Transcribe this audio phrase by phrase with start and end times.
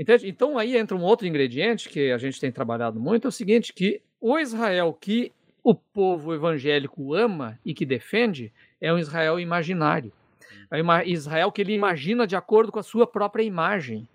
[0.00, 0.30] Entende?
[0.30, 3.70] Então aí entra um outro ingrediente que a gente tem trabalhado muito, é o seguinte,
[3.70, 5.30] que o Israel que
[5.62, 8.50] o povo evangélico ama e que defende
[8.80, 10.10] é um Israel imaginário.
[10.70, 14.08] É um Israel que ele imagina de acordo com a sua própria imagem.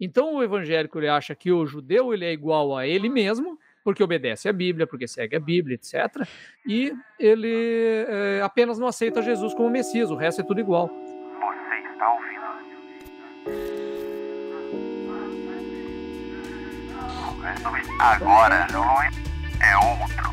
[0.00, 4.02] Então o evangélico ele acha que o judeu ele é igual a ele mesmo, porque
[4.02, 6.26] obedece à Bíblia, porque segue a Bíblia, etc.
[6.66, 10.88] E ele é, apenas não aceita Jesus como Messias, o resto é tudo igual.
[10.88, 12.35] Você está ouvindo?
[17.98, 19.14] Agora, Luiz,
[19.60, 20.25] é outro.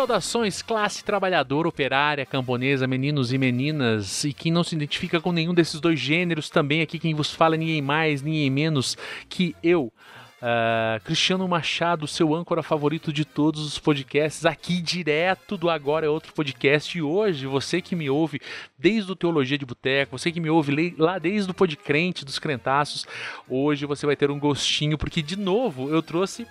[0.00, 5.52] Saudações, classe trabalhadora, operária, camponesa, meninos e meninas, e quem não se identifica com nenhum
[5.52, 8.96] desses dois gêneros, também aqui quem vos fala é ninguém mais, ninguém menos
[9.28, 9.92] que eu.
[10.40, 16.08] Uh, Cristiano Machado, seu âncora favorito de todos os podcasts, aqui direto do Agora é
[16.08, 16.96] Outro Podcast.
[16.96, 18.40] E hoje, você que me ouve
[18.78, 23.06] desde o Teologia de Boteco, você que me ouve lá desde o Podcrente, dos Crentaços,
[23.46, 26.46] hoje você vai ter um gostinho, porque de novo eu trouxe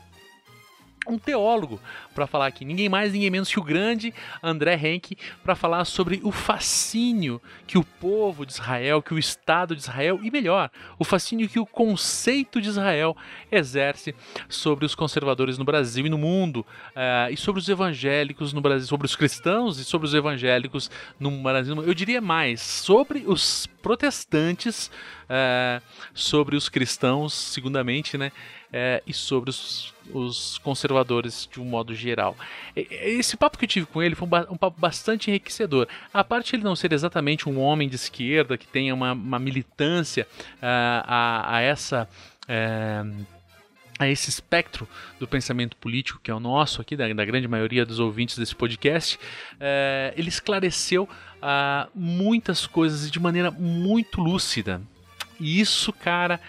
[1.09, 1.79] um teólogo
[2.13, 6.21] para falar aqui, ninguém mais, ninguém menos que o grande André Henke, para falar sobre
[6.23, 11.03] o fascínio que o povo de Israel, que o Estado de Israel, e melhor, o
[11.03, 13.15] fascínio que o conceito de Israel
[13.51, 14.15] exerce
[14.47, 18.87] sobre os conservadores no Brasil e no mundo, uh, e sobre os evangélicos no Brasil,
[18.87, 21.83] sobre os cristãos e sobre os evangélicos no Brasil.
[21.83, 24.91] Eu diria mais, sobre os protestantes,
[25.25, 25.81] uh,
[26.13, 28.31] sobre os cristãos, segundamente, né?
[28.71, 32.35] é, e sobre os, os, conservadores de um modo geral.
[32.75, 35.87] Esse papo que eu tive com ele foi um, papo bastante enriquecedor.
[36.13, 39.39] A parte de ele não ser exatamente um homem de esquerda que tenha uma, uma
[39.39, 42.07] militância uh, a, a, essa.
[42.43, 43.39] Uh,
[43.99, 44.87] a esse espectro
[45.19, 48.55] do pensamento político que é o nosso aqui, da, da grande maioria dos ouvintes desse
[48.55, 51.07] podcast, uh, ele esclareceu
[51.95, 54.81] muitas coisas de maneira muito lúcida.
[55.39, 56.39] E isso, cara,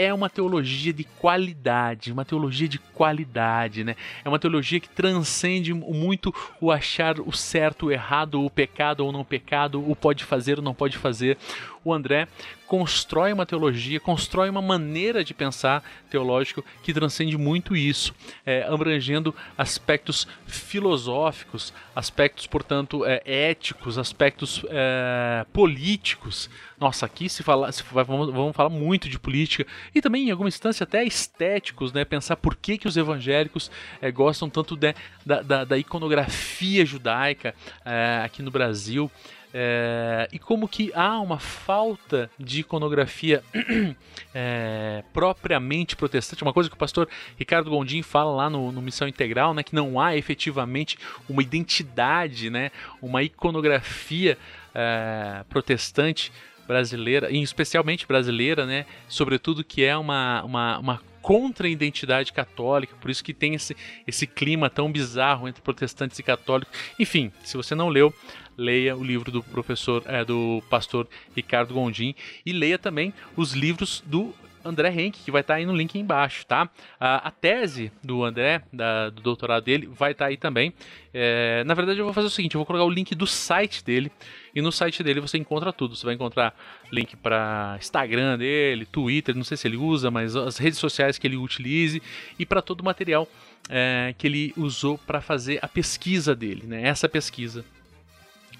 [0.00, 3.96] é uma teologia de qualidade, uma teologia de qualidade, né?
[4.24, 9.12] É uma teologia que transcende muito o achar o certo, o errado, o pecado ou
[9.12, 11.36] não pecado, o pode fazer ou não pode fazer.
[11.84, 12.28] O André
[12.66, 18.14] constrói uma teologia, constrói uma maneira de pensar teológico que transcende muito isso,
[18.46, 26.48] é, abrangendo aspectos filosóficos, aspectos, portanto, é, éticos, aspectos é, políticos.
[26.78, 30.48] Nossa, aqui se fala, se, vamos, vamos falar muito de política e também, em alguma
[30.48, 32.04] instância, até estéticos, né?
[32.04, 33.70] Pensar por que, que os evangélicos
[34.00, 34.94] é, gostam tanto de,
[35.26, 37.52] da, da, da, iconografia judaica
[37.84, 39.10] é, aqui no Brasil.
[39.52, 43.42] É, e como que há uma falta de iconografia
[44.32, 49.08] é, propriamente protestante, uma coisa que o pastor Ricardo Gondim fala lá no, no, Missão
[49.08, 50.96] Integral, né, que não há efetivamente
[51.28, 52.70] uma identidade, né,
[53.02, 54.38] uma iconografia
[54.72, 56.32] é, protestante
[56.68, 62.94] brasileira, e especialmente brasileira, né, sobretudo que é uma, uma, uma contra a identidade católica,
[63.00, 66.72] por isso que tem esse, esse clima tão bizarro entre protestantes e católicos.
[66.98, 68.14] Enfim, se você não leu,
[68.60, 74.02] leia o livro do professor, é, do pastor Ricardo Gondim e leia também os livros
[74.06, 76.68] do André Henke, que vai estar tá aí no link embaixo, tá?
[76.98, 80.74] A, a tese do André, da, do doutorado dele, vai estar tá aí também.
[81.14, 83.82] É, na verdade, eu vou fazer o seguinte: eu vou colocar o link do site
[83.82, 84.12] dele.
[84.54, 85.96] E no site dele você encontra tudo.
[85.96, 86.54] Você vai encontrar
[86.92, 91.26] link para Instagram dele, Twitter, não sei se ele usa, mas as redes sociais que
[91.26, 92.02] ele utilize
[92.38, 93.26] e para todo o material
[93.68, 96.82] é, que ele usou para fazer a pesquisa dele, né?
[96.82, 97.64] Essa pesquisa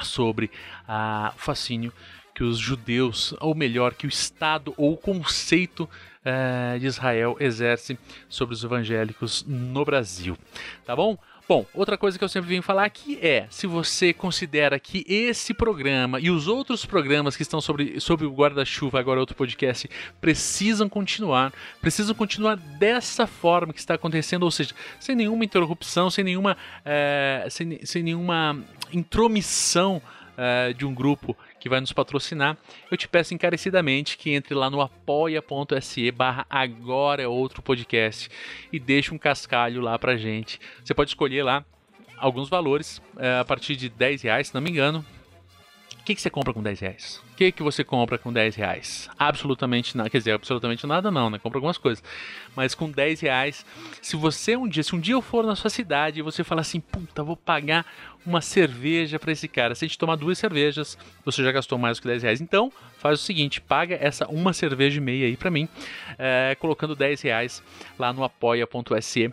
[0.05, 0.51] sobre
[0.87, 1.93] a, o fascínio
[2.35, 5.89] que os judeus, ou melhor, que o Estado ou o conceito
[6.25, 10.37] é, de Israel exerce sobre os evangélicos no Brasil.
[10.85, 11.19] Tá bom?
[11.51, 15.53] Bom, outra coisa que eu sempre venho falar aqui é: se você considera que esse
[15.53, 20.89] programa e os outros programas que estão sobre, sobre o guarda-chuva, agora outro podcast, precisam
[20.89, 26.57] continuar, precisam continuar dessa forma que está acontecendo, ou seja, sem nenhuma interrupção, sem nenhuma,
[26.85, 28.57] é, sem, sem nenhuma
[28.93, 30.01] intromissão
[30.37, 32.57] é, de um grupo que vai nos patrocinar,
[32.91, 38.29] eu te peço encarecidamente que entre lá no apoia.se barra agora é outro podcast
[38.73, 40.59] e deixe um cascalho lá pra gente.
[40.83, 41.65] Você pode escolher lá
[42.17, 45.05] alguns valores, é, a partir de 10 reais, se não me engano,
[46.11, 47.23] que, que você compra com 10 reais?
[47.33, 49.09] O que, que você compra com 10 reais?
[49.19, 50.11] Absolutamente nada.
[50.11, 51.39] Quer dizer, absolutamente nada não, né?
[51.39, 52.03] Compra algumas coisas.
[52.57, 53.65] Mas com 10 reais,
[54.03, 56.63] se você um dia, se um dia eu for na sua cidade e você falar
[56.63, 57.87] assim, puta, vou pagar
[58.27, 59.75] uma cerveja para esse cara.
[59.75, 62.41] Se a gente tomar duas cervejas, você já gastou mais do que 10 reais.
[62.41, 65.69] Então, faz o seguinte, paga essa uma cerveja e meia aí para mim,
[66.19, 67.63] é, colocando 10 reais
[67.99, 69.31] lá no apoia.se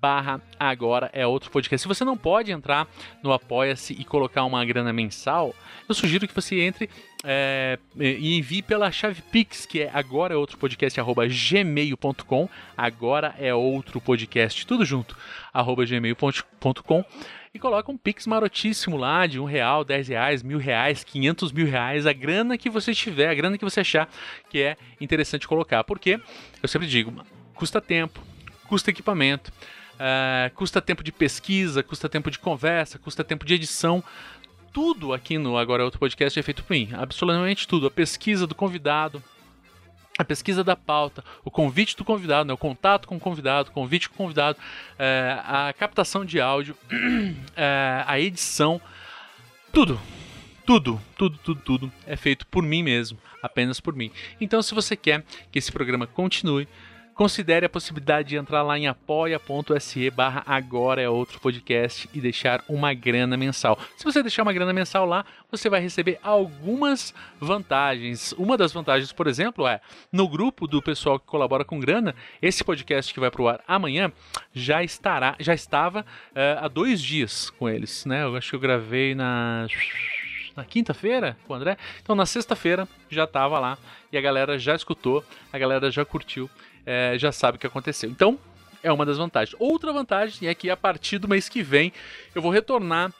[0.00, 1.82] barra agora é outro podcast.
[1.82, 2.86] Se você não pode entrar
[3.22, 5.54] no Apoia-se e colocar uma grana mensal,
[5.88, 6.88] eu sugiro que você entre
[7.24, 12.48] é, e envie pela chave Pix, que é agora é outro podcast, arroba gmail.com.
[12.76, 15.16] Agora é outro podcast, tudo junto,
[15.52, 17.04] arroba gmail.com.
[17.52, 21.66] E coloca um Pix marotíssimo lá de um real, dez reais, mil reais, quinhentos mil
[21.66, 24.08] reais, a grana que você tiver, a grana que você achar
[24.50, 25.82] que é interessante colocar.
[25.82, 26.20] Porque,
[26.62, 27.12] eu sempre digo,
[27.54, 28.20] custa tempo,
[28.68, 29.50] custa equipamento,
[29.98, 34.02] Uh, custa tempo de pesquisa, custa tempo de conversa, custa tempo de edição.
[34.72, 36.90] Tudo aqui no Agora é Outro Podcast é feito por mim.
[36.92, 37.88] Absolutamente tudo.
[37.88, 39.22] A pesquisa do convidado,
[40.16, 43.72] a pesquisa da pauta, o convite do convidado, né, o contato com o convidado, o
[43.72, 47.36] convite com o convidado, uh, a captação de áudio, uh,
[48.06, 48.80] a edição,
[49.72, 50.00] tudo.
[50.66, 54.12] Tudo, tudo, tudo, tudo é feito por mim mesmo, apenas por mim.
[54.38, 56.68] Então, se você quer que esse programa continue,
[57.18, 62.62] Considere a possibilidade de entrar lá em apoia.se barra agora é outro podcast e deixar
[62.68, 63.76] uma grana mensal.
[63.96, 68.30] Se você deixar uma grana mensal lá, você vai receber algumas vantagens.
[68.38, 69.80] Uma das vantagens, por exemplo, é
[70.12, 74.12] no grupo do pessoal que colabora com grana, esse podcast que vai pro ar amanhã
[74.52, 78.22] já estará, já estava uh, há dois dias com eles, né?
[78.22, 79.66] Eu acho que eu gravei na
[80.54, 81.76] na quinta-feira com o André.
[82.00, 83.78] Então na sexta-feira já estava lá
[84.12, 86.50] e a galera já escutou, a galera já curtiu
[86.88, 88.08] é, já sabe o que aconteceu.
[88.08, 88.38] Então,
[88.82, 89.54] é uma das vantagens.
[89.60, 91.92] Outra vantagem é que a partir do mês que vem
[92.34, 93.12] eu vou retornar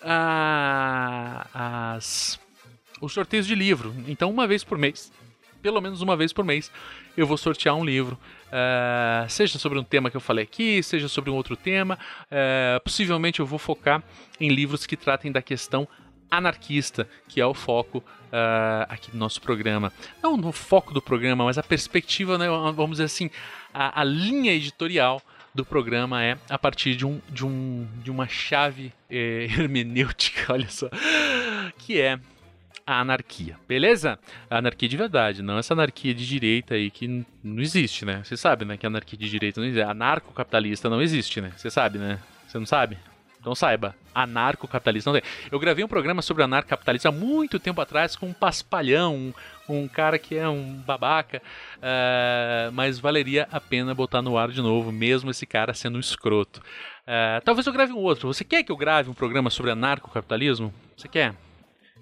[0.00, 2.40] a, as,
[2.98, 3.94] os sorteios de livro.
[4.08, 5.12] Então, uma vez por mês,
[5.60, 6.72] pelo menos uma vez por mês,
[7.14, 8.18] eu vou sortear um livro.
[8.48, 11.98] Uh, seja sobre um tema que eu falei aqui, seja sobre um outro tema.
[12.24, 14.02] Uh, possivelmente eu vou focar
[14.40, 15.86] em livros que tratem da questão
[16.36, 19.92] anarquista, que é o foco uh, aqui do nosso programa.
[20.22, 23.30] Não no foco do programa, mas a perspectiva, né, vamos dizer assim,
[23.72, 25.20] a, a linha editorial
[25.54, 30.68] do programa é a partir de, um, de, um, de uma chave é, hermenêutica, olha
[30.68, 30.88] só,
[31.78, 32.18] que é
[32.86, 34.18] a anarquia, beleza?
[34.50, 38.22] A anarquia de verdade, não essa anarquia de direita aí que não existe, né?
[38.24, 39.84] Você sabe, né, que anarquia de direita não existe.
[39.84, 41.52] Anarcocapitalista não existe, né?
[41.56, 42.18] Você sabe, né?
[42.48, 42.98] Você não sabe?
[43.42, 45.20] Então saiba, anarcocapitalismo.
[45.50, 49.34] Eu gravei um programa sobre anarcocapitalismo há muito tempo atrás com um paspalhão, um,
[49.68, 51.42] um cara que é um babaca,
[51.78, 56.00] uh, mas valeria a pena botar no ar de novo, mesmo esse cara sendo um
[56.00, 56.60] escroto.
[57.00, 58.32] Uh, talvez eu grave um outro.
[58.32, 60.72] Você quer que eu grave um programa sobre anarcocapitalismo?
[60.96, 61.34] Você quer?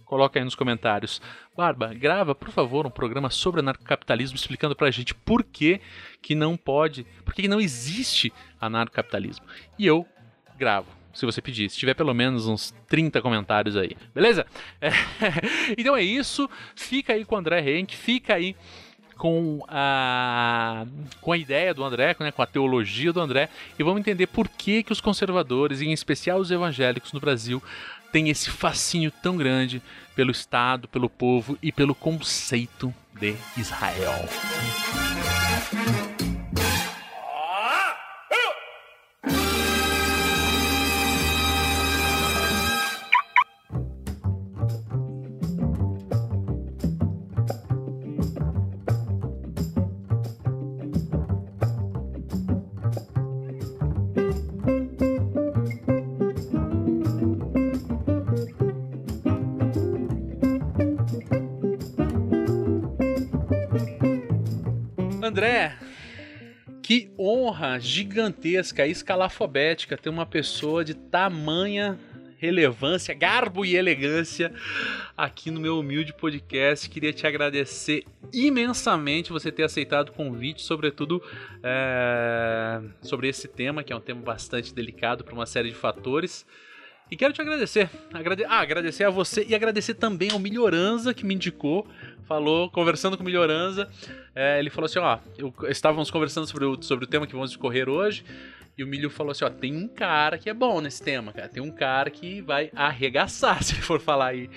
[0.05, 1.23] Coloca aí nos comentários.
[1.57, 5.81] Barba, grava, por favor, um programa sobre anarcocapitalismo explicando pra gente por que,
[6.21, 9.47] que não pode, por que não existe anarcocapitalismo.
[9.79, 10.07] E eu
[10.59, 11.71] gravo se você pedir.
[11.71, 14.47] Se tiver pelo menos uns 30 comentários aí, beleza?
[14.81, 14.91] É,
[15.77, 16.49] então é isso.
[16.75, 18.57] Fica aí com o André Henk, fica aí
[19.21, 20.87] com a,
[21.21, 24.49] com a ideia do André, né, com a teologia do André, e vamos entender por
[24.49, 27.63] que, que os conservadores, em especial os evangélicos no Brasil,
[28.11, 29.83] têm esse fascínio tão grande
[30.17, 34.27] pelo Estado, pelo povo e pelo conceito de Israel.
[67.79, 71.99] Gigantesca, escalafobética ter uma pessoa de tamanha
[72.41, 74.51] relevância, garbo e elegância
[75.15, 76.89] aqui no meu humilde podcast.
[76.89, 81.23] Queria te agradecer imensamente você ter aceitado o convite, sobretudo
[81.63, 86.47] é, sobre esse tema, que é um tema bastante delicado para uma série de fatores.
[87.11, 87.91] E quero te agradecer.
[88.13, 88.45] Agrade...
[88.45, 91.87] Ah, agradecer a você e agradecer também ao Melhoranza que me indicou.
[92.25, 93.89] Falou, conversando com o Melhoranza.
[94.35, 97.51] É, ele falou assim: ó, eu, estávamos conversando sobre o, sobre o tema que vamos
[97.51, 98.25] discorrer hoje.
[98.81, 101.51] E o Milho falou assim: ó, tem um cara que é bom nesse tema, cara.
[101.51, 104.49] Tem um cara que vai arregaçar se for falar aí.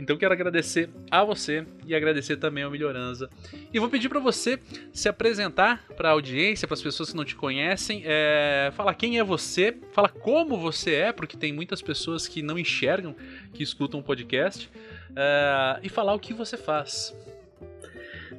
[0.00, 3.30] Então quero agradecer a você e agradecer também ao Melhorança.
[3.72, 4.58] E vou pedir para você
[4.92, 9.20] se apresentar para a audiência, para as pessoas que não te conhecem, é, falar quem
[9.20, 13.14] é você, falar como você é, porque tem muitas pessoas que não enxergam,
[13.54, 14.68] que escutam o podcast,
[15.14, 17.14] é, e falar o que você faz.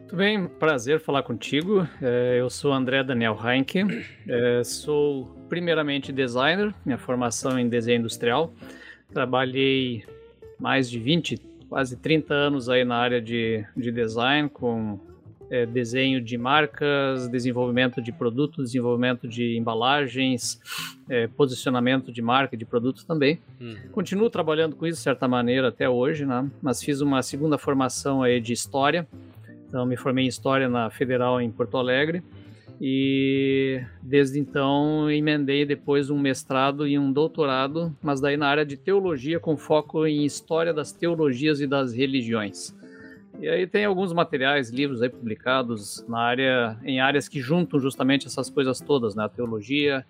[0.03, 1.87] Muito bem, prazer falar contigo.
[2.01, 3.79] É, eu sou André Daniel Heinke,
[4.27, 8.53] é, sou primeiramente designer, minha formação em desenho industrial.
[9.11, 10.03] Trabalhei
[10.59, 11.37] mais de 20,
[11.69, 14.99] quase 30 anos aí na área de, de design, com
[15.49, 20.59] é, desenho de marcas, desenvolvimento de produtos, desenvolvimento de embalagens,
[21.09, 23.39] é, posicionamento de marca, de produtos também.
[23.59, 23.77] Uhum.
[23.93, 26.49] Continuo trabalhando com isso de certa maneira até hoje, né?
[26.61, 29.07] mas fiz uma segunda formação aí de História,
[29.73, 32.21] então me formei em História na Federal em Porto Alegre,
[32.79, 38.77] e desde então emendei depois um mestrado e um doutorado, mas daí na área de
[38.77, 42.71] teologia com foco em história das teologias e das religiões.
[43.39, 48.27] E aí tem alguns materiais, livros aí publicados na área, em áreas que juntam justamente
[48.27, 49.23] essas coisas todas, né?
[49.23, 50.05] A teologia,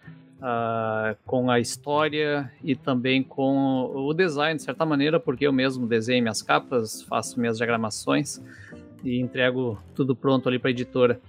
[1.26, 6.22] com a história e também com o design, de certa maneira, porque eu mesmo desenho
[6.22, 8.42] minhas capas, faço minhas diagramações
[9.04, 11.20] e entrego tudo pronto ali para a editora.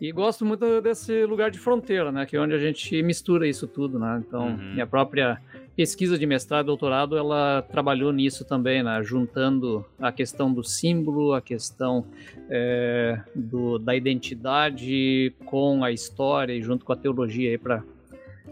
[0.00, 2.26] E gosto muito desse lugar de fronteira, né?
[2.26, 4.22] Que é onde a gente mistura isso tudo, né?
[4.26, 4.72] Então, uhum.
[4.74, 5.40] minha própria
[5.76, 9.02] pesquisa de mestrado e doutorado, ela trabalhou nisso também, né?
[9.02, 12.04] Juntando a questão do símbolo, a questão
[12.50, 17.82] é, do, da identidade com a história e junto com a teologia aí para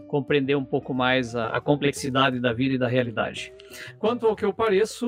[0.07, 3.53] compreender um pouco mais a, a, complexidade da vida e da realidade.
[3.97, 5.07] Quanto ao que eu pareço,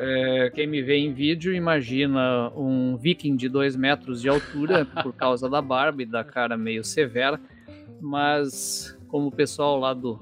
[0.00, 5.12] é, quem me vê em vídeo imagina um viking de dois metros de altura por
[5.12, 7.40] causa da barba e da cara meio severa,
[8.00, 10.20] mas como o pessoal lá do,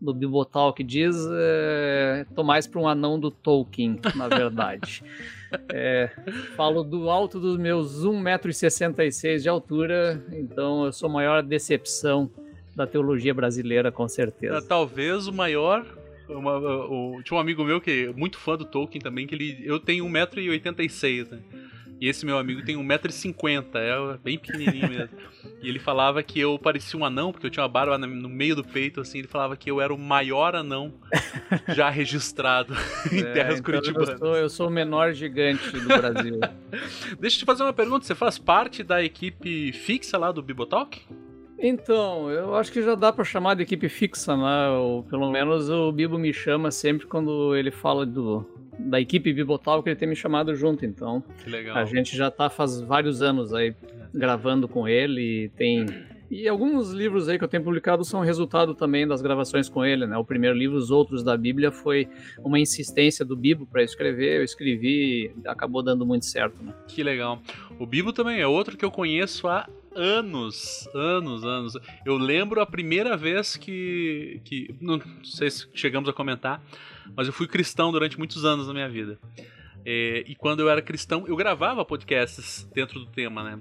[0.00, 5.02] do Bibotalk diz, é, tô mais para um anão do Tolkien, na verdade.
[5.68, 6.08] É,
[6.54, 12.30] falo do alto dos meus 1,66m de altura, então eu sou a maior decepção
[12.74, 14.58] da teologia brasileira, com certeza.
[14.58, 15.84] É, talvez o maior.
[16.28, 19.60] Uma, o, tinha um amigo meu que é muito fã do Tolkien também, que ele.
[19.64, 21.40] Eu tenho 1,86m, né?
[22.00, 25.10] E esse meu amigo tem 1,50m, é bem pequenininho mesmo.
[25.62, 28.56] e ele falava que eu parecia um anão, porque eu tinha uma barba no meio
[28.56, 29.18] do peito, assim.
[29.18, 30.94] Ele falava que eu era o maior anão
[31.76, 32.74] já registrado
[33.12, 34.08] em é, terras então curitibanas.
[34.08, 36.40] Eu sou, eu sou o menor gigante do Brasil.
[37.20, 41.02] Deixa eu te fazer uma pergunta: você faz parte da equipe fixa lá do Bibotalk?
[41.62, 44.70] Então, eu acho que já dá para chamar de equipe fixa, né?
[44.70, 48.46] Ou pelo menos o Bibo me chama sempre quando ele fala do,
[48.78, 50.86] da equipe Bibotal, que ele tem me chamado junto.
[50.86, 51.22] Então,
[51.74, 53.74] a gente já tá faz vários anos aí
[54.14, 55.44] gravando com ele.
[55.44, 55.86] E tem.
[56.30, 60.06] E alguns livros aí que eu tenho publicado são resultado também das gravações com ele,
[60.06, 60.16] né?
[60.16, 62.08] O primeiro livro, Os Outros da Bíblia, foi
[62.38, 64.38] uma insistência do Bibo para escrever.
[64.38, 66.72] Eu escrevi e acabou dando muito certo, né?
[66.86, 67.42] Que legal.
[67.80, 71.76] O Bibo também é outro que eu conheço há anos, anos, anos.
[72.06, 76.62] Eu lembro a primeira vez que, que não sei se chegamos a comentar,
[77.16, 79.18] mas eu fui cristão durante muitos anos na minha vida.
[79.84, 83.58] É, e quando eu era cristão, eu gravava podcasts dentro do tema, né?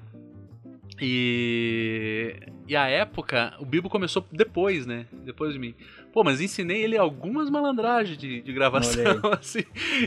[1.01, 2.35] E,
[2.69, 5.07] e a época, o Bibo começou depois, né?
[5.11, 5.73] Depois de mim.
[6.13, 9.63] Pô, mas ensinei ele algumas malandragens de, de gravação, assim.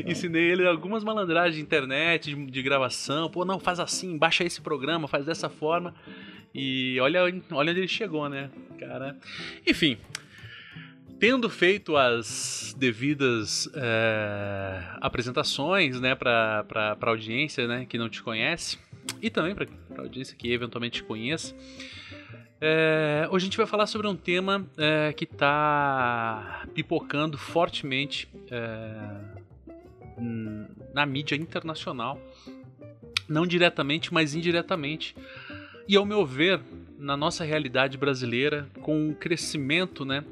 [0.07, 3.29] Ensinei ele algumas malandragens de internet, de, de, gravação.
[3.29, 5.93] Pô, não, faz assim, baixa esse programa, faz dessa forma.
[6.55, 8.49] E olha, olha onde ele chegou, né?
[8.79, 9.17] Cara.
[9.67, 9.99] Enfim.
[11.19, 18.23] Tendo feito as devidas é, apresentações, né, pra, pra, pra audiência, né, que não te
[18.23, 18.77] conhece,
[19.21, 21.55] e também pra, pra audiência que eventualmente te conheça,
[22.65, 29.43] é, hoje a gente vai falar sobre um tema é, que está pipocando fortemente é,
[30.95, 32.21] na mídia internacional,
[33.29, 35.17] não diretamente, mas indiretamente.
[35.89, 36.61] E ao meu ver,
[36.97, 40.25] na nossa realidade brasileira, com um crescimento, né,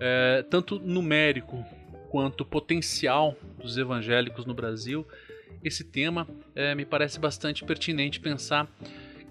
[0.00, 1.64] é, tanto numérico
[2.10, 5.06] quanto potencial dos evangélicos no Brasil,
[5.62, 8.68] esse tema é, me parece bastante pertinente pensar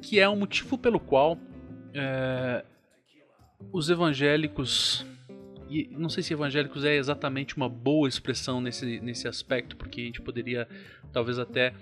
[0.02, 1.38] que é um motivo pelo qual
[1.96, 2.64] é,
[3.72, 5.06] os evangélicos
[5.70, 10.04] e não sei se evangélicos é exatamente uma boa expressão nesse, nesse aspecto, porque a
[10.04, 10.68] gente poderia
[11.12, 11.74] talvez até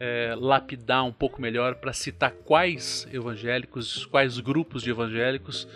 [0.00, 5.68] é, lapidar um pouco melhor para citar quais evangélicos, quais grupos de evangélicos,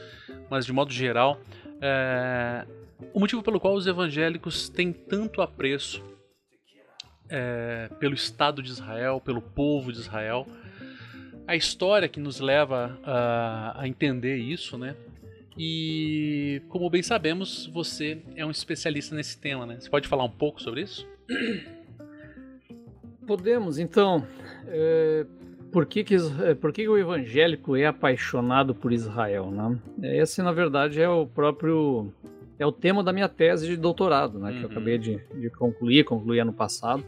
[0.50, 1.40] mas de modo geral,
[1.80, 2.66] é,
[3.12, 6.02] o motivo pelo qual os evangélicos têm tanto apreço
[7.28, 10.46] é, pelo Estado de Israel, pelo povo de Israel,
[11.48, 14.94] a história que nos leva a, a entender isso, né?
[15.56, 19.80] E como bem sabemos, você é um especialista nesse tema, né?
[19.80, 21.08] Você pode falar um pouco sobre isso?
[23.26, 24.26] Podemos, então.
[24.66, 25.24] É,
[25.72, 29.50] por que, que, é, por que, que, o evangélico é apaixonado por Israel?
[29.50, 30.18] Né?
[30.18, 32.12] Esse, na verdade, é o próprio.
[32.58, 34.50] É o tema da minha tese de doutorado, né?
[34.50, 34.58] Uhum.
[34.58, 34.72] Que eu uhum.
[34.72, 37.02] acabei de, de concluir, concluí ano passado.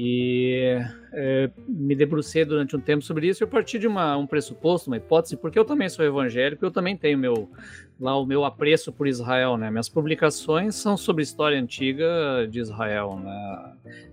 [0.00, 0.78] E
[1.12, 3.42] é, me debrucei durante um tempo sobre isso.
[3.42, 6.96] Eu parti de uma, um pressuposto, uma hipótese, porque eu também sou evangélico, eu também
[6.96, 7.50] tenho meu,
[7.98, 9.56] lá o meu apreço por Israel.
[9.56, 9.72] Né?
[9.72, 13.18] Minhas publicações são sobre história antiga de Israel.
[13.20, 13.72] Né?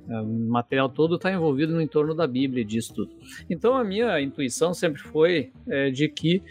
[0.09, 3.11] É, o material todo está envolvido no entorno da Bíblia e disso tudo.
[3.47, 6.41] Então a minha intuição sempre foi é, de que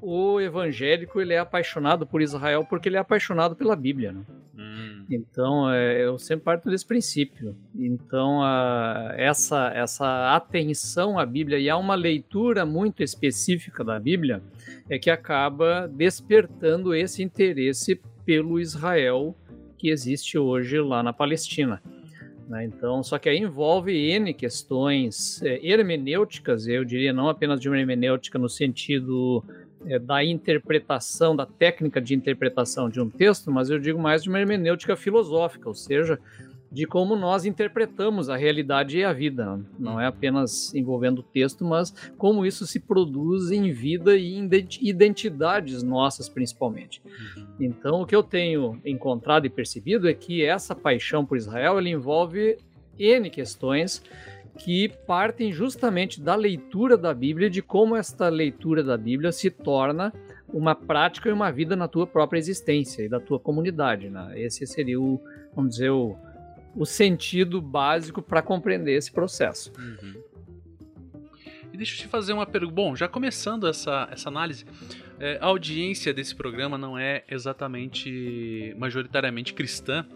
[0.00, 4.12] o evangélico ele é apaixonado por Israel porque ele é apaixonado pela Bíblia.
[4.12, 4.22] Né?
[4.56, 5.04] Hum.
[5.10, 7.56] Então, é, eu sempre parto desse princípio.
[7.74, 14.42] Então, a, essa, essa atenção à Bíblia e a uma leitura muito específica da Bíblia
[14.88, 19.36] é que acaba despertando esse interesse pelo Israel
[19.76, 21.82] que existe hoje lá na Palestina.
[22.48, 22.64] Né?
[22.64, 27.78] Então, só que aí envolve N questões é, hermenêuticas, eu diria não apenas de uma
[27.78, 29.44] hermenêutica no sentido
[29.86, 34.28] é, da interpretação, da técnica de interpretação de um texto, mas eu digo mais de
[34.28, 36.18] uma hermenêutica filosófica, ou seja,
[36.72, 39.60] de como nós interpretamos a realidade e a vida.
[39.78, 44.48] Não é apenas envolvendo o texto, mas como isso se produz em vida e em
[44.80, 47.02] identidades nossas, principalmente.
[47.04, 47.46] Uhum.
[47.60, 52.56] Então, o que eu tenho encontrado e percebido é que essa paixão por Israel envolve
[52.98, 54.02] N questões
[54.58, 60.12] que partem justamente da leitura da Bíblia, de como esta leitura da Bíblia se torna
[60.52, 64.10] uma prática e uma vida na tua própria existência e da tua comunidade.
[64.10, 64.40] Né?
[64.40, 65.20] Esse seria o,
[65.54, 66.16] vamos dizer, o,
[66.76, 69.72] o sentido básico para compreender esse processo.
[69.78, 70.22] Uhum.
[71.72, 72.74] E deixa eu te fazer uma pergunta.
[72.74, 74.66] Bom, já começando essa, essa análise,
[75.18, 80.06] é, a audiência desse programa não é exatamente majoritariamente cristã.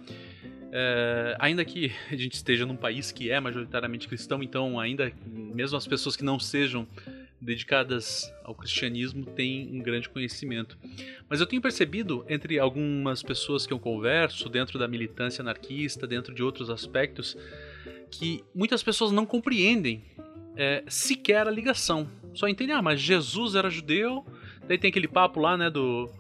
[0.79, 5.75] É, ainda que a gente esteja num país que é majoritariamente cristão, então ainda mesmo
[5.75, 6.87] as pessoas que não sejam
[7.41, 10.77] dedicadas ao cristianismo têm um grande conhecimento.
[11.31, 16.35] Mas eu tenho percebido entre algumas pessoas que eu converso, dentro da militância anarquista, dentro
[16.35, 17.39] de outros aspectos,
[18.11, 20.05] que muitas pessoas não compreendem
[20.57, 22.07] é, sequer a ligação.
[22.35, 24.27] Só entendem, ah, mas Jesus era judeu,
[24.69, 26.11] daí tem aquele papo lá, né, do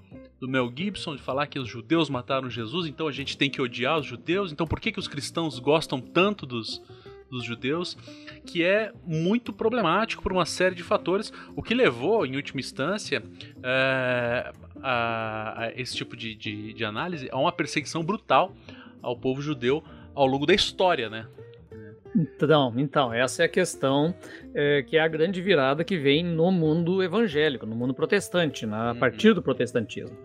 [0.47, 3.61] do Mel Gibson de falar que os judeus mataram Jesus, então a gente tem que
[3.61, 4.53] odiar os judeus.
[4.53, 6.81] Então por que, que os cristãos gostam tanto dos,
[7.29, 7.99] dos judeus?
[8.47, 13.23] Que é muito problemático por uma série de fatores, o que levou, em última instância,
[13.63, 18.55] é, a, a, esse tipo de, de, de análise a uma perseguição brutal
[19.03, 19.83] ao povo judeu
[20.15, 21.27] ao longo da história, né?
[22.15, 24.15] Então, então, essa é a questão
[24.55, 28.77] é, que é a grande virada que vem no mundo evangélico, no mundo protestante, né,
[28.77, 28.99] a uhum.
[28.99, 30.17] partir do protestantismo.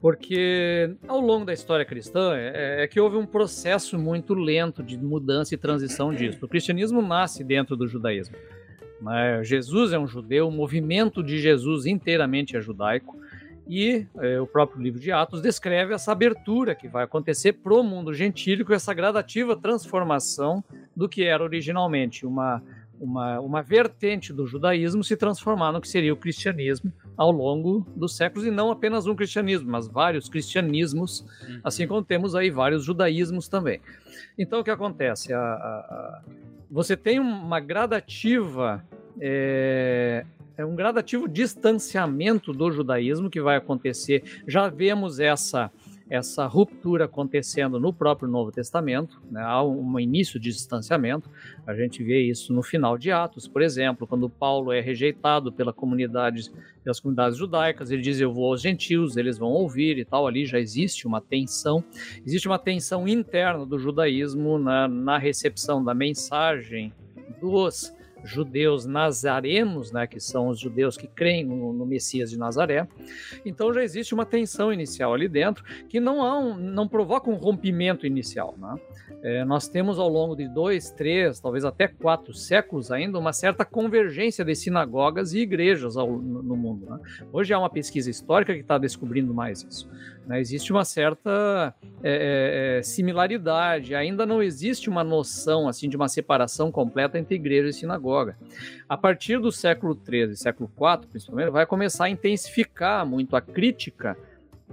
[0.00, 4.96] Porque ao longo da história cristã é, é, que houve um processo muito lento de
[4.96, 6.44] mudança e transição disso.
[6.44, 8.36] O cristianismo nasce dentro do judaísmo.
[9.00, 9.42] Né?
[9.42, 13.16] Jesus é um judeu, o movimento de Jesus inteiramente é judaico.
[13.68, 17.82] E é, o próprio livro de Atos descreve essa abertura que vai acontecer para o
[17.82, 20.64] mundo gentílico, essa gradativa transformação
[20.96, 22.62] do que era originalmente uma,
[22.98, 28.16] uma, uma vertente do judaísmo se transformar no que seria o cristianismo ao longo dos
[28.16, 31.60] séculos, e não apenas um cristianismo, mas vários cristianismos, uhum.
[31.62, 33.80] assim como temos aí vários judaísmos também.
[34.38, 35.32] Então o que acontece?
[35.32, 36.22] A, a, a,
[36.70, 38.84] você tem uma gradativa.
[39.20, 40.24] É,
[40.56, 44.22] é um gradativo distanciamento do judaísmo que vai acontecer.
[44.46, 45.70] Já vemos essa
[46.10, 49.42] essa ruptura acontecendo no próprio Novo Testamento, né?
[49.42, 51.28] há um início de distanciamento.
[51.66, 55.72] A gente vê isso no final de Atos, por exemplo, quando Paulo é rejeitado pela
[55.72, 56.50] comunidade,
[56.82, 60.26] pelas comunidades judaicas, ele diz: Eu vou aos gentios, eles vão ouvir e tal.
[60.26, 61.84] Ali já existe uma tensão,
[62.26, 66.92] existe uma tensão interna do judaísmo na, na recepção da mensagem
[67.40, 67.92] dos
[68.24, 72.86] judeus nazarenos, né, que são os judeus que creem no, no, Messias de Nazaré.
[73.44, 77.36] Então já existe uma tensão inicial ali dentro que não, há um, não provoca um
[77.36, 78.54] rompimento inicial.
[78.58, 78.74] Né?
[79.22, 83.64] É, nós temos ao longo de dois, três, talvez até quatro séculos ainda, uma certa
[83.64, 86.86] convergência de sinagogas e igrejas ao, no mundo.
[86.88, 86.98] Né?
[87.32, 89.88] Hoje há uma pesquisa histórica que está descobrindo mais isso.
[90.28, 90.40] Né?
[90.40, 96.06] Existe uma certa é, é, é, similaridade, ainda não existe uma noção assim de uma
[96.06, 98.36] separação completa entre igreja e sinagoga.
[98.86, 104.16] A partir do século XIII, século IV, principalmente, vai começar a intensificar muito a crítica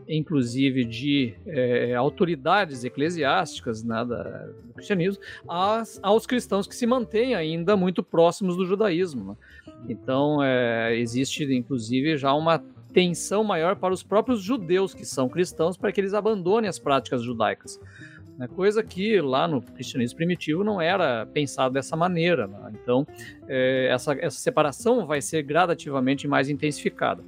[0.09, 7.33] inclusive de é, autoridades eclesiásticas né, da, do cristianismo, aos, aos, cristãos que se mantêm
[7.33, 9.23] ainda muito próximos do judaísmo.
[9.23, 9.35] Né?
[9.87, 12.61] Então, é, existe inclusive já uma
[12.95, 17.21] tensão maior para os próprios judeus que são cristãos para que eles abandonem as práticas
[17.21, 17.77] judaicas.
[18.38, 18.47] Né?
[18.47, 22.47] Coisa que lá no cristianismo primitivo não era pensado dessa maneira.
[22.47, 22.71] Né?
[22.81, 23.05] Então,
[23.49, 27.21] é, essa, essa separação vai ser gradativamente mais intensificada.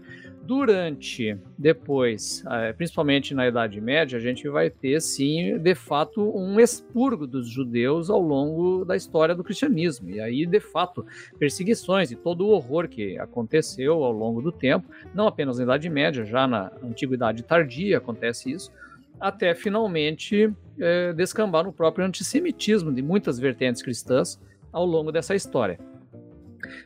[0.48, 6.58] Durante, depois, é, principalmente na Idade Média, a gente vai ter, sim, de fato, um
[6.58, 10.10] expurgo dos judeus ao longo da história do cristianismo.
[10.10, 11.06] E aí, de fato,
[11.38, 15.90] perseguições e todo o horror que aconteceu ao longo do tempo, não apenas na Idade
[15.90, 18.72] Média, já na Antiguidade Tardia acontece isso,
[19.20, 24.40] até finalmente é, descambar no próprio antissemitismo de muitas vertentes cristãs
[24.72, 25.78] ao longo dessa história.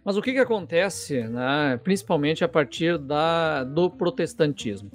[0.03, 4.91] Mas o que, que acontece, né, principalmente a partir da, do protestantismo?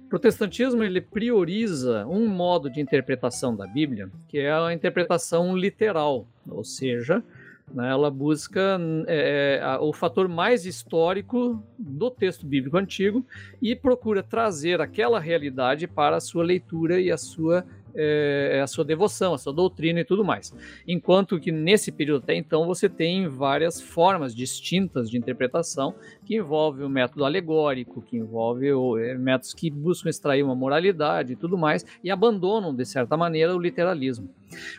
[0.00, 6.26] O protestantismo ele prioriza um modo de interpretação da Bíblia, que é a interpretação literal,
[6.48, 7.24] ou seja,
[7.72, 13.26] né, ela busca é, o fator mais histórico do texto bíblico antigo
[13.60, 17.64] e procura trazer aquela realidade para a sua leitura e a sua
[17.96, 20.54] é, a sua devoção, a sua doutrina e tudo mais.
[20.86, 26.82] Enquanto que nesse período até então você tem várias formas distintas de interpretação que envolve
[26.82, 31.56] o método alegórico, que envolve o, é, métodos que buscam extrair uma moralidade e tudo
[31.56, 34.28] mais e abandonam de certa maneira o literalismo.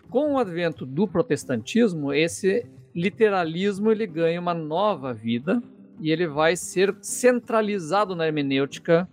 [0.10, 5.62] Com o advento do protestantismo, esse literalismo ele ganha uma nova vida
[6.00, 9.08] e ele vai ser centralizado na hermenêutica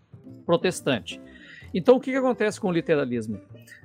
[0.44, 1.20] protestante.
[1.74, 3.40] Então, o que, que acontece com o literalismo?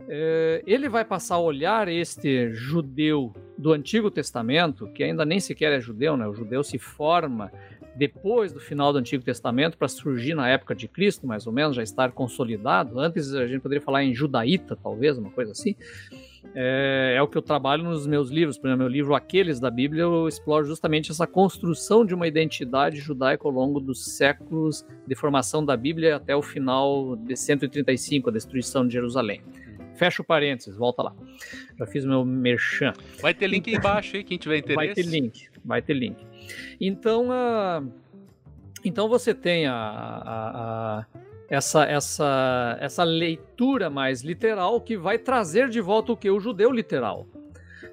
[0.07, 5.73] É, ele vai passar a olhar este judeu do Antigo Testamento, que ainda nem sequer
[5.73, 6.27] é judeu, né?
[6.27, 7.51] o judeu se forma
[7.95, 11.75] depois do final do Antigo Testamento para surgir na época de Cristo, mais ou menos,
[11.75, 12.99] já estar consolidado.
[12.99, 15.75] Antes a gente poderia falar em judaíta, talvez, uma coisa assim.
[16.55, 18.57] É, é, o que eu trabalho nos meus livros.
[18.57, 22.97] Por exemplo, meu livro Aqueles da Bíblia, eu exploro justamente essa construção de uma identidade
[22.97, 28.33] judaica ao longo dos séculos de formação da Bíblia até o final de 135, a
[28.33, 29.41] destruição de Jerusalém.
[29.95, 31.13] Fecha o parênteses, volta lá.
[31.77, 32.93] Já fiz meu merchan.
[33.21, 34.75] Vai ter link aí embaixo aí, quem tiver interesse.
[34.79, 36.25] Vai ter link, vai ter link.
[36.79, 37.91] Então, uh,
[38.83, 41.05] então você tem a, a, a
[41.49, 46.29] essa, essa, essa leitura mais literal que vai trazer de volta o que?
[46.29, 47.27] O judeu literal.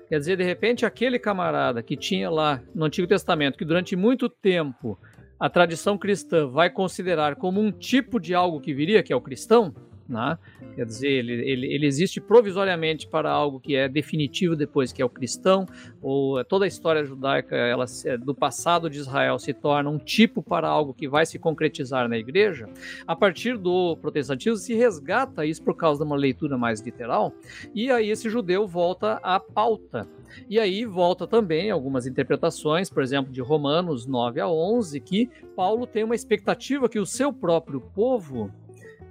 [0.09, 4.29] Quer dizer, de repente, aquele camarada que tinha lá no Antigo Testamento, que durante muito
[4.29, 4.99] tempo
[5.39, 9.21] a tradição cristã vai considerar como um tipo de algo que viria, que é o
[9.21, 9.75] cristão,
[10.09, 10.39] né?
[10.75, 15.05] Quer dizer, ele, ele, ele, existe provisoriamente para algo que é definitivo depois, que é
[15.05, 15.67] o cristão,
[16.03, 17.87] ou toda a história judaica ela,
[18.21, 22.17] do passado de Israel se torna um tipo para algo que vai se concretizar na
[22.17, 22.69] igreja.
[23.07, 27.33] A partir do protestantismo se resgata isso por causa de uma leitura mais literal,
[27.75, 30.07] e aí esse judeu volta à pauta.
[30.49, 35.87] E aí volta também algumas interpretações, por exemplo, de Romanos 9 a 11, que Paulo
[35.87, 38.53] tem uma expectativa que o seu próprio povo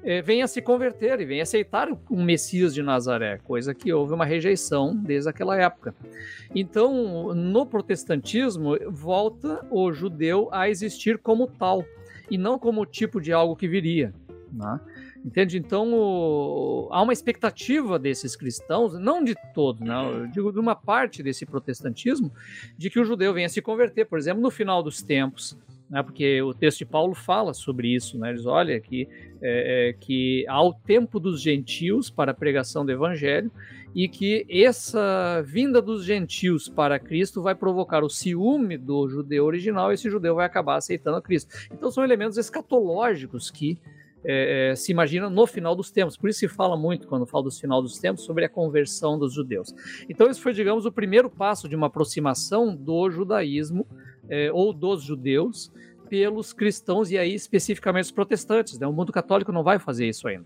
[0.06, 4.24] é, venha se converter e venha aceitar o Messias de Nazaré, coisa que houve uma
[4.24, 5.96] rejeição desde aquela época.
[6.54, 11.84] Então, no protestantismo, volta o judeu a existir como tal
[12.30, 14.14] e não como tipo de algo que viria.
[14.54, 14.80] Né?
[15.26, 15.58] Entende?
[15.58, 19.96] Então, o, há uma expectativa desses cristãos, não de todos, né?
[20.08, 22.32] eu digo de uma parte desse protestantismo,
[22.78, 25.58] de que o judeu venha se converter, por exemplo, no final dos tempos,
[25.90, 29.08] né, porque o texto de Paulo fala sobre isso, né, diz, olha, que,
[29.42, 33.52] é, é, que há o tempo dos gentios para a pregação do evangelho
[33.94, 39.92] e que essa vinda dos gentios para Cristo vai provocar o ciúme do judeu original
[39.92, 41.56] e esse judeu vai acabar aceitando a Cristo.
[41.72, 43.80] Então são elementos escatológicos que
[44.28, 46.18] é, é, se imagina no final dos tempos.
[46.18, 49.34] Por isso se fala muito, quando fala do final dos tempos, sobre a conversão dos
[49.34, 49.74] judeus.
[50.10, 53.86] Então, isso foi, digamos, o primeiro passo de uma aproximação do judaísmo
[54.30, 55.72] é, ou dos judeus
[56.10, 58.78] pelos cristãos e aí especificamente os protestantes.
[58.80, 58.88] Né?
[58.88, 60.46] O mundo católico não vai fazer isso ainda.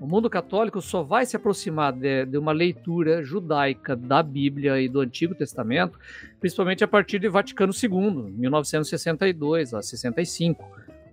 [0.00, 4.88] O mundo católico só vai se aproximar de, de, uma leitura judaica da Bíblia e
[4.88, 5.98] do Antigo Testamento,
[6.38, 10.62] principalmente a partir de Vaticano II, 1962 a 65.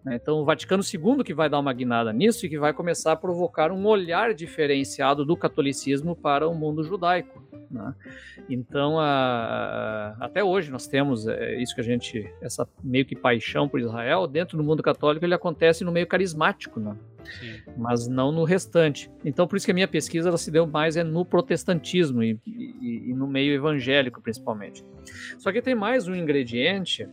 [0.04, 0.16] Né?
[0.16, 3.16] Então, o Vaticano II que vai dar uma guinada nisso e que vai começar a
[3.16, 7.42] provocar um olhar diferenciado do catolicismo para o mundo judaico.
[7.72, 7.96] Né?
[8.50, 13.16] Então, a, a, até hoje nós temos é, isso que a gente, essa meio que
[13.16, 16.96] paixão por Israel, dentro do mundo católico ele acontece no meio carismático, né?
[17.78, 19.10] mas não no restante.
[19.24, 22.40] Então, por isso que a minha pesquisa ela se deu mais é no protestantismo e,
[22.46, 24.86] e, e no meio evangélico, principalmente.
[25.40, 27.08] Só que tem mais um ingrediente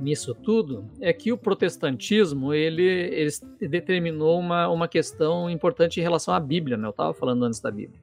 [0.00, 3.30] nisso tudo é que o protestantismo ele, ele
[3.68, 6.86] determinou uma, uma questão importante em relação à Bíblia, né?
[6.86, 8.00] Eu estava falando antes da Bíblia.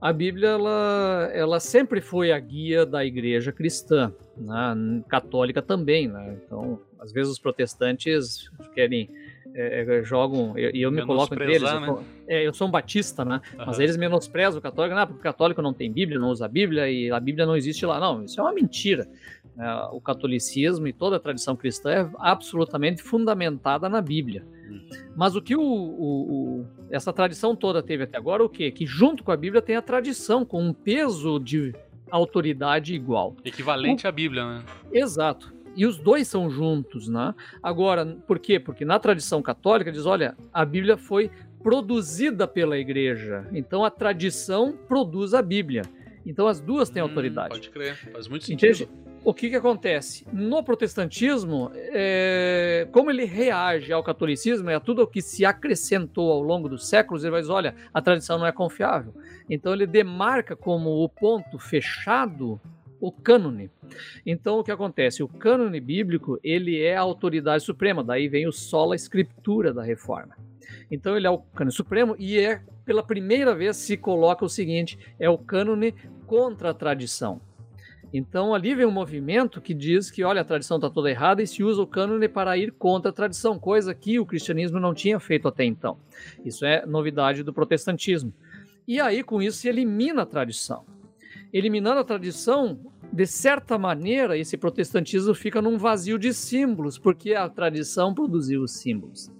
[0.00, 5.02] A Bíblia ela, ela sempre foi a guia da igreja cristã, né?
[5.08, 6.38] católica também, né?
[6.44, 9.10] Então, às vezes os protestantes querem
[9.54, 11.62] é, jogam, e eu, eu, me coloco entre eles.
[11.62, 11.88] Né?
[11.88, 13.40] Eu, é, eu, sou um batista, né?
[13.58, 13.66] Uhum.
[13.66, 16.48] Mas eles menosprezam o católico, não, porque o católico não tem Bíblia, não usa a
[16.48, 17.98] Bíblia e a Bíblia não existe lá.
[17.98, 19.08] Não, isso é uma mentira.
[19.58, 24.46] É, o catolicismo e toda a tradição cristã é absolutamente fundamentada na Bíblia.
[24.70, 24.88] Uhum.
[25.16, 28.70] Mas o que o, o, o, essa tradição toda teve até agora, o quê?
[28.70, 31.74] Que junto com a Bíblia tem a tradição, com um peso de
[32.08, 33.36] autoridade igual.
[33.44, 34.64] Equivalente à Bíblia, né?
[34.92, 35.52] Exato.
[35.74, 37.34] E os dois são juntos, né?
[37.60, 38.60] Agora, por quê?
[38.60, 43.44] Porque na tradição católica diz, olha, a Bíblia foi produzida pela igreja.
[43.52, 45.82] Então a tradição produz a Bíblia.
[46.24, 47.50] Então as duas têm hum, autoridade.
[47.50, 48.84] Pode crer, faz muito sentido.
[48.84, 49.07] Entende?
[49.28, 50.24] O que, que acontece?
[50.32, 56.32] No protestantismo, é, como ele reage ao catolicismo e a tudo o que se acrescentou
[56.32, 59.12] ao longo dos séculos, ele vai dizer: olha, a tradição não é confiável.
[59.50, 62.58] Então ele demarca como o ponto fechado
[62.98, 63.70] o cânone.
[64.24, 65.22] Então o que acontece?
[65.22, 70.38] O cânone bíblico ele é a autoridade suprema, daí vem o sola escritura da reforma.
[70.90, 74.98] Então ele é o cânone supremo e é pela primeira vez se coloca o seguinte:
[75.20, 75.94] é o cânone
[76.26, 77.42] contra a tradição.
[78.12, 81.46] Então ali vem um movimento que diz que, olha, a tradição está toda errada e
[81.46, 85.20] se usa o cânone para ir contra a tradição, coisa que o cristianismo não tinha
[85.20, 85.98] feito até então.
[86.44, 88.32] Isso é novidade do protestantismo.
[88.86, 90.84] E aí, com isso, se elimina a tradição
[91.52, 92.78] eliminando a tradição,
[93.12, 98.72] de certa maneira, esse protestantismo fica num vazio de símbolos, porque a tradição produziu os
[98.72, 99.30] símbolos.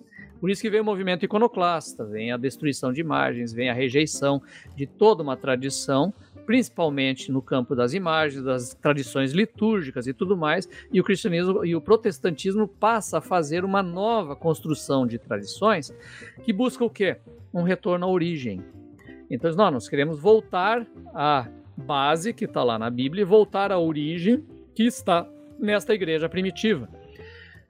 [0.40, 4.40] Por isso que vem o movimento iconoclasta, vem a destruição de imagens, vem a rejeição
[4.76, 6.14] de toda uma tradição,
[6.48, 11.76] principalmente no campo das imagens, das tradições litúrgicas e tudo mais, e o cristianismo e
[11.76, 15.94] o protestantismo passa a fazer uma nova construção de tradições
[16.42, 17.18] que busca o quê?
[17.52, 18.64] Um retorno à origem.
[19.30, 23.78] Então, não, nós queremos voltar a base que está lá na Bíblia e voltar à
[23.78, 24.42] origem
[24.74, 26.88] que está nesta igreja primitiva.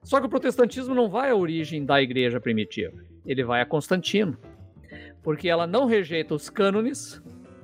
[0.04, 2.94] Só que o protestantismo não vai à origem da igreja primitiva,
[3.26, 4.38] ele vai a Constantino,
[5.20, 7.20] porque ela não rejeita os cânones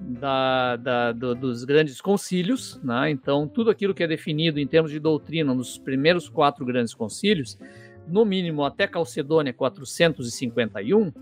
[0.07, 3.11] da, da, do, dos grandes concílios, né?
[3.11, 7.59] então tudo aquilo que é definido em termos de doutrina nos primeiros quatro grandes concílios,
[8.07, 11.13] no mínimo até Calcedônia 451,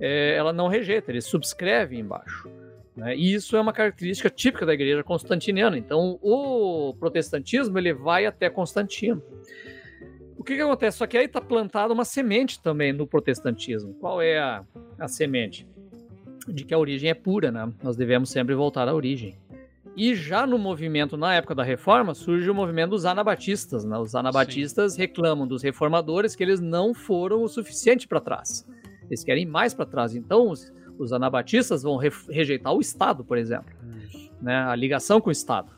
[0.00, 2.48] é, ela não rejeita, ele subscreve embaixo.
[2.96, 3.16] Né?
[3.16, 5.76] E isso é uma característica típica da igreja constantiniana.
[5.76, 9.22] Então, o protestantismo ele vai até Constantino.
[10.36, 10.98] O que, que acontece?
[10.98, 13.94] Só que aí está plantada uma semente também no protestantismo.
[13.94, 14.64] Qual é a,
[14.98, 15.66] a semente?
[16.48, 17.72] De que a origem é pura, né?
[17.82, 19.36] Nós devemos sempre voltar à origem.
[19.96, 23.82] E já no movimento, na época da reforma, surge o movimento dos anabatistas.
[23.82, 23.96] Né?
[23.96, 25.00] Os anabatistas Sim.
[25.00, 28.66] reclamam dos reformadores que eles não foram o suficiente para trás.
[29.08, 30.14] Eles querem mais para trás.
[30.14, 34.28] Então, os, os anabatistas vão re rejeitar o Estado, por exemplo, hum.
[34.42, 34.56] né?
[34.56, 35.70] A ligação com o Estado.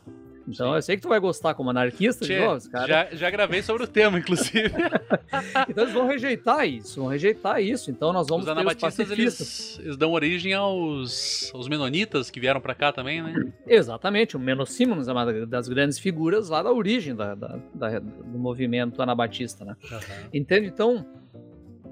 [0.49, 2.87] Então eu sei que tu vai gostar como anarquista Tchê, de novo, cara.
[2.87, 4.71] Já, já gravei sobre o tema, inclusive.
[5.69, 7.91] então eles vão rejeitar isso, vão rejeitar isso.
[7.91, 12.73] Então nós vamos os anabatistas, eles, eles, dão origem aos, aos menonitas que vieram para
[12.73, 13.53] cá também, né?
[13.67, 18.39] Exatamente, o Menossímonos é uma das grandes figuras lá da origem da, da, da do
[18.39, 19.75] movimento anabatista, né?
[19.91, 20.29] Uhum.
[20.33, 20.67] Entende?
[20.67, 21.05] Então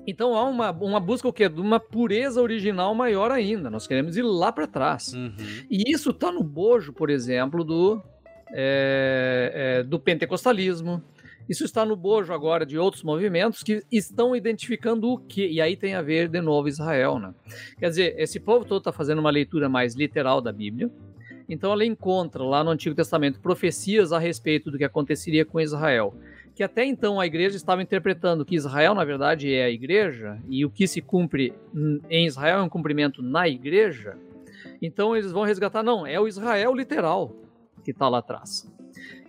[0.08, 1.50] então há uma, uma busca o quê?
[1.50, 3.70] de uma pureza original maior ainda.
[3.70, 5.12] Nós queremos ir lá para trás.
[5.14, 5.36] Uhum.
[5.70, 8.02] E isso está no bojo, por exemplo, do,
[8.52, 11.02] é, é, do pentecostalismo.
[11.48, 15.48] Isso está no bojo agora de outros movimentos que estão identificando o que.
[15.48, 17.20] E aí tem a ver de novo Israel.
[17.20, 17.34] Né?
[17.80, 20.92] Quer dizer, esse povo todo está fazendo uma leitura mais literal da Bíblia.
[21.48, 26.14] Então ela encontra lá no Antigo Testamento profecias a respeito do que aconteceria com Israel
[26.58, 30.66] que até então a igreja estava interpretando que Israel, na verdade, é a igreja, e
[30.66, 31.54] o que se cumpre
[32.10, 34.18] em Israel é um cumprimento na igreja,
[34.82, 37.32] então eles vão resgatar, não, é o Israel literal
[37.88, 38.70] que está lá atrás.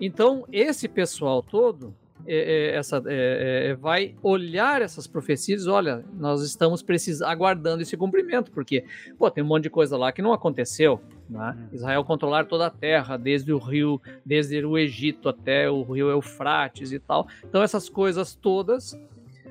[0.01, 1.94] Então, esse pessoal todo
[2.27, 7.83] é, é, essa, é, é, vai olhar essas profecias e olha, nós estamos precis aguardando
[7.83, 8.85] esse cumprimento, porque
[9.16, 11.01] pô, tem um monte de coisa lá que não aconteceu.
[11.31, 11.57] Né?
[11.57, 11.68] Uhum.
[11.73, 16.90] Israel controlar toda a terra, desde o rio, desde o Egito até o rio Eufrates
[16.90, 17.29] e tal.
[17.44, 18.99] Então essas coisas todas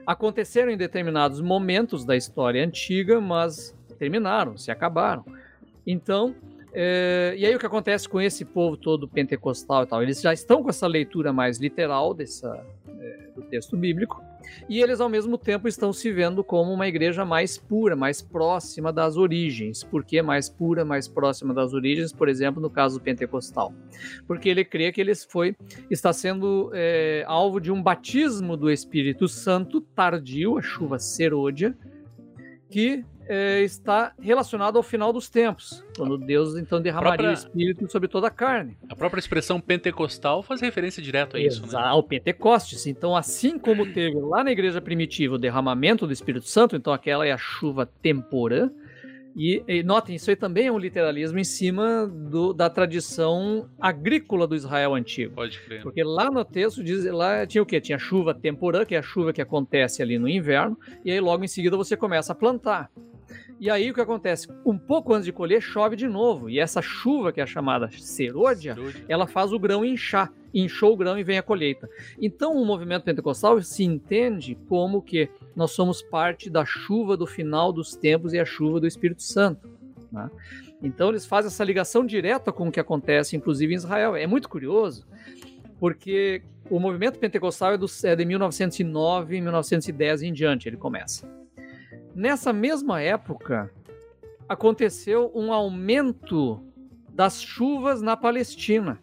[0.05, 5.23] aconteceram em determinados momentos da história antiga, mas terminaram, se acabaram.
[5.85, 6.35] Então,
[6.79, 10.03] é, e aí o que acontece com esse povo todo pentecostal e tal?
[10.03, 12.63] Eles já estão com essa leitura mais literal dessa,
[12.99, 14.23] é, do texto bíblico,
[14.69, 18.93] e eles ao mesmo tempo estão se vendo como uma igreja mais pura, mais próxima
[18.93, 19.83] das origens.
[19.83, 22.13] Por que mais pura, mais próxima das origens?
[22.13, 23.73] Por exemplo, no caso pentecostal,
[24.27, 25.55] porque ele crê que ele foi
[25.89, 31.75] está sendo é, alvo de um batismo do Espírito Santo tardio, a chuva serôdia,
[32.69, 37.91] que é, está relacionado ao final dos tempos, quando Deus então derramaria própria- o Espírito
[37.91, 38.77] sobre toda a carne.
[38.89, 41.87] A própria expressão pentecostal faz referência direto a isso, Exa- né?
[41.87, 42.87] Ao Pentecostes.
[42.87, 47.25] Então, assim como teve lá na igreja primitiva o derramamento do Espírito Santo, então aquela
[47.25, 48.69] é a chuva temporã.
[49.39, 54.47] E, e notem, isso aí também é um literalismo em cima do- da tradição agrícola
[54.47, 55.35] do Israel antigo.
[55.35, 55.83] Pode crer.
[55.83, 57.79] Porque lá no texto diz, lá tinha o quê?
[57.79, 61.43] Tinha chuva temporã, que é a chuva que acontece ali no inverno, e aí logo
[61.43, 62.89] em seguida você começa a plantar.
[63.59, 64.47] E aí o que acontece?
[64.63, 66.49] Um pouco antes de colher, chove de novo.
[66.49, 69.05] E essa chuva, que é chamada serôdia, Saúde.
[69.09, 70.31] ela faz o grão inchar.
[70.53, 71.89] Inchou o grão e vem a colheita.
[72.21, 77.73] Então o movimento pentecostal se entende como que nós somos parte da chuva do final
[77.73, 79.69] dos tempos e a chuva do Espírito Santo.
[80.11, 80.29] né?
[80.81, 84.15] Então eles fazem essa ligação direta com o que acontece, inclusive em Israel.
[84.15, 85.05] É muito curioso,
[85.79, 91.27] porque o movimento pentecostal é, do, é de 1909, 1910 em diante, ele começa.
[92.17, 93.71] Nessa mesma época,
[94.49, 96.59] aconteceu um aumento
[97.09, 98.99] das chuvas na Palestina.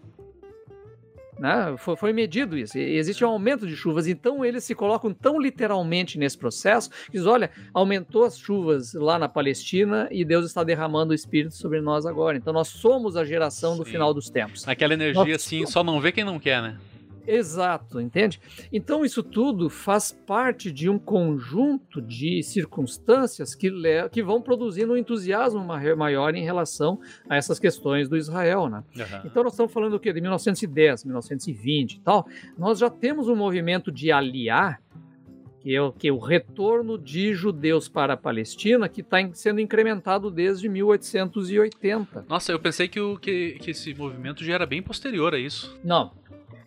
[1.38, 1.76] Né?
[1.78, 2.76] Foi, foi medido isso.
[2.76, 7.12] E Existe um aumento de chuvas, então eles se colocam tão literalmente nesse processo que
[7.12, 11.80] diz: olha, aumentou as chuvas lá na Palestina e Deus está derramando o Espírito sobre
[11.80, 12.36] nós agora.
[12.36, 13.92] Então nós somos a geração do Sim.
[13.92, 14.66] final dos tempos.
[14.66, 15.36] Aquela energia Nossa.
[15.36, 16.78] assim, só não vê quem não quer, né?
[17.26, 18.40] Exato, entende?
[18.72, 23.70] Então isso tudo faz parte de um conjunto de circunstâncias que,
[24.12, 28.82] que vão produzindo um entusiasmo ma- maior em relação a essas questões do Israel, né?
[28.98, 29.22] Aham.
[29.24, 30.12] Então nós estamos falando do quê?
[30.12, 32.26] De 1910, 1920 e tal.
[32.58, 34.80] Nós já temos um movimento de aliar,
[35.60, 39.60] que é o, que é o retorno de judeus para a Palestina, que está sendo
[39.60, 42.26] incrementado desde 1880.
[42.28, 45.74] Nossa, eu pensei que, o, que, que esse movimento já era bem posterior a isso.
[45.82, 46.12] Não.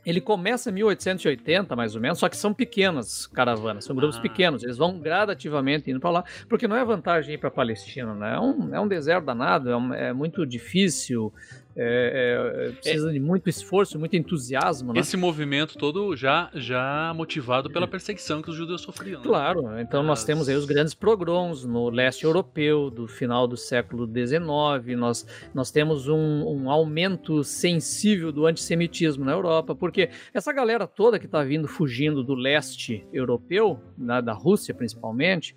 [0.08, 4.22] Ele começa em 1880, mais ou menos, só que são pequenas caravanas, são grupos Ah.
[4.22, 4.64] pequenos.
[4.64, 8.36] Eles vão gradativamente indo para lá, porque não é vantagem ir para a Palestina, né?
[8.36, 11.34] É um, é um deserto danado, é, um- é muito difícil,
[11.78, 15.00] é- é- é- precisa de muito esforço, muito entusiasmo, né?
[15.00, 19.20] Esse movimento todo já, já motivado pela perseguição que os judeus sofriam.
[19.20, 19.26] né?
[19.26, 24.08] Claro, então nós temos aí os grandes pogroms no leste europeu do final do século
[24.08, 30.88] XIX, nós, nós temos um, um aumento sensível do antissemitismo na Europa, porque essa galera
[30.88, 35.56] toda que está vindo fugindo do leste europeu, né, da Rússia principalmente,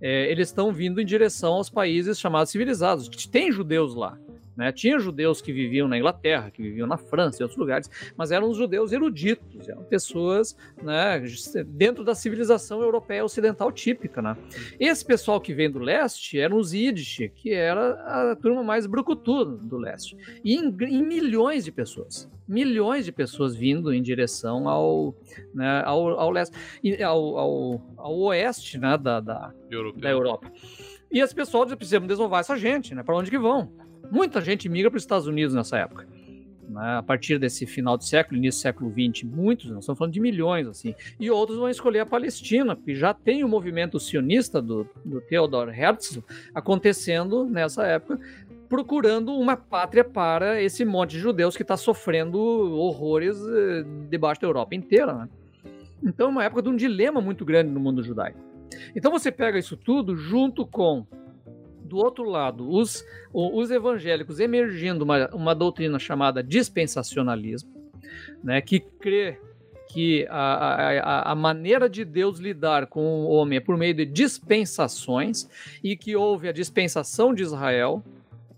[0.00, 3.08] é, eles estão vindo em direção aos países chamados civilizados.
[3.08, 4.18] Tem judeus lá.
[4.56, 4.70] Né?
[4.72, 8.50] Tinha judeus que viviam na Inglaterra, que viviam na França e outros lugares, mas eram
[8.50, 11.22] os judeus eruditos, eram pessoas né,
[11.66, 14.20] dentro da civilização europeia ocidental típica.
[14.20, 14.36] Né?
[14.78, 17.92] Esse pessoal que vem do leste eram os Yiddish, que era
[18.32, 20.16] a turma mais brucutu do leste.
[20.44, 22.30] E em, em milhões de pessoas.
[22.46, 25.14] Milhões de pessoas vindo em direção ao,
[25.54, 26.54] né, ao, ao leste,
[27.02, 29.52] ao, ao, ao oeste né, da, da,
[29.96, 30.52] da Europa.
[31.10, 33.02] E esse pessoal diz, precisamos desovar essa gente, né?
[33.02, 33.70] Para onde que vão?
[34.10, 36.06] Muita gente migra para os Estados Unidos nessa época.
[36.68, 36.96] né?
[36.98, 40.20] A partir desse final do século, início do século XX, muitos, nós estamos falando de
[40.20, 40.94] milhões, assim.
[41.18, 45.68] E outros vão escolher a Palestina, porque já tem o movimento sionista do, do Theodor
[45.68, 46.20] Herzl
[46.54, 48.18] acontecendo nessa época,
[48.68, 54.46] procurando uma pátria para esse monte de judeus que está sofrendo horrores eh, debaixo da
[54.46, 55.28] Europa inteira, né?
[56.02, 58.38] Então é uma época de um dilema muito grande no mundo judaico.
[58.96, 61.06] Então você pega isso tudo junto com,
[61.92, 67.70] do outro lado, os, os evangélicos emergindo uma, uma doutrina chamada dispensacionalismo,
[68.42, 69.38] né, que crê
[69.92, 70.40] que a,
[71.02, 75.46] a- a maneira de Deus lidar com o homem é por meio de dispensações
[75.84, 78.02] e que houve a dispensação de Israel,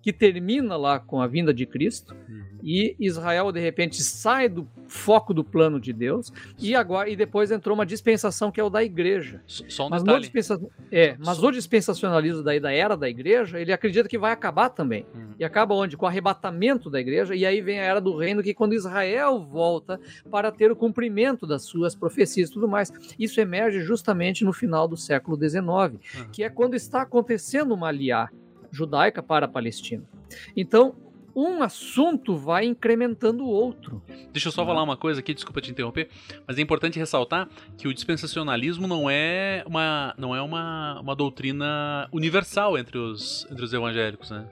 [0.04, 2.14] que termina lá com a vinda de Cristo,
[2.62, 7.50] e Israel de repente sai do foco do plano de Deus e agora e depois
[7.50, 9.42] entrou uma dispensação que é o da igreja.
[9.46, 10.22] Só um Mas, no detalhe.
[10.24, 10.60] dispensa...
[10.92, 15.06] é, mas o dispensacionalismo daí da era da igreja, ele acredita que vai acabar também.
[15.14, 15.34] Uhum.
[15.38, 15.96] E acaba onde?
[15.96, 18.74] Com o arrebatamento da igreja, e aí vem a era do reino, que é quando
[18.74, 19.98] Israel volta
[20.30, 22.92] para ter o cumprimento das suas profecias e tudo mais.
[23.18, 26.28] Isso emerge justamente no final do século XIX, Uhum.
[26.30, 28.28] que é quando está acontecendo uma aliá
[28.74, 30.02] judaica para a Palestina.
[30.56, 30.94] Então,
[31.34, 34.02] um assunto vai incrementando o outro.
[34.32, 36.08] Deixa eu só falar uma coisa aqui, desculpa te interromper,
[36.46, 42.08] mas é importante ressaltar que o dispensacionalismo não é uma, não é uma, uma doutrina
[42.12, 44.46] universal entre os, entre os evangélicos, né?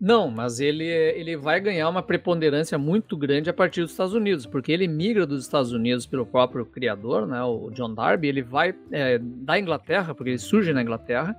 [0.00, 4.46] Não, mas ele, ele vai ganhar uma preponderância muito grande a partir dos Estados Unidos,
[4.46, 8.74] porque ele migra dos Estados Unidos pelo próprio criador, né, o John Darby, ele vai
[8.90, 11.36] é, da Inglaterra, porque ele surge na Inglaterra,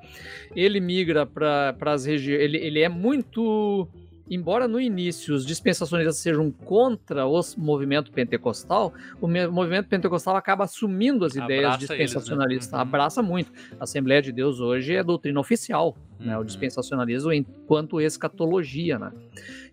[0.55, 3.87] ele migra para as regiões, ele, ele é muito
[4.31, 11.25] embora no início os dispensacionalistas sejam contra o movimento pentecostal, o movimento pentecostal acaba assumindo
[11.25, 12.77] as ideias Abraça dispensacionalistas, eles, né?
[12.77, 12.81] Uhum.
[12.81, 13.51] abraça muito.
[13.79, 16.35] A Assembleia de Deus hoje é doutrina oficial, né?
[16.35, 16.45] O Uhum.
[16.45, 19.11] dispensacionalismo enquanto escatologia, né?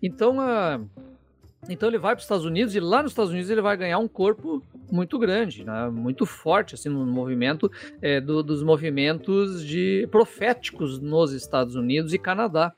[0.03, 0.79] Então, a
[1.67, 3.99] então ele vai para os Estados Unidos e lá nos Estados Unidos ele vai ganhar
[3.99, 5.89] um corpo muito grande, né?
[5.89, 7.69] muito forte assim no movimento
[8.01, 12.71] é, do- dos movimentos de proféticos nos Estados Unidos e Canadá.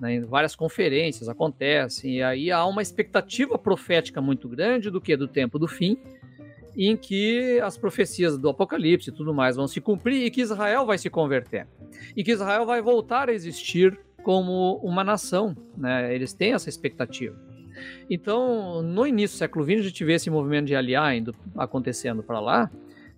[0.00, 0.14] Né?
[0.14, 5.28] Em várias conferências acontecem e aí há uma expectativa profética muito grande do que do
[5.28, 5.98] tempo do fim,
[6.76, 10.86] em que as profecias do Apocalipse e tudo mais vão se cumprir e que Israel
[10.86, 11.66] vai se converter
[12.16, 15.56] e que Israel vai voltar a existir como uma nação.
[15.76, 16.14] Né?
[16.14, 17.36] Eles têm essa expectativa.
[18.10, 21.12] Então, no início do século XX, a gente vê esse movimento de aliar
[21.56, 22.70] acontecendo para lá,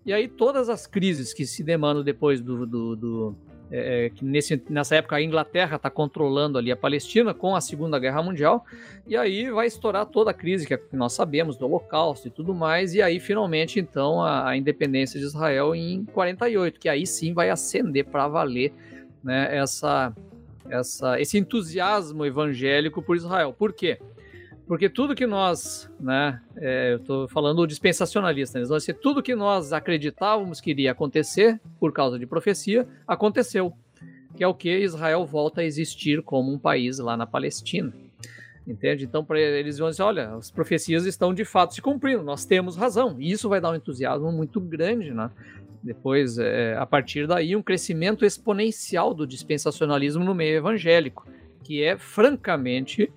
[0.05, 2.67] e aí todas as crises que se demandam depois do.
[2.67, 3.37] do, do
[3.71, 7.61] é, é, que nesse, nessa época a Inglaterra está controlando ali a Palestina com a
[7.61, 8.65] Segunda Guerra Mundial,
[9.07, 12.95] e aí vai estourar toda a crise que nós sabemos do Holocausto e tudo mais,
[12.95, 17.49] e aí finalmente então a, a independência de Israel em 48, que aí sim vai
[17.49, 18.73] ascender para valer
[19.23, 20.13] né, essa,
[20.69, 23.55] essa, esse entusiasmo evangélico por Israel.
[23.57, 23.99] Por quê?
[24.71, 29.73] Porque tudo que nós, né, é, eu estou falando dispensacionalista, né, então, tudo que nós
[29.73, 33.73] acreditávamos que iria acontecer por causa de profecia, aconteceu.
[34.37, 37.93] Que é o que Israel volta a existir como um país lá na Palestina.
[38.65, 39.07] Entende?
[39.07, 42.77] Então, para eles vão dizer: olha, as profecias estão de fato se cumprindo, nós temos
[42.77, 43.17] razão.
[43.19, 45.33] E isso vai dar um entusiasmo muito grande, né?
[45.83, 51.27] Depois, é, a partir daí, um crescimento exponencial do dispensacionalismo no meio evangélico,
[51.65, 53.13] que é francamente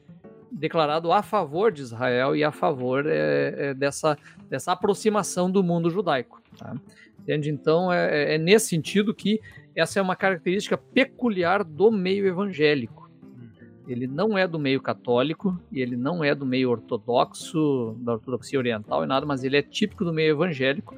[0.54, 4.18] declarado a favor de Israel e a favor é, é, dessa,
[4.49, 6.41] dessa aproximação do mundo judaico.
[6.58, 6.76] Tá?
[7.20, 7.49] Entende?
[7.49, 9.41] Então, é, é nesse sentido que
[9.76, 13.10] essa é uma característica peculiar do meio evangélico.
[13.88, 18.58] Ele não é do meio católico e ele não é do meio ortodoxo, da ortodoxia
[18.58, 20.95] oriental e nada, mas ele é típico do meio evangélico,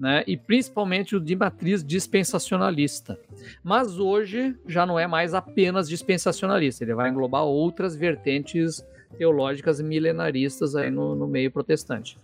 [0.00, 0.24] né?
[0.26, 3.16] E principalmente o de matriz dispensacionalista.
[3.62, 8.84] Mas hoje já não é mais apenas dispensacionalista, ele vai englobar outras vertentes
[9.14, 12.18] teológicas milenaristas aí no, no meio protestante.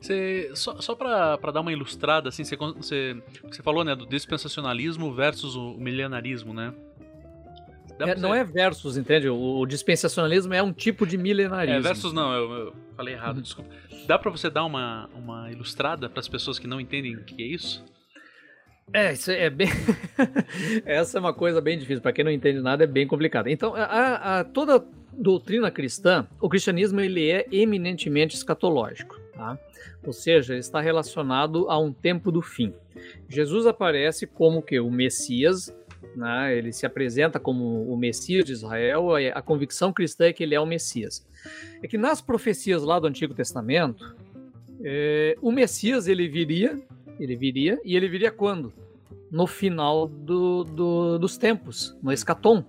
[0.00, 5.12] Você, só só para dar uma ilustrada, assim, você, você, você falou né, do dispensacionalismo
[5.12, 6.72] versus o milenarismo, né?
[7.98, 9.28] É, não é versus, entende?
[9.28, 11.78] O, o dispensacionalismo é um tipo de milenarismo.
[11.78, 13.70] É, versus não, eu, eu falei errado, desculpa.
[14.06, 17.42] Dá pra você dar uma, uma ilustrada para as pessoas que não entendem o que
[17.42, 17.84] é isso?
[18.92, 19.68] É, isso é bem.
[20.86, 22.00] Essa é uma coisa bem difícil.
[22.00, 23.48] Para quem não entende nada, é bem complicado.
[23.48, 29.20] Então, a, a- toda doutrina cristã, o cristianismo ele é eminentemente escatológico.
[29.34, 29.58] Tá?
[30.04, 32.72] Ou seja, ele está relacionado a um tempo do fim.
[33.28, 35.74] Jesus aparece como que o Messias,
[36.14, 36.56] né?
[36.56, 39.14] ele se apresenta como o Messias de Israel.
[39.34, 41.26] A, convicção cristã é que ele é o Messias.
[41.82, 44.16] É que nas profecias lá do Antigo Testamento,
[44.82, 46.80] é, o Messias ele viria
[47.18, 48.72] ele viria, e ele viria quando?
[49.30, 52.64] No final do, do- dos tempos, no escatom.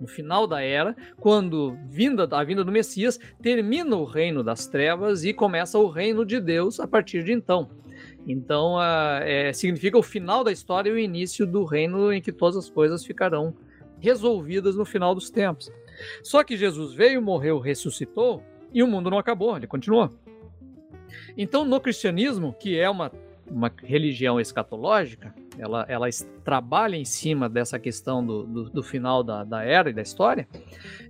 [0.00, 5.24] No final da era, quando vinda, a vinda do Messias termina o reino das trevas
[5.24, 7.68] e começa o reino de Deus a partir de então.
[8.24, 12.56] Então, é, significa o final da história e o início do reino em que todas
[12.56, 13.54] as coisas ficarão
[13.98, 15.72] resolvidas no final dos tempos.
[16.22, 18.40] Só que Jesus veio, morreu, ressuscitou
[18.72, 20.12] e o mundo não acabou, ele continuou.
[21.36, 23.10] Então, no cristianismo, que é uma
[23.50, 26.06] uma religião escatológica, ela, ela
[26.44, 30.46] trabalha em cima dessa questão do, do, do final da, da era e da história,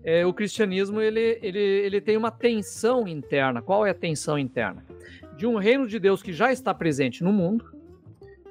[0.02, 3.60] é, o cristianismo ele, ele, ele tem uma tensão interna.
[3.60, 4.84] Qual é a tensão interna?
[5.36, 7.72] De um reino de Deus que já está presente no mundo,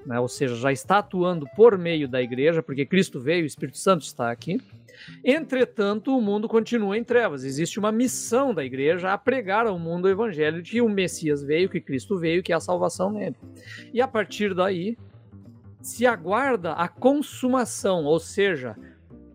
[0.05, 3.77] né, ou seja, já está atuando por meio da igreja, porque Cristo veio, o Espírito
[3.77, 4.61] Santo está aqui.
[5.23, 7.43] Entretanto, o mundo continua em trevas.
[7.43, 11.43] Existe uma missão da igreja a pregar ao mundo o evangelho de que o Messias
[11.43, 13.35] veio, que Cristo veio, que é a salvação nele.
[13.93, 14.97] E a partir daí
[15.81, 18.75] se aguarda a consumação, ou seja,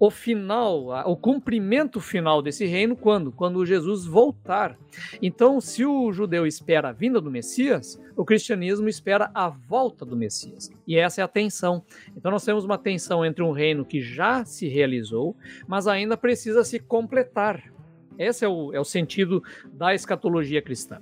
[0.02, 3.30] o final, o cumprimento final desse reino quando?
[3.30, 4.76] Quando Jesus voltar.
[5.22, 10.16] Então, se o judeu espera a vinda do Messias, o cristianismo espera a volta do
[10.16, 10.72] Messias.
[10.88, 11.84] E essa é a tensão.
[12.16, 15.36] Então, nós temos uma tensão entre um reino que já se realizou,
[15.68, 17.72] mas ainda precisa se completar.
[18.18, 19.40] Esse é o, é o sentido
[19.72, 21.00] da escatologia cristã.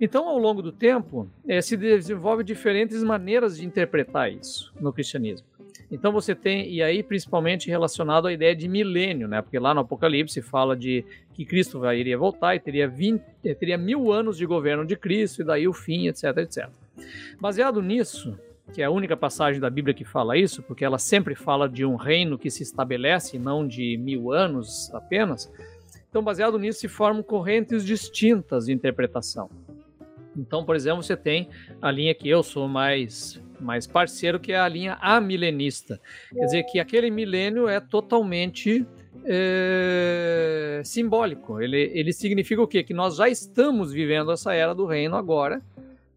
[0.00, 5.49] Então, ao longo do tempo, eh, se desenvolve diferentes maneiras de interpretar isso no cristianismo.
[5.90, 9.42] Então você tem, e aí principalmente relacionado à ideia de milênio, né?
[9.42, 13.76] Porque lá no Apocalipse fala de que Cristo iria voltar e teria, 20, eh, teria
[13.76, 16.68] mil anos de governo de Cristo, e daí o fim, etc, etc.
[17.40, 18.38] Baseado nisso,
[18.72, 21.84] que é a única passagem da Bíblia que fala isso, porque ela sempre fala de
[21.84, 25.50] um reino que se estabelece, não de mil anos apenas,
[26.08, 29.48] Então, baseado nisso, se formam correntes distintas de interpretação.
[30.36, 31.48] Então, por exemplo, você tem
[31.80, 36.00] a linha que eu sou mais mais parceiro, que é a linha amilenista.
[36.32, 38.86] Quer dizer que aquele milênio é totalmente
[39.24, 41.60] é, simbólico.
[41.60, 42.82] Ele, ele significa o quê?
[42.82, 45.60] Que nós já estamos vivendo essa era do reino agora,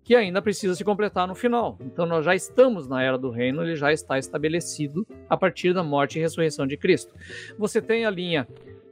[0.04, 1.78] que ainda precisa se completar no final.
[1.82, 5.84] Então nós já estamos na era do reino, ele já está estabelecido a partir da
[5.84, 7.14] morte e ressurreição de Cristo.
[7.58, 8.48] Você tem a linha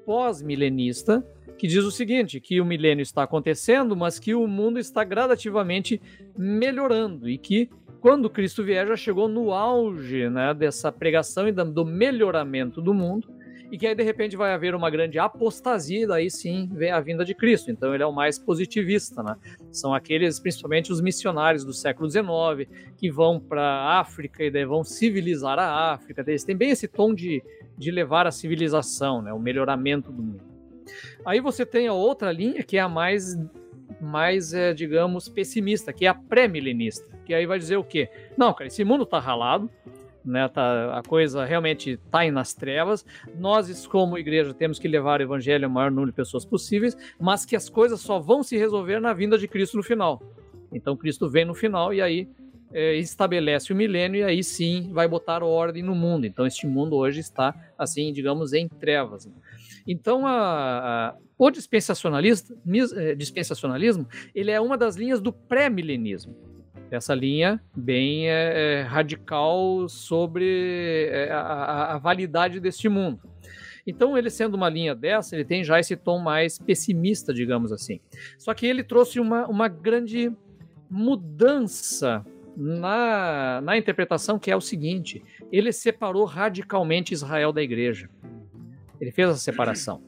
[0.05, 1.23] pós-milenista,
[1.57, 6.01] que diz o seguinte: que o milênio está acontecendo, mas que o mundo está gradativamente
[6.37, 11.85] melhorando e que quando Cristo vier já chegou no auge né, dessa pregação e do
[11.85, 13.27] melhoramento do mundo
[13.71, 16.99] e que aí de repente vai haver uma grande apostasia, e daí sim vem a
[16.99, 17.71] vinda de Cristo.
[17.71, 19.37] Então ele é o mais positivista, né?
[19.71, 24.65] São aqueles, principalmente os missionários do século XIX, que vão para a África e daí
[24.65, 26.21] vão civilizar a África.
[26.27, 27.41] Eles têm bem esse tom de,
[27.77, 29.31] de levar a civilização, né?
[29.31, 30.50] o melhoramento do mundo.
[31.25, 33.37] Aí você tem a outra linha, que é a mais,
[33.99, 38.09] mais é, digamos, pessimista, que é a pré-milenista, que aí vai dizer o quê?
[38.37, 39.69] Não, cara, esse mundo tá ralado,
[40.23, 43.05] né, tá, a coisa realmente está nas trevas.
[43.37, 47.45] Nós, como igreja, temos que levar o evangelho ao maior número de pessoas possíveis, mas
[47.45, 50.21] que as coisas só vão se resolver na vinda de Cristo no final.
[50.71, 52.29] Então, Cristo vem no final e aí
[52.73, 56.25] é, estabelece o milênio e aí sim vai botar ordem no mundo.
[56.25, 59.29] Então, este mundo hoje está, assim, digamos, em trevas.
[59.91, 62.55] Então, a, a, o dispensacionalismo,
[62.95, 66.33] é, dispensacionalismo, ele é uma das linhas do pré-milenismo
[66.89, 73.21] essa linha bem é, radical sobre a, a, validade deste mundo.
[73.87, 78.01] Então, ele sendo uma linha dessa, ele tem já esse tom mais pessimista, digamos assim.
[78.37, 80.29] Só que ele trouxe uma, uma grande
[80.89, 82.25] mudança
[82.57, 88.09] na, na interpretação, que é o seguinte: ele separou radicalmente Israel da igreja.
[89.01, 90.01] Ele fez essa separação.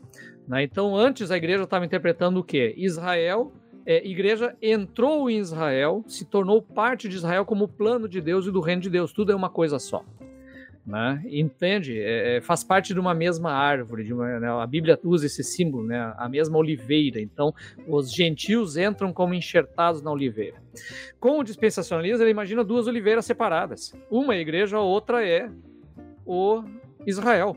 [0.47, 0.63] Né?
[0.63, 2.73] Então, antes a igreja estava interpretando o quê?
[2.77, 3.51] Israel
[3.85, 8.51] é, igreja entrou em Israel, se tornou parte de Israel como plano de Deus e
[8.51, 9.11] do reino de Deus.
[9.11, 10.05] Tudo é uma coisa só.
[10.85, 11.23] Né?
[11.27, 11.97] Entende?
[11.99, 14.03] É, é, faz parte de uma mesma árvore.
[14.03, 14.49] De uma, né?
[14.49, 16.13] A Bíblia usa esse símbolo, né?
[16.17, 17.19] a mesma oliveira.
[17.19, 17.53] Então,
[17.87, 20.57] os gentios entram como enxertados na oliveira.
[21.19, 23.93] Com o dispensacionalismo, ele imagina duas oliveiras separadas.
[24.09, 25.49] Uma é a igreja, a outra é
[26.25, 26.63] o
[27.05, 27.55] Israel.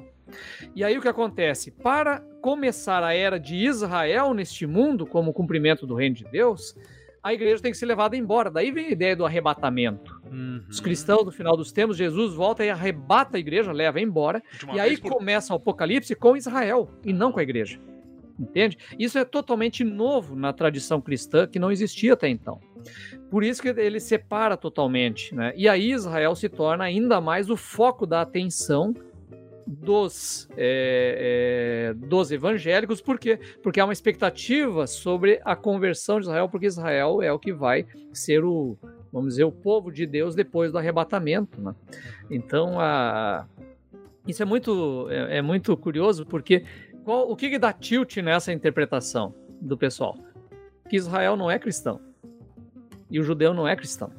[0.75, 1.71] E aí o que acontece?
[1.71, 6.77] Para começar a era de Israel neste mundo, como cumprimento do reino de Deus,
[7.23, 8.51] a igreja tem que ser levada embora.
[8.51, 10.21] Daí vem a ideia do arrebatamento.
[10.31, 10.63] Uhum.
[10.69, 14.41] Os cristãos, no final dos tempos, Jesus volta e arrebata a igreja, leva embora.
[14.73, 15.11] E aí por...
[15.11, 17.81] começa o Apocalipse com Israel e não com a igreja.
[18.39, 18.79] Entende?
[18.99, 22.61] Isso é totalmente novo na tradição cristã, que não existia até então.
[23.29, 25.35] Por isso que ele separa totalmente.
[25.35, 25.53] Né?
[25.57, 28.95] E aí Israel se torna ainda mais o foco da atenção
[29.67, 33.39] dos, é, é, dos evangélicos, por quê?
[33.63, 37.87] Porque há uma expectativa sobre a conversão de Israel, porque Israel é o que vai
[38.13, 38.79] ser o,
[39.13, 41.61] vamos dizer, o povo de Deus depois do arrebatamento.
[41.61, 41.75] Né?
[42.31, 43.47] Então, a,
[44.27, 46.65] isso é muito, é, é muito curioso, porque
[47.05, 50.17] qual, o que, que dá tilt nessa interpretação do pessoal?
[50.89, 52.01] Que Israel não é cristão
[53.11, 54.13] e o judeu não é cristão.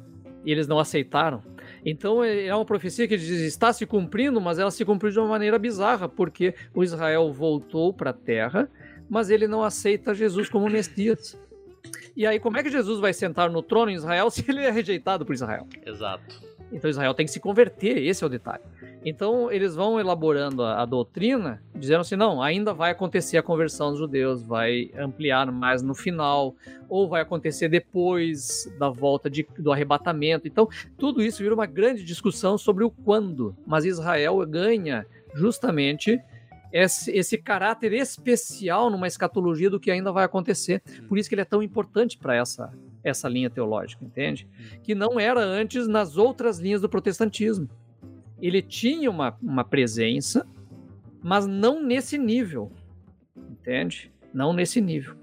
[0.44, 1.42] E eles não aceitaram
[1.84, 5.18] então é, é uma profecia que diz, está se cumprindo, mas ela se cumpriu de
[5.18, 8.68] uma maneira bizarra, porque o Israel voltou para a terra,
[9.08, 11.38] mas ele não aceita Jesus como Messias.
[12.16, 14.70] E aí, como é que Jesus vai sentar no trono em Israel se ele é
[14.70, 15.66] rejeitado por Israel?
[15.86, 16.48] Exato.
[16.72, 18.62] Então Israel tem que se converter, esse é o detalhe.
[19.08, 23.90] Então eles vão elaborando a, a, doutrina, dizendo assim: não, ainda vai acontecer a conversão
[23.90, 26.54] dos judeus, vai ampliar mais no final,
[26.88, 30.46] ou vai acontecer depois da volta de, do arrebatamento.
[30.46, 33.56] Então tudo isso vira uma grande discussão sobre o quando.
[33.66, 36.20] Mas Israel ganha justamente
[36.70, 40.82] esse, esse caráter especial numa escatologia do que ainda vai acontecer.
[41.08, 42.70] Por isso que ele é tão importante para essa
[43.02, 44.46] essa linha teológica, entende?
[44.82, 47.68] Que não era antes nas outras linhas do protestantismo.
[48.40, 50.46] Ele tinha uma, uma presença,
[51.22, 52.70] mas não nesse nível,
[53.36, 54.12] entende?
[54.32, 55.16] Não nesse nível.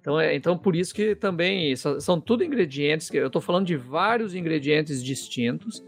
[0.00, 3.66] Então, é, então por isso que também são, são tudo ingredientes, que eu estou falando
[3.66, 5.84] de vários ingredientes distintos,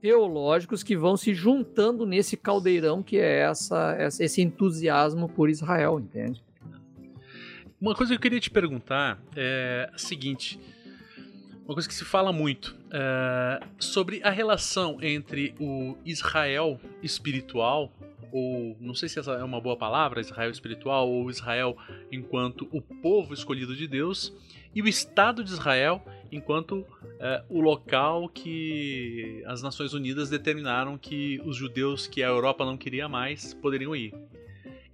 [0.00, 6.44] teológicos, que vão se juntando nesse caldeirão que é essa, esse entusiasmo por Israel, entende?
[7.80, 10.58] Uma coisa que eu queria te perguntar é a seguinte:
[11.66, 17.92] uma coisa que se fala muito é, sobre a relação entre o Israel espiritual,
[18.32, 21.76] ou não sei se essa é uma boa palavra, Israel espiritual, ou Israel
[22.10, 24.32] enquanto o povo escolhido de Deus,
[24.72, 26.00] e o Estado de Israel
[26.30, 26.86] enquanto
[27.18, 32.76] é, o local que as Nações Unidas determinaram que os judeus que a Europa não
[32.76, 34.14] queria mais poderiam ir.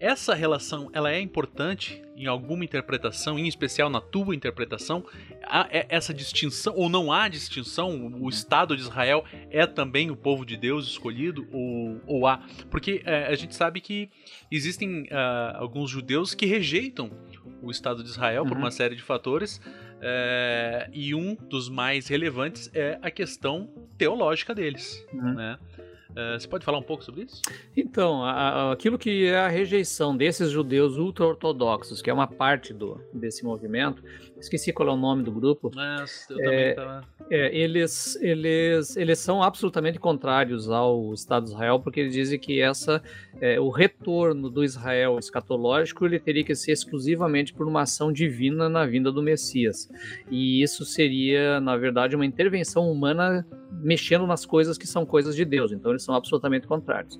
[0.02, 5.06] Essa relação ela é importante em alguma interpretação, em especial na tua interpretação?
[5.44, 8.12] Há é, essa distinção, ou não há distinção?
[8.20, 11.46] O Estado de Israel é também o povo de Deus escolhido?
[11.52, 12.44] Ou, ou há?
[12.68, 14.10] Porque é, a gente sabe que
[14.50, 17.08] existem uh, alguns judeus que rejeitam
[17.62, 18.48] o Estado de Israel uhum.
[18.48, 19.60] por uma série de fatores.
[20.04, 25.06] É, e um dos mais relevantes é a questão teológica deles.
[25.12, 25.34] Uhum.
[25.34, 25.58] Né?
[26.12, 27.40] Uh, você pode falar um pouco sobre isso?
[27.76, 32.72] Então, a, a, aquilo que é a rejeição desses judeus ultra-ortodoxos, que é uma parte
[32.72, 34.02] do, desse movimento,
[34.38, 35.70] esqueci qual é o nome do grupo.
[35.74, 41.80] Mas eu é, também é, eles, eles, eles são absolutamente contrários ao Estado de Israel,
[41.80, 43.02] porque eles dizem que essa,
[43.40, 48.68] é, o retorno do Israel escatológico ele teria que ser exclusivamente por uma ação divina
[48.68, 49.88] na vinda do Messias.
[50.30, 53.46] E isso seria, na verdade, uma intervenção humana
[53.82, 55.72] mexendo nas coisas que são coisas de Deus.
[55.72, 57.18] Então, eles são absolutamente contrários.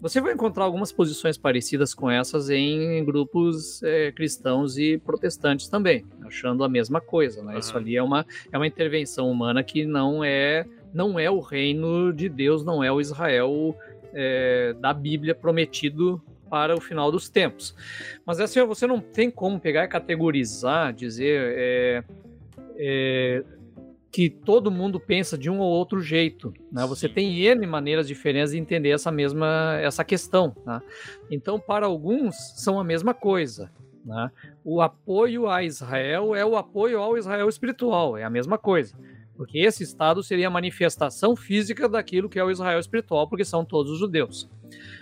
[0.00, 6.04] Você vai encontrar algumas posições parecidas com essas em grupos é, cristãos e protestantes também,
[6.22, 7.42] achando a mesma coisa.
[7.42, 7.54] Né?
[7.54, 7.58] Uhum.
[7.58, 12.12] Isso ali é uma, é uma intervenção humana que não é, não é o reino
[12.12, 13.74] de Deus, não é o Israel
[14.12, 16.20] é, da Bíblia prometido
[16.50, 17.74] para o final dos tempos.
[18.26, 21.54] Mas assim, você não tem como pegar e categorizar, dizer.
[21.56, 22.04] É,
[22.76, 23.44] é,
[24.14, 26.54] que todo mundo pensa de um ou outro jeito.
[26.70, 26.86] Né?
[26.86, 30.54] Você tem N maneiras diferentes de entender essa mesma essa questão.
[30.64, 30.80] Né?
[31.28, 33.72] Então, para alguns, são a mesma coisa.
[34.04, 34.30] Né?
[34.64, 38.96] O apoio a Israel é o apoio ao Israel espiritual, é a mesma coisa.
[39.36, 43.64] Porque esse Estado seria a manifestação física daquilo que é o Israel espiritual, porque são
[43.64, 44.48] todos os judeus.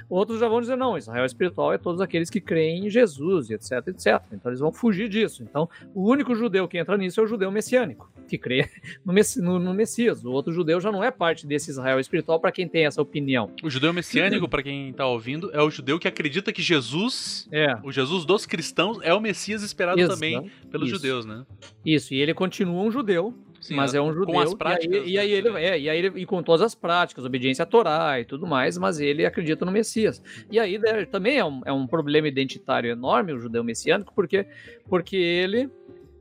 [0.09, 3.89] Outros já vão dizer, não, Israel espiritual é todos aqueles que creem em Jesus, etc,
[3.89, 4.23] etc.
[4.33, 5.43] Então eles vão fugir disso.
[5.43, 8.69] Então, o único judeu que entra nisso é o judeu messiânico, que crê
[9.05, 10.25] no, Messi no, no Messias.
[10.25, 13.51] O outro judeu já não é parte desse Israel espiritual para quem tem essa opinião.
[13.63, 17.77] O judeu messiânico, para quem está ouvindo, é o judeu que acredita que Jesus, é.
[17.83, 20.15] o Jesus dos cristãos, é o Messias esperado Exato.
[20.15, 20.97] também pelos Isso.
[20.97, 21.45] judeus, né?
[21.85, 24.35] Isso, e ele continua um judeu, Sim, mas é um judeu.
[24.35, 24.93] Com as práticas.
[24.93, 27.63] E aí, e aí ele, é, e aí ele, e com todas as práticas, obediência
[27.63, 30.21] à Torá e tudo mais, mas ele acredita no Messias.
[30.51, 34.45] E aí né, também é um, é um problema identitário enorme, o judeu messiânico, porque,
[34.89, 35.71] porque ele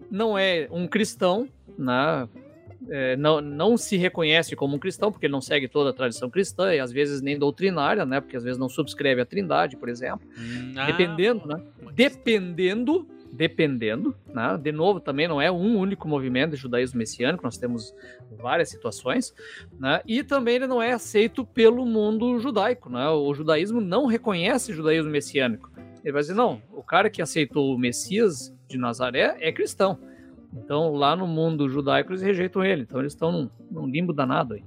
[0.10, 2.30] não é um cristão, né?
[2.90, 6.30] É, não, não se reconhece como um cristão, porque ele não segue toda a tradição
[6.30, 8.22] cristã, e às vezes nem doutrinária, né?
[8.22, 10.28] Porque às vezes não subscreve a trindade, por exemplo.
[10.38, 11.62] Hum, ah, dependendo, né?
[11.94, 14.58] Dependendo dependendo, né?
[14.62, 17.94] de novo, também não é um único movimento de judaísmo messiânico, nós temos
[18.32, 19.34] várias situações,
[19.80, 20.02] né?
[20.06, 23.08] e também ele não é aceito pelo mundo judaico, né?
[23.10, 25.72] o judaísmo não reconhece o judaísmo messiânico.
[26.04, 30.00] Ele vai dizer, não, o cara que aceitou o Messias de Nazaré é cristão.
[30.54, 32.82] Então, lá no mundo judaico, eles rejeitam ele.
[32.82, 34.64] Então, eles estão num, num limbo danado aí.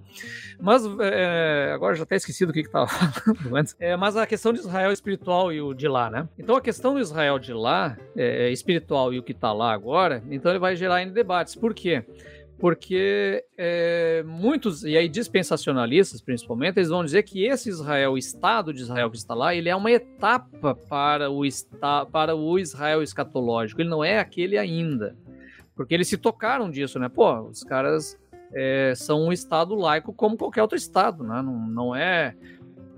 [0.61, 3.76] Mas, é, agora já até esqueci do que estava falando antes.
[3.78, 6.28] É, mas a questão de Israel espiritual e o de lá, né?
[6.39, 10.22] Então, a questão do Israel de lá, é, espiritual e o que está lá agora,
[10.30, 11.55] então ele vai gerar ainda debates.
[11.55, 12.05] Por quê?
[12.59, 18.72] porque é, muitos, e aí dispensacionalistas principalmente, eles vão dizer que esse Israel, o Estado
[18.72, 21.43] de Israel que está lá, ele é uma etapa para o,
[22.11, 25.16] para o Israel escatológico, ele não é aquele ainda.
[25.75, 27.09] Porque eles se tocaram disso, né?
[27.09, 28.18] Pô, os caras
[28.53, 31.43] é, são um Estado laico como qualquer outro Estado, né?
[31.43, 32.35] Não, não é.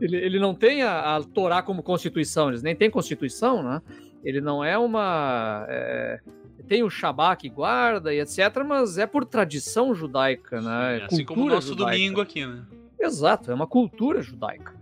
[0.00, 3.80] Ele, ele não tem a, a Torá como Constituição, eles nem têm Constituição, né?
[4.22, 5.64] Ele não é uma.
[5.68, 6.20] É,
[6.68, 10.98] tem o Shabá que guarda e etc., mas é por tradição judaica, né?
[10.98, 11.92] Sim, assim como o nosso judaica.
[11.92, 12.64] domingo aqui, né?
[12.98, 14.74] Exato, é uma cultura judaica.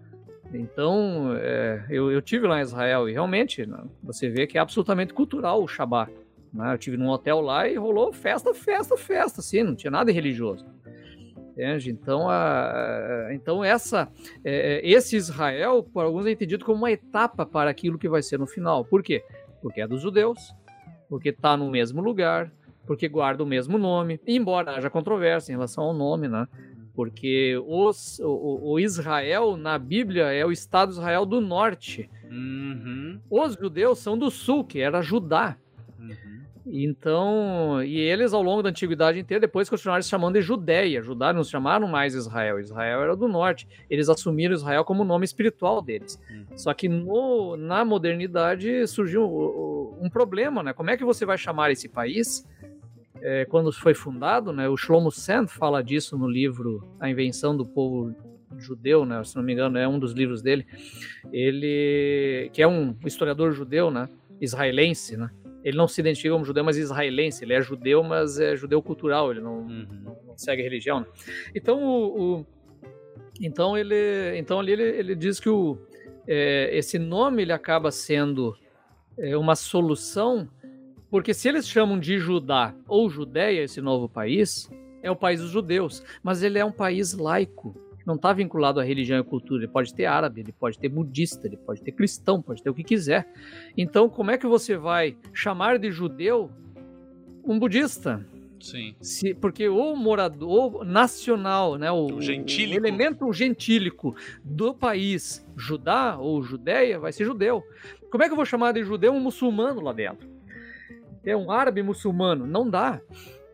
[0.52, 4.60] Então, é, eu, eu tive lá em Israel e realmente né, você vê que é
[4.60, 6.08] absolutamente cultural o Shabá.
[6.54, 6.72] Né?
[6.72, 10.64] Eu tive num hotel lá e rolou festa, festa, festa, assim, não tinha nada religioso.
[11.52, 11.90] Entende?
[11.90, 14.08] Então, a, então essa,
[14.44, 18.38] é, esse Israel, por alguns é entendido como uma etapa para aquilo que vai ser
[18.38, 18.84] no final.
[18.84, 19.22] Por quê?
[19.60, 20.38] Porque é dos judeus,
[21.08, 22.52] porque está no mesmo lugar,
[22.86, 26.46] porque guarda o mesmo nome, embora haja controvérsia em relação ao nome, né?
[26.94, 32.08] Porque os, o, o Israel na Bíblia é o Estado Israel do norte.
[32.30, 33.20] Uhum.
[33.28, 35.56] Os judeus são do sul, que era Judá.
[36.66, 41.02] Então, e eles ao longo da antiguidade inteira depois continuaram se chamando de Judéia.
[41.02, 42.58] Judá não se chamaram mais Israel.
[42.58, 43.68] Israel era do norte.
[43.90, 46.18] Eles assumiram Israel como nome espiritual deles.
[46.30, 46.56] Uhum.
[46.56, 49.24] Só que no, na modernidade surgiu
[50.00, 50.72] um problema, né?
[50.72, 52.48] Como é que você vai chamar esse país?
[53.20, 54.68] É, quando foi fundado, né?
[54.68, 58.14] O Shlomo Sand fala disso no livro A Invenção do Povo
[58.58, 59.22] Judeu, né?
[59.22, 60.66] Se não me engano, é um dos livros dele.
[61.30, 64.08] Ele, que é um historiador judeu, né?
[64.40, 65.30] Israelense, né?
[65.64, 67.42] Ele não se identifica como judeu, mas israelense.
[67.42, 69.30] Ele é judeu, mas é judeu cultural.
[69.30, 69.86] Ele não, uhum.
[70.04, 71.00] não, não segue religião.
[71.00, 71.06] Né?
[71.54, 72.46] Então, o, o,
[73.40, 75.78] então ele, então ali ele, ele diz que o,
[76.26, 78.54] é, esse nome ele acaba sendo
[79.16, 80.46] é, uma solução,
[81.10, 84.70] porque se eles chamam de Judá ou Judéia, esse novo país,
[85.02, 87.74] é o país dos judeus, mas ele é um país laico,
[88.04, 89.62] não está vinculado à religião e cultura.
[89.62, 92.74] Ele pode ter árabe, ele pode ter budista, ele pode ter cristão, pode ter o
[92.74, 93.26] que quiser.
[93.76, 96.50] Então, como é que você vai chamar de judeu
[97.44, 98.26] um budista?
[98.60, 98.94] Sim.
[99.00, 106.16] Se, porque o morador o nacional, né, o, O o elemento gentílico do país, Judá
[106.18, 107.62] ou Judéia, vai ser judeu.
[108.10, 110.26] Como é que eu vou chamar de judeu um muçulmano lá dentro?
[111.22, 112.46] É um árabe muçulmano?
[112.46, 113.00] Não dá.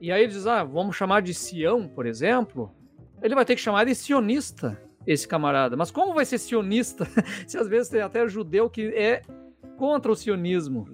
[0.01, 2.72] E aí ele diz, ah, vamos chamar de Sião, por exemplo.
[3.22, 5.76] Ele vai ter que chamar de sionista, esse camarada.
[5.76, 7.06] Mas como vai ser sionista
[7.46, 9.22] se às vezes tem até judeu que é
[9.76, 10.88] contra o sionismo?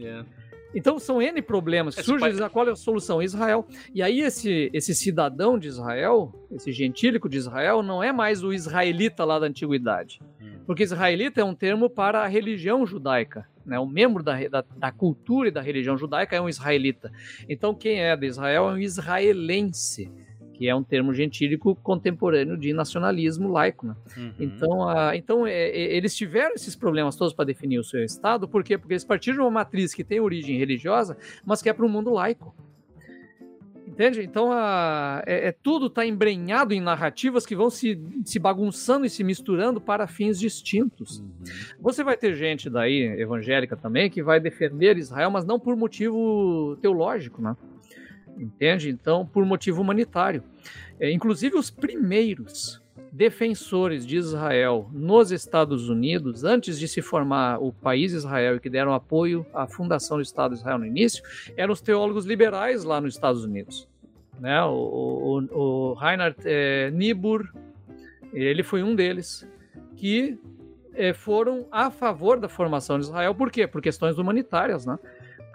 [0.75, 1.97] Então são N problemas.
[1.97, 3.23] Esse Surge pai- qual é a solução?
[3.23, 3.67] Israel.
[3.95, 8.53] E aí esse, esse cidadão de Israel, esse gentílico de Israel, não é mais o
[8.53, 10.21] israelita lá da antiguidade.
[10.41, 10.59] Hum.
[10.67, 13.49] Porque israelita é um termo para a religião judaica.
[13.65, 13.79] Né?
[13.79, 17.11] O membro da, da, da cultura e da religião judaica é um israelita.
[17.49, 20.13] Então quem é de Israel é um israelense,
[20.57, 23.87] que é um termo gentílico contemporâneo de nacionalismo laico.
[23.89, 23.97] Né?
[24.17, 24.33] Uhum.
[24.41, 28.49] Então, a- então é, é, eles tiveram esses problemas todos para definir o seu estado,
[28.49, 28.79] por quê?
[28.79, 31.89] Porque eles partiram de uma matriz que tem origem religiosa, mas que é para um
[31.89, 32.55] mundo laico.
[33.87, 34.21] Entende?
[34.23, 39.11] Então, a- é, é- tudo está embrenhado em narrativas que vão se, se bagunçando e
[39.11, 41.21] se misturando para fins distintos.
[41.21, 41.31] Uhum.
[41.81, 46.77] Você vai ter gente daí, evangélica também, que vai defender Israel, mas não por motivo
[46.83, 47.57] teológico, né?
[48.37, 48.91] Entende?
[48.91, 50.43] Então, por motivo humanitário.
[51.01, 52.83] É, inclusive, os primeiros
[53.13, 58.69] defensores de Israel nos Estados Unidos, antes de se formar o país Israel e que
[58.69, 61.23] deram apoio à fundação do Estado de Israel no início,
[61.57, 63.89] eram os teólogos liberais lá nos Estados Unidos.
[64.39, 64.63] Né?
[64.65, 67.51] O, o, o Reinhard eh, Niebuhr,
[68.35, 69.49] ele foi um deles,
[69.97, 70.39] que
[70.95, 73.35] eh, foram a favor da formação de Israel.
[73.35, 73.67] Por quê?
[73.67, 74.99] Por questões humanitárias, né?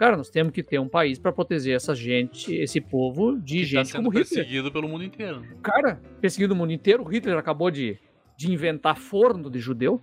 [0.02, 3.66] Cara, nós temos que ter um país para proteger essa gente, esse povo de Tá
[3.68, 4.28] gente sendo como Hitler.
[4.30, 5.43] perseguido pelo mundo inteiro.
[5.62, 7.04] Cara, perseguido o mundo inteiro.
[7.04, 7.99] O Hitler acabou de,
[8.36, 10.02] de inventar forno de judeu.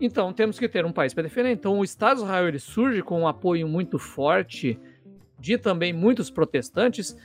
[0.00, 1.50] Então temos que ter um país para defender.
[1.50, 4.78] Então o Estado de Israel ele surge com um apoio muito forte
[5.36, 7.16] de também muitos protestantes,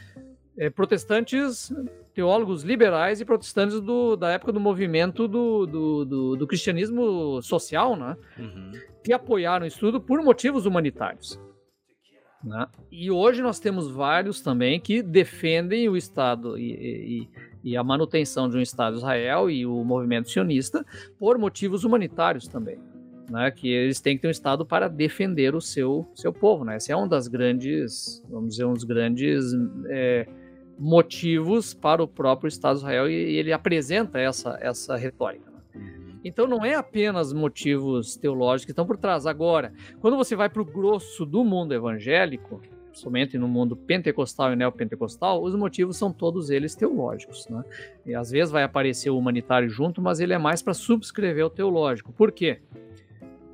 [0.58, 1.72] eh, protestantes
[2.16, 7.96] teólogos liberais e protestantes do, da época do movimento do, do, do- do cristianismo social,
[7.96, 8.18] né?
[8.40, 8.72] Uhum.
[9.04, 11.40] que apoiaram o estudo por motivos humanitários.
[12.46, 12.68] Né?
[12.92, 16.72] E hoje nós temos vários também que defendem o Estado e,
[17.24, 17.30] e-
[17.72, 20.86] e a manutenção de um Estado de Israel e o movimento sionista
[21.18, 22.78] por motivos humanitários também.
[23.28, 23.50] Né?
[23.50, 26.64] Que eles têm que ter um Estado para defender o seu, seu povo.
[26.64, 26.78] Né?
[26.78, 29.44] Esse é um das grandes, vamos dizer, um dos grandes
[29.90, 30.28] é,
[30.78, 35.50] motivos para o próprio Estado de Israel e, ele apresenta essa, essa retórica.
[35.50, 36.05] né?
[36.26, 39.28] Então não é apenas motivos teológicos que estão por trás.
[39.28, 39.72] Agora,
[40.02, 42.60] quando você vai para o grosso do mundo evangélico,
[42.92, 47.48] somente no mundo pentecostal e neopentecostal, os motivos são todos eles teológicos.
[47.48, 47.64] Né?
[48.08, 51.50] E às vezes vai aparecer o humanitário junto, mas ele é mais para subscrever o
[51.50, 52.12] teológico.
[52.12, 52.60] Por quê?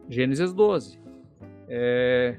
[0.07, 0.97] Gênesis 12.
[1.67, 2.37] É,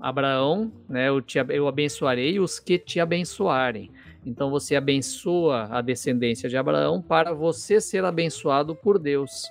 [0.00, 3.92] Abraão, né, eu, te, eu abençoarei os que te abençoarem.
[4.24, 9.50] Então você abençoa a descendência de Abraão para você ser abençoado por Deus.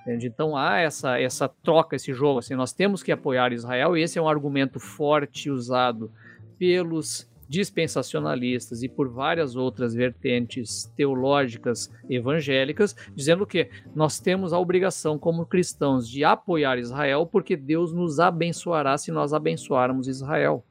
[0.00, 0.26] Entende?
[0.26, 2.38] Então há essa, essa troca, esse jogo.
[2.38, 6.10] Assim, nós temos que apoiar Israel, e esse é um argumento forte usado
[6.58, 15.18] pelos dispensacionalistas e por várias outras vertentes teológicas evangélicas, dizendo que nós temos a obrigação,
[15.18, 20.62] como cristãos, de apoiar Israel, porque Deus nos abençoará se nós abençoarmos Israel.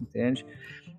[0.00, 0.44] Entende?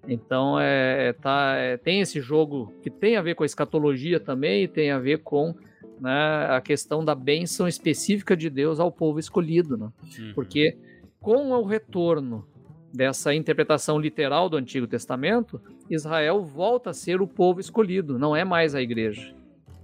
[0.07, 4.63] Então, é, tá, é, tem esse jogo que tem a ver com a escatologia também
[4.63, 5.53] e tem a ver com
[5.99, 9.77] né, a questão da bênção específica de Deus ao povo escolhido.
[9.77, 9.89] Né?
[10.17, 10.33] Uhum.
[10.33, 10.77] Porque
[11.19, 12.47] com o retorno
[12.93, 18.43] dessa interpretação literal do Antigo Testamento, Israel volta a ser o povo escolhido, não é
[18.43, 19.35] mais a igreja.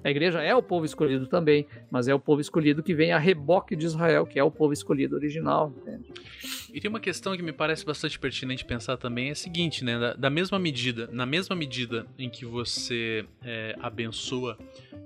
[0.05, 3.17] A igreja é o povo escolhido também, mas é o povo escolhido que vem a
[3.17, 5.73] reboque de Israel, que é o povo escolhido original.
[5.81, 6.13] Entende?
[6.71, 9.97] E tem uma questão que me parece bastante pertinente pensar também, é a seguinte, né?
[9.97, 14.59] Da, da mesma medida, na mesma medida em que você é, abençoa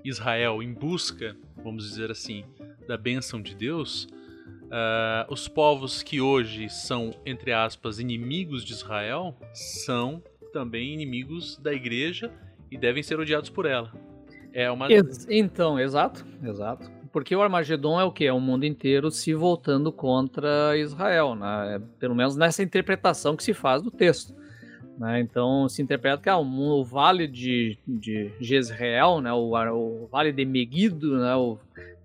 [0.03, 1.33] Israel em busca,
[1.63, 2.43] vamos dizer assim,
[2.85, 4.05] da bênção de Deus,
[4.69, 10.21] ah, os povos que hoje são, entre aspas, inimigos de Israel, são
[10.51, 12.29] também inimigos da igreja
[12.69, 14.08] e devem ser odiados por ela.
[14.53, 14.91] É uma.
[14.91, 16.89] Ex- então, exato, exato.
[17.11, 18.25] Porque o Armagedon é o que?
[18.25, 21.75] É o mundo inteiro se voltando contra Israel, né?
[21.75, 24.35] É, Pelo menos nessa interpretação que se faz do texto.
[24.97, 25.19] né?
[25.19, 29.33] Então se interpreta que ah, o, vale de, de Jezreel, né?
[29.33, 29.51] o,
[30.03, 31.35] o vale de Megido, né?
[31.35, 31.57] o,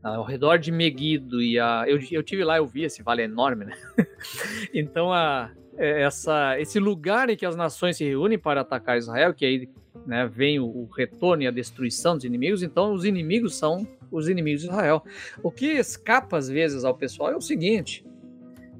[0.03, 1.85] ao redor de Meguido e a.
[1.87, 3.77] Eu, eu tive lá, eu vi esse vale enorme, né?
[4.73, 9.35] então a, é, essa, esse lugar em que as nações se reúnem para atacar Israel,
[9.35, 9.69] que aí
[10.07, 14.29] né, vem o, o, retorno e a destruição dos inimigos, então os inimigos são os
[14.29, 15.03] inimigos de Israel.
[15.43, 18.05] O que escapa às vezes ao pessoal é o seguinte: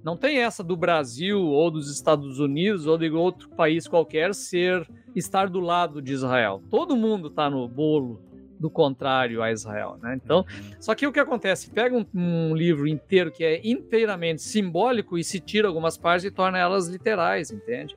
[0.05, 4.87] não tem essa do Brasil ou dos Estados Unidos ou de outro país qualquer ser
[5.17, 6.63] estar do lado de Israel.
[6.71, 8.21] Todo mundo está no bolo
[8.59, 10.19] do contrário a Israel, né?
[10.23, 10.45] Então,
[10.81, 11.71] só que o que acontece?
[11.71, 16.31] Pega um, um, livro inteiro que é inteiramente simbólico e se tira algumas partes e
[16.31, 17.97] torna elas literais, entende?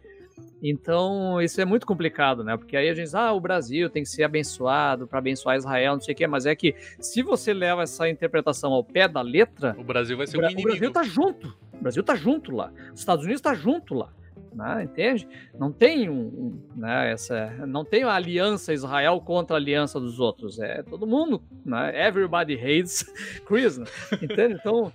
[0.62, 2.58] Então, isso é muito complicado, né?
[2.58, 5.94] Porque aí a gente diz, ah, o Brasil tem que ser abençoado para abençoar Israel,
[5.94, 9.22] não sei o quê, mas é que se você leva essa interpretação ao pé da
[9.22, 10.70] letra, o Brasil vai ser o, o inimigo.
[10.70, 11.58] O Brasil tá junto.
[11.74, 12.72] O Brasil tá junto lá.
[12.94, 14.10] Os Estados Unidos tá junto lá
[14.58, 14.84] né?
[14.84, 15.28] entende?
[15.58, 20.20] Não tem um, um, né, essa, não tem uma aliança Israel contra a aliança dos
[20.20, 22.08] outros, é todo mundo, né?
[22.08, 23.04] Everybody hates
[23.46, 23.86] Chris, né?
[24.20, 24.56] entende?
[24.56, 24.92] Então,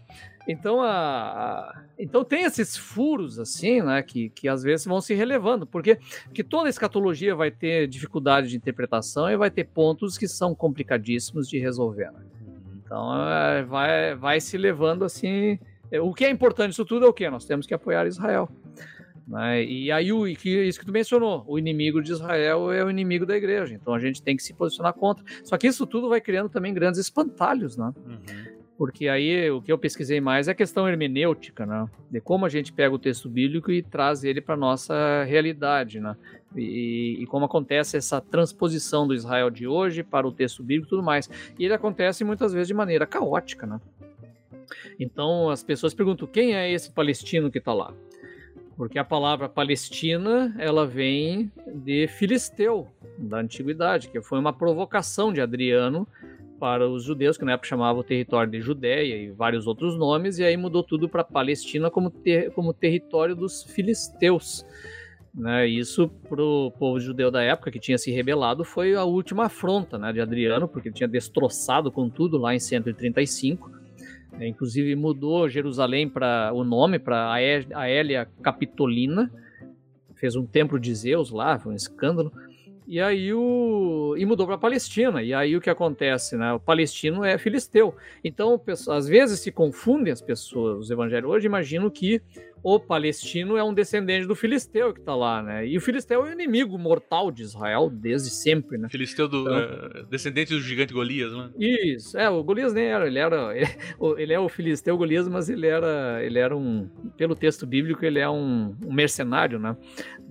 [0.47, 5.15] então, a, a, então tem esses furos assim, né, que, que às vezes vão se
[5.15, 5.99] relevando, porque
[6.33, 11.49] que toda escatologia vai ter dificuldade de interpretação e vai ter pontos que são complicadíssimos
[11.49, 12.11] de resolver.
[12.11, 12.21] Né?
[12.85, 15.59] Então, é, vai, vai se levando assim.
[15.91, 17.29] É, o que é importante disso tudo é o que?
[17.31, 18.49] Nós temos que apoiar Israel.
[19.27, 19.65] Né?
[19.65, 23.25] E aí, o, que, isso que tu mencionou, o inimigo de Israel é o inimigo
[23.25, 25.25] da igreja, então a gente tem que se posicionar contra.
[25.45, 27.93] Só que isso tudo vai criando também grandes espantalhos, né?
[28.05, 28.52] Uhum.
[28.83, 31.89] Porque aí o que eu pesquisei mais é a questão hermenêutica, né?
[32.11, 36.17] De como a gente pega o texto bíblico e traz ele para nossa realidade, né?
[36.57, 40.91] E, e, como acontece essa transposição do Israel de hoje para o texto bíblico e
[40.91, 41.31] tudo mais.
[41.57, 43.81] E ele acontece muitas vezes de maneira caótica, né?
[44.99, 47.95] Então as pessoas perguntam: quem é esse palestino que está lá?
[48.77, 55.41] porque a palavra Palestina ela vem de Filisteu da antiguidade, que foi uma provocação de
[55.41, 56.09] Adriano
[56.63, 60.39] para os judeus, que na época chamava o território de Judéia e vários outros nomes,
[60.39, 64.65] e aí mudou tudo para Palestina como, ter, como território dos filisteus.
[65.35, 69.47] Né, isso para o povo judeu da época que tinha se rebelado foi a última
[69.47, 73.83] afronta né, de Adriano, porque ele tinha destroçado com tudo lá em 135
[74.39, 79.31] é, inclusive mudou Jerusalém para o nome para Aélia Capitolina.
[80.15, 82.33] Fez um templo de Zeus lá, foi um escândalo.
[82.87, 85.23] E aí o e mudou para Palestina.
[85.23, 86.53] E aí o que acontece, né?
[86.53, 87.95] O palestino é filisteu.
[88.25, 92.21] Então, às vezes se confundem as pessoas, os evangélicos hoje imaginam que
[92.63, 95.67] o palestino é um descendente do filisteu que está lá, né?
[95.67, 98.89] E o filisteu é o inimigo mortal de Israel desde sempre, né?
[98.89, 101.51] Filisteu do então, uh, descendente do gigante Golias, né?
[101.59, 103.53] Isso, é, o Golias nem era, ele era,
[104.17, 108.21] ele, é o filisteu Golias, mas ele era, ele era um, pelo texto bíblico, ele
[108.21, 109.77] é um, um mercenário, né?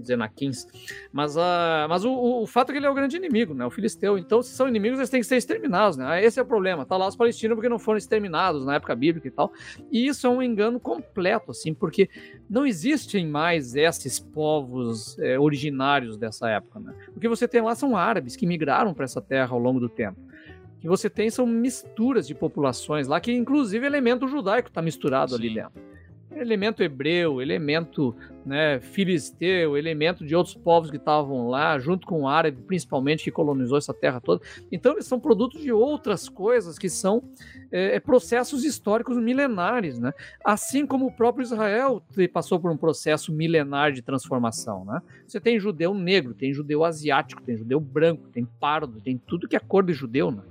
[0.02, 0.66] Zenaquins.
[1.12, 3.66] Mas, uh, mas o, o, fato é que ele é o grande inimigo, né?
[3.66, 4.18] O filisteu.
[4.18, 6.24] Então, se são inimigos, eles têm que ser exterminados, né?
[6.24, 6.86] Esse é o problema.
[6.86, 9.52] Tá lá os palestinos porque não foram exterminados na época bíblica e tal.
[9.92, 12.10] E isso é um engano completo, assim, porque
[12.50, 16.80] não existem mais esses povos é, originários dessa época.
[16.80, 16.94] Né?
[17.16, 19.90] O que você tem lá são árabes que migraram para essa terra ao longo do
[19.90, 20.20] tempo.
[20.78, 25.32] O que você tem são misturas de populações lá, que inclusive elemento judaico está misturado
[25.32, 25.38] Sim.
[25.38, 25.91] ali dentro
[26.36, 28.16] elemento hebreu, elemento
[28.46, 33.32] né, filisteu, elemento de outros povos que estavam lá, junto com o árabe, principalmente, que
[33.32, 34.42] colonizou essa terra toda.
[34.72, 37.24] Então, eles são produtos de outras coisas que são
[37.72, 40.12] é, processos históricos milenares, né?
[40.44, 42.02] Assim como o próprio Israel
[42.34, 45.02] passou por um processo milenar de transformação, né?
[45.28, 49.56] Você tem judeu negro, tem judeu asiático, tem judeu branco, tem pardo, tem tudo que
[49.56, 50.42] é cor de judeu, né?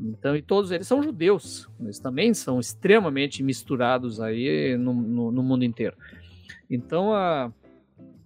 [0.00, 5.42] Então, e todos eles são judeus, eles também são extremamente misturados aí no, no, no
[5.42, 5.96] mundo inteiro.
[6.68, 7.50] Então, a,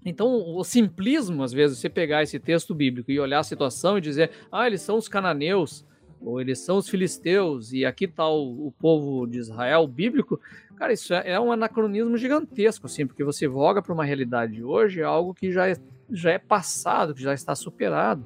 [0.05, 4.01] então, o simplismo, às vezes, você pegar esse texto bíblico e olhar a situação e
[4.01, 5.85] dizer, ah, eles são os cananeus,
[6.21, 10.41] ou eles são os filisteus, e aqui está o, o, povo de Israel bíblico,
[10.77, 14.65] cara, isso é, é um anacronismo gigantesco, assim, porque você voga para uma realidade de
[14.65, 15.77] hoje, é algo que já é,
[16.11, 18.25] já é passado, que já está superado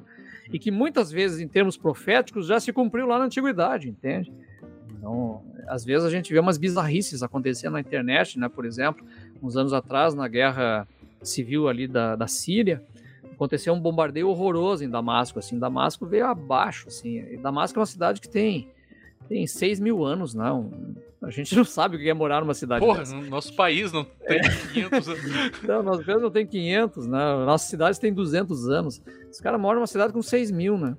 [0.51, 4.31] e que muitas vezes, em termos proféticos, já se cumpriu lá na antiguidade, entende?
[4.97, 8.47] Então, às vezes a gente vê umas bizarrices acontecendo na internet, né?
[8.47, 9.05] Por exemplo,
[9.41, 10.87] uns anos atrás, na guerra
[11.21, 12.83] civil ali da, da Síria,
[13.31, 18.21] aconteceu um bombardeio horroroso em Damasco, assim, Damasco veio abaixo, assim, Damasco é uma cidade
[18.21, 18.67] que tem
[19.27, 20.71] tem 6 mil anos, não.
[21.21, 23.15] A gente não sabe o que é morar numa cidade Porra, dessa.
[23.15, 24.41] nosso país não tem
[24.73, 25.21] 500 anos.
[25.63, 27.17] não, nosso país não tem 500, né?
[27.45, 29.01] Nossas cidades têm 200 anos.
[29.31, 30.95] Os caras moram numa cidade com 6 mil, né?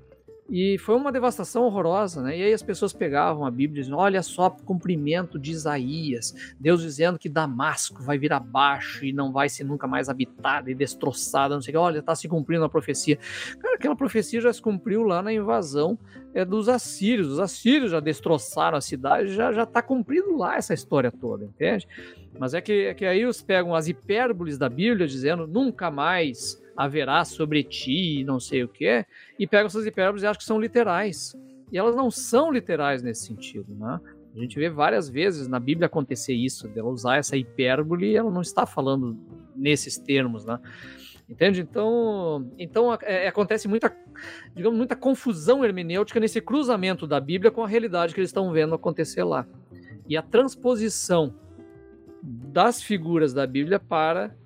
[0.49, 2.39] E foi uma devastação horrorosa, né?
[2.39, 6.55] E aí as pessoas pegavam a Bíblia e diziam: olha só o cumprimento de Isaías,
[6.59, 10.75] Deus dizendo que Damasco vai vir abaixo e não vai ser nunca mais habitada e
[10.75, 11.79] destroçada, não sei o que.
[11.79, 13.19] Olha, está se cumprindo a profecia.
[13.59, 15.99] Cara, aquela profecia já se cumpriu lá na invasão
[16.33, 17.29] é, dos assírios.
[17.29, 21.89] Os assírios já destroçaram a cidade, já já está cumprido lá essa história toda, entende?
[22.39, 26.63] Mas é que, é que aí os pegam as hipérboles da Bíblia dizendo nunca mais
[26.77, 29.05] haverá sobre ti, não sei o que,
[29.39, 31.35] e pegam essas hipérboles e acham que são literais.
[31.72, 34.01] E elas não são literais nesse sentido, né?
[34.35, 38.31] A gente vê várias vezes na Bíblia acontecer isso, dela usar essa hipérbole e ela
[38.31, 39.18] não está falando
[39.57, 40.61] nesses termos, né?
[41.29, 41.62] Entende?
[41.62, 43.97] Então, então é, acontece muita,
[44.55, 48.74] digamos, muita confusão hermenêutica nesse cruzamento da Bíblia com a realidade que eles estão vendo
[48.74, 49.47] acontecer lá.
[50.09, 51.35] E a transposição
[52.22, 54.37] das figuras da Bíblia para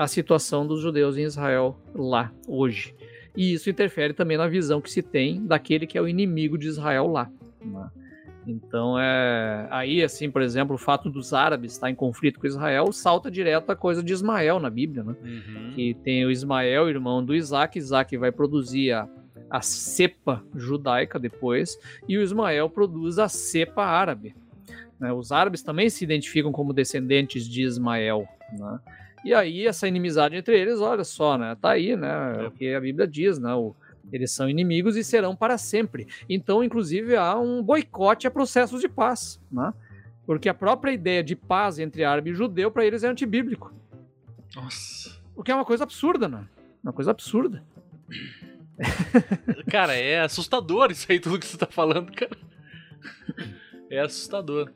[0.00, 2.94] a situação dos judeus em Israel lá, hoje.
[3.36, 6.68] E isso interfere também na visão que se tem daquele que é o inimigo de
[6.68, 7.30] Israel lá.
[7.62, 7.90] Né?
[8.46, 9.68] Então, é...
[9.70, 13.68] aí, assim, por exemplo, o fato dos árabes estar em conflito com Israel salta direto
[13.68, 15.14] a coisa de Ismael na Bíblia, né?
[15.22, 15.72] Uhum.
[15.74, 19.06] Que tem o Ismael, irmão do Isaac, Isaac vai produzir a,
[19.50, 21.78] a cepa judaica depois,
[22.08, 24.34] e o Ismael produz a cepa árabe.
[24.98, 25.12] Né?
[25.12, 28.26] Os árabes também se identificam como descendentes de Ismael,
[28.58, 28.80] né?
[29.24, 31.56] E aí, essa inimizade entre eles, olha só, né?
[31.60, 32.36] Tá aí, né?
[32.38, 33.54] É o que a Bíblia diz, né?
[33.54, 33.74] O,
[34.12, 36.08] eles são inimigos e serão para sempre.
[36.28, 39.72] Então, inclusive, há um boicote a processos de paz, né?
[40.26, 43.72] Porque a própria ideia de paz entre árabe e judeu, para eles, é antibíblico.
[44.54, 45.20] Nossa.
[45.36, 46.46] O que é uma coisa absurda, né?
[46.82, 47.62] Uma coisa absurda.
[49.70, 52.36] Cara, é assustador isso aí, tudo que você tá falando, cara.
[53.90, 54.72] É assustador.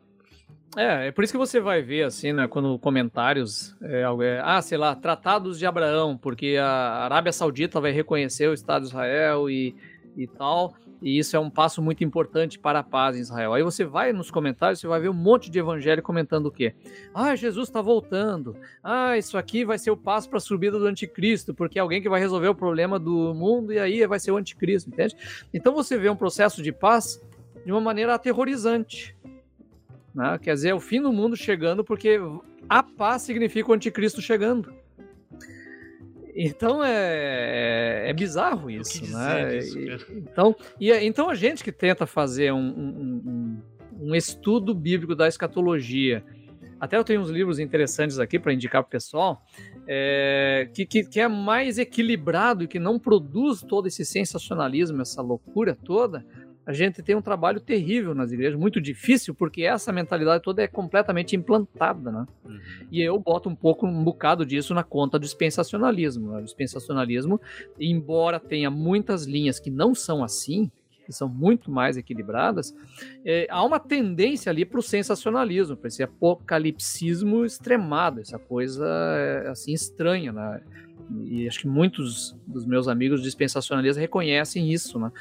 [0.76, 4.60] É, é por isso que você vai ver, assim, né, quando comentários, é, é, ah,
[4.60, 9.48] sei lá, tratados de Abraão, porque a Arábia Saudita vai reconhecer o Estado de Israel
[9.48, 9.74] e,
[10.16, 13.52] e tal, e isso é um passo muito importante para a paz em Israel.
[13.52, 16.74] Aí você vai nos comentários, você vai ver um monte de evangelho comentando o quê?
[17.14, 18.56] Ah, Jesus está voltando.
[18.82, 22.00] Ah, isso aqui vai ser o passo para a subida do anticristo, porque é alguém
[22.00, 25.14] que vai resolver o problema do mundo e aí vai ser o anticristo, entende?
[25.52, 27.22] Então você vê um processo de paz
[27.64, 29.13] de uma maneira aterrorizante.
[30.14, 30.38] Né?
[30.40, 32.20] Quer dizer, é o fim do mundo chegando porque
[32.68, 34.72] a paz significa o anticristo chegando.
[36.36, 39.58] Então é, é, é bizarro isso, né?
[39.58, 39.78] Isso,
[40.10, 43.62] então, e, então a gente que tenta fazer um, um,
[44.00, 46.24] um, um estudo bíblico da escatologia,
[46.80, 49.42] até eu tenho uns livros interessantes aqui para indicar para o pessoal,
[49.86, 55.22] é, que, que, que, é mais equilibrado e que não produz todo esse sensacionalismo, essa
[55.22, 56.26] loucura toda,
[56.66, 60.66] a gente tem um trabalho terrível nas igrejas, muito difícil, porque essa mentalidade toda é
[60.66, 62.26] completamente implantada, né?
[62.44, 62.60] Uhum.
[62.90, 66.32] E eu boto um pouco, um bocado disso na conta do dispensacionalismo.
[66.32, 66.38] Né?
[66.38, 67.40] O dispensacionalismo,
[67.78, 70.70] embora tenha muitas linhas que não são assim,
[71.04, 72.74] que são muito mais equilibradas,
[73.24, 79.48] é, há uma tendência ali para o sensacionalismo, para esse apocalipsismo extremado, essa coisa é,
[79.48, 80.62] assim estranha, né?
[81.26, 85.12] E acho que muitos dos meus amigos dispensacionalistas reconhecem isso, né?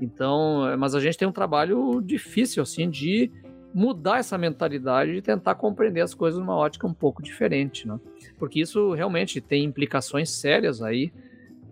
[0.00, 3.30] Então, é, mas a gente tem um trabalho difícil, assim, de
[3.72, 7.98] mudar essa mentalidade e tentar compreender as coisas numa ótica um pouco diferente, né?
[8.38, 11.12] Porque isso realmente tem implicações sérias aí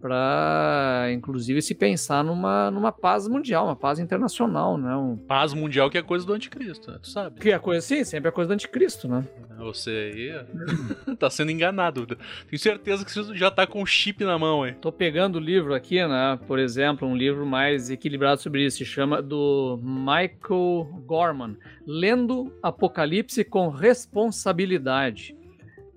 [0.03, 4.97] para, inclusive, se pensar numa, numa paz mundial, uma paz internacional, né?
[4.97, 5.17] Um...
[5.17, 6.99] Paz mundial que é coisa do anticristo, né?
[7.01, 7.39] tu sabe?
[7.39, 9.25] Que é coisa, sim, sempre é coisa do anticristo, né?
[9.59, 12.05] Você aí tá sendo enganado.
[12.05, 14.75] Tenho certeza que você já tá com o chip na mão, hein?
[14.81, 16.37] Tô pegando o livro aqui, né?
[16.49, 18.79] Por exemplo, um livro mais equilibrado sobre isso.
[18.79, 21.57] Se chama do Michael Gorman.
[21.87, 25.37] Lendo Apocalipse com Responsabilidade.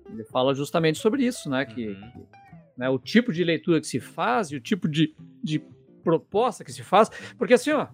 [0.08, 1.64] Ele fala justamente sobre isso, né?
[1.64, 2.35] Que, uhum
[2.76, 5.62] né, o tipo de leitura que se faz e o tipo de, de
[6.04, 7.88] proposta que se faz, porque assim, ó,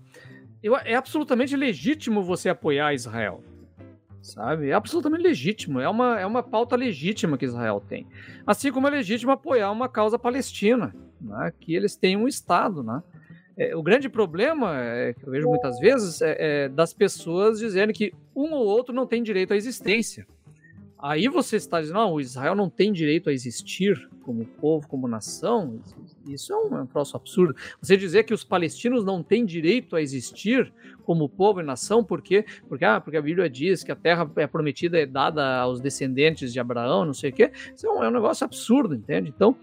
[0.62, 3.43] eu, é absolutamente legítimo você apoiar Israel,
[4.20, 4.68] sabe?
[4.68, 8.07] É absolutamente legítimo, é uma, é uma pauta legítima que Israel tem.
[8.47, 13.03] Assim como é legítimo apoiar uma causa palestina, né, que eles têm um Estado, né?
[13.57, 17.93] É, o grande problema, é, que eu vejo muitas vezes, é, é das pessoas dizendo
[17.93, 20.26] que um ou outro não tem direito à existência.
[21.03, 25.81] Aí você está dizendo, não, Israel não tem direito a existir como povo, como nação.
[26.29, 27.57] Isso é um, é um troço absurdo.
[27.81, 30.73] Você dizer que os palestinos não têm direito a existir
[31.03, 32.47] como povo e nação, por quê?
[32.69, 36.53] Porque, ah, porque a Bíblia diz que a terra é prometida é dada aos descendentes
[36.53, 37.51] de Abraão, não sei o quê.
[37.75, 39.33] Isso é um, é um negócio absurdo, entende?
[39.35, 39.57] Então,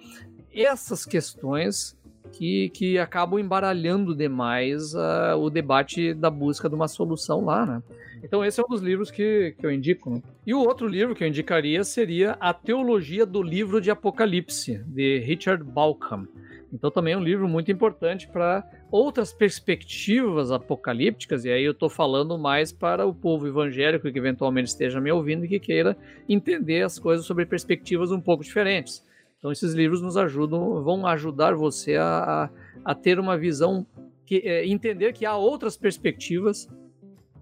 [0.53, 1.97] essas questões
[2.31, 7.83] que, que acabam embaralhando demais uh, o debate da busca de uma solução lá, né?
[8.23, 10.09] Então esse é um dos livros que, que eu indico.
[10.09, 10.21] Né?
[10.45, 15.19] E o outro livro que eu indicaria seria A Teologia do Livro de Apocalipse, de
[15.19, 16.25] Richard Balcom.
[16.71, 21.89] Então também é um livro muito importante para outras perspectivas apocalípticas, e aí eu estou
[21.89, 26.83] falando mais para o povo evangélico que eventualmente esteja me ouvindo e que queira entender
[26.83, 29.03] as coisas sobre perspectivas um pouco diferentes.
[29.39, 32.49] Então esses livros nos ajudam, vão ajudar você a,
[32.83, 33.87] a ter uma visão,
[34.25, 36.69] que, é, entender que há outras perspectivas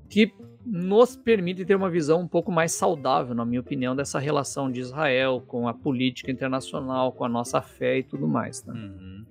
[0.10, 0.32] que
[0.66, 4.80] nos permite ter uma visão um pouco mais saudável, na minha opinião, dessa relação de
[4.80, 8.64] Israel com a política internacional, com a nossa fé e tudo mais.
[8.66, 8.74] Né?
[8.74, 9.26] Uhum.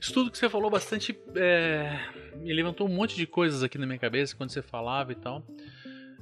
[0.00, 1.98] Isso tudo que você falou bastante é,
[2.36, 5.44] me levantou um monte de coisas aqui na minha cabeça quando você falava e tal.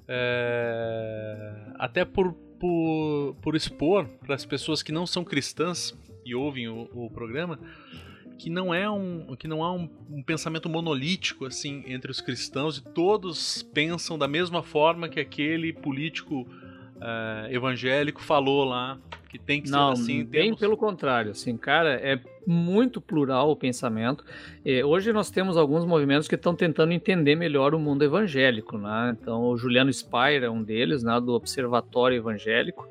[0.08, 6.68] É, até por, por, por expor para as pessoas que não são cristãs e ouvem
[6.68, 7.58] o, o programa
[8.38, 12.78] que não é um que não há um, um, pensamento monolítico assim entre os cristãos
[12.78, 18.98] e todos pensam da mesma forma que aquele político uh, evangélico falou lá
[19.38, 20.24] que tem que não, ser assim.
[20.24, 24.24] Bem pelo contrário, assim, cara, é muito plural o pensamento.
[24.64, 29.16] E hoje nós temos alguns movimentos que estão tentando entender melhor o mundo evangélico, né?
[29.20, 32.88] Então o Juliano Spire é um deles, né, do Observatório Evangélico.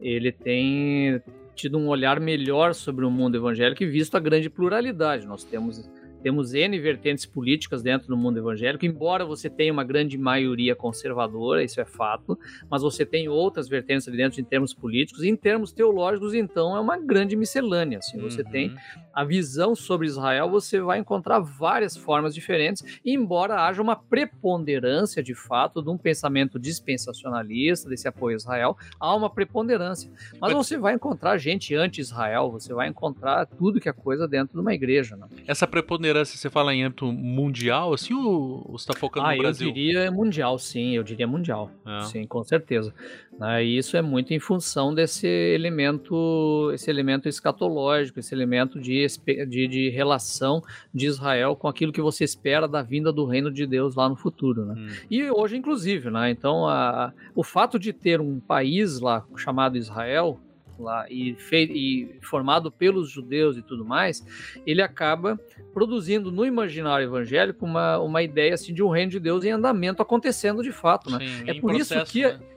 [0.00, 1.22] Ele tem
[1.54, 5.26] tido um olhar melhor sobre o mundo evangélico e visto a grande pluralidade.
[5.26, 5.88] Nós temos
[6.20, 11.64] temos N vertentes políticas dentro do mundo evangélico, embora você tenha uma grande maioria conservadora,
[11.64, 12.38] isso é fato,
[12.70, 15.22] mas você tem outras vertentes ali dentro em termos políticos.
[15.22, 17.98] E em termos teológicos, então, é uma grande miscelânea.
[17.98, 18.50] Assim, você uhum.
[18.50, 18.74] tem
[19.12, 25.34] a visão sobre Israel, você vai encontrar várias formas diferentes, embora haja uma preponderância, de
[25.34, 30.10] fato, de um pensamento dispensacionalista, desse apoio a Israel, há uma preponderância.
[30.40, 34.60] Mas, você vai encontrar gente anti-Israel, você vai encontrar tudo que é coisa dentro de
[34.60, 35.16] uma igreja.
[35.16, 35.26] Né?
[35.46, 39.38] Essa preponderância liderança você fala em âmbito mundial, assim, ou você está focando ah, no
[39.38, 39.68] Brasil?
[39.68, 41.70] Eu diria mundial, sim, eu diria mundial.
[41.86, 42.02] É.
[42.02, 42.92] Sim, com certeza.
[43.38, 49.06] Né, e isso é muito em função desse elemento, esse elemento escatológico, esse elemento de,
[49.48, 53.66] de, de relação de Israel com aquilo que você espera da vinda do reino de
[53.66, 54.66] Deus lá no futuro.
[54.66, 54.74] Né?
[54.76, 54.88] Hum.
[55.10, 56.30] E hoje, inclusive, né?
[56.30, 60.38] Então, a, o fato de ter um país lá chamado Israel,
[60.82, 64.24] lá e, e, formado pelos judeus e tudo mais,
[64.66, 65.38] ele acaba
[65.72, 70.02] produzindo no imaginário evangélico uma, uma ideia assim, de um reino de Deus em andamento
[70.02, 71.10] acontecendo de fato.
[71.10, 71.18] Né?
[71.18, 72.22] Sim, é por processo, isso que.
[72.24, 72.49] Né?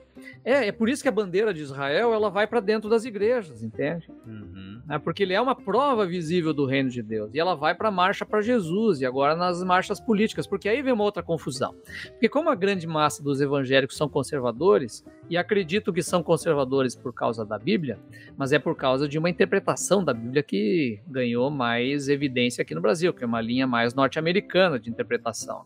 [0.44, 3.62] É, é por isso que a bandeira de Israel ela vai para dentro das igrejas,
[3.62, 4.10] entende?
[4.26, 4.82] Uhum.
[4.88, 7.30] É porque ele é uma prova visível do reino de Deus.
[7.34, 10.82] E ela vai para a marcha para Jesus e agora nas marchas políticas, porque aí
[10.82, 11.74] vem uma outra confusão.
[12.10, 17.12] Porque como a grande massa dos evangélicos são conservadores, e acredito que são conservadores por
[17.12, 17.98] causa da Bíblia,
[18.36, 22.80] mas é por causa de uma interpretação da Bíblia que ganhou mais evidência aqui no
[22.80, 25.64] Brasil, que é uma linha mais norte-americana de interpretação.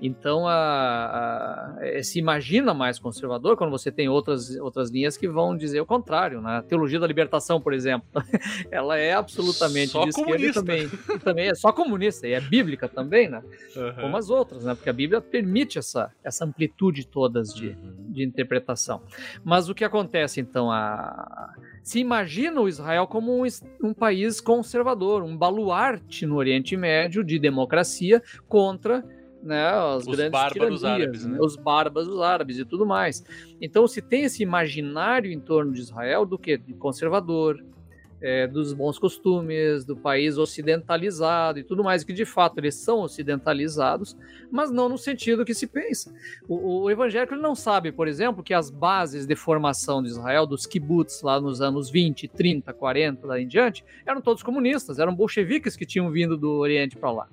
[0.00, 5.56] Então, a, a, se imagina mais conservador quando você tem outras, outras linhas que vão
[5.56, 6.40] dizer o contrário.
[6.40, 6.58] Né?
[6.58, 8.08] A teologia da libertação, por exemplo,
[8.70, 12.40] ela é absolutamente só de esquerda e também, e também é só comunista, e é
[12.40, 13.42] bíblica também, né?
[13.76, 14.02] Uhum.
[14.02, 14.74] como as outras, né?
[14.74, 18.12] porque a Bíblia permite essa, essa amplitude todas de, uhum.
[18.12, 19.02] de interpretação.
[19.44, 20.70] Mas o que acontece, então?
[20.70, 23.46] A, se imagina o Israel como um,
[23.82, 29.04] um país conservador, um baluarte no Oriente Médio de democracia contra
[29.48, 31.38] né, os, os grandes bárbaros árabes, né?
[31.40, 33.24] os bárbaros árabes e tudo mais.
[33.60, 37.64] Então se tem esse imaginário em torno de Israel do que de conservador,
[38.20, 43.00] é, dos bons costumes, do país ocidentalizado e tudo mais, que de fato eles são
[43.00, 44.16] ocidentalizados,
[44.50, 46.12] mas não no sentido que se pensa.
[46.48, 50.66] O, o evangélico não sabe, por exemplo, que as bases de formação de Israel, dos
[50.66, 55.76] kibbutz lá nos anos 20, 30, 40, lá em diante, eram todos comunistas, eram bolcheviques
[55.76, 57.28] que tinham vindo do Oriente para lá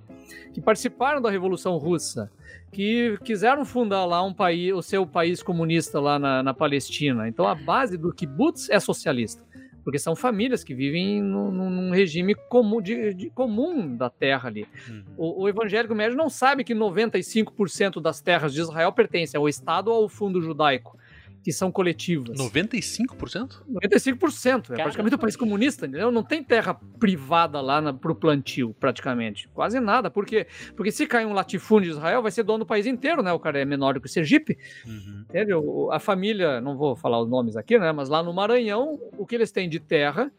[0.54, 2.32] que participaram da Revolução Russa,
[2.72, 7.28] que quiseram fundar lá um país, o seu país comunista lá na, na Palestina.
[7.28, 9.44] Então a base do kibbutz é socialista,
[9.86, 14.68] porque são famílias que vivem num, num regime comum, de, de, comum da terra ali.
[14.90, 15.04] Uhum.
[15.16, 19.90] O, o, evangélico médio não sabe que 95% das terras de Israel pertencem ao Estado
[19.90, 20.98] ou ao fundo judaico
[21.46, 22.40] que são coletivas.
[22.40, 23.62] 95%?
[23.72, 24.72] 95%.
[24.72, 26.12] É praticamente um país comunista, entendeu?
[26.12, 29.48] Não tem terra privada lá para o plantio, praticamente.
[29.50, 30.10] Quase nada.
[30.10, 30.48] Por quê?
[30.76, 33.32] Porque se cair um latifúndio de Israel, vai ser dono do país inteiro, né?
[33.32, 34.58] O cara é menor do que o Sergipe.
[34.88, 35.24] Uhum.
[35.30, 35.90] Entendeu?
[35.92, 37.92] A família, não vou falar os nomes aqui, né?
[37.92, 40.32] Mas lá no Maranhão, o que eles têm de terra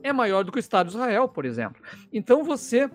[0.00, 1.82] é maior do que o Estado de Israel, por exemplo.
[2.12, 2.88] Então você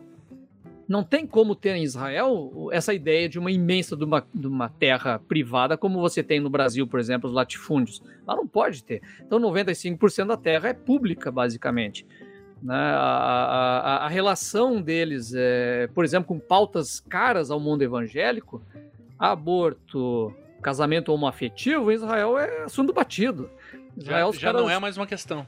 [0.92, 4.68] não tem como ter em Israel essa ideia de uma imensa de uma, de uma
[4.68, 8.04] terra privada como você tem no Brasil, por exemplo, os latifúndios.
[8.28, 9.02] Lá não pode ter.
[9.26, 12.06] Então 95% da terra é pública, basicamente.
[12.62, 12.76] Né?
[12.76, 18.62] A, a, a, relação deles, é, por exemplo, com pautas caras ao mundo evangélico,
[19.18, 23.50] aborto, casamento homoafetivo, em Israel é assunto batido.
[23.96, 24.62] Israel, já, já caras...
[24.62, 25.48] não é mais uma questão.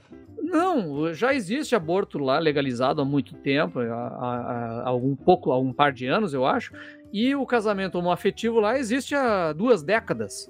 [0.54, 5.60] Não, já existe aborto lá legalizado há muito tempo, há, há, há algum pouco, há
[5.60, 6.76] um par de anos, eu acho.
[7.12, 10.48] E o casamento homoafetivo lá existe há duas décadas.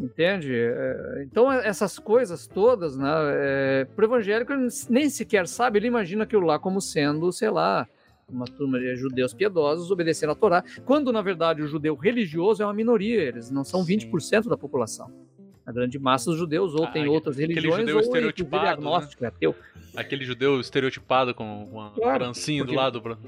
[0.00, 0.54] Entende?
[0.54, 3.10] É, então, essas coisas todas, né?
[3.34, 7.50] É, para o evangélico, ele nem sequer sabe, ele imagina aquilo lá como sendo, sei
[7.50, 7.86] lá,
[8.26, 12.66] uma turma de judeus piedosos obedecendo a Torá, quando na verdade o judeu religioso é
[12.66, 13.98] uma minoria, eles não são Sim.
[13.98, 15.25] 20% da população.
[15.66, 19.28] A grande massa dos judeus ou ah, tem outras religiões judeu ou estereotipado, agnóstico, né?
[19.28, 19.54] é ateu.
[19.96, 22.72] Aquele judeu estereotipado com uma claro, francinha porque...
[22.72, 23.18] do lado.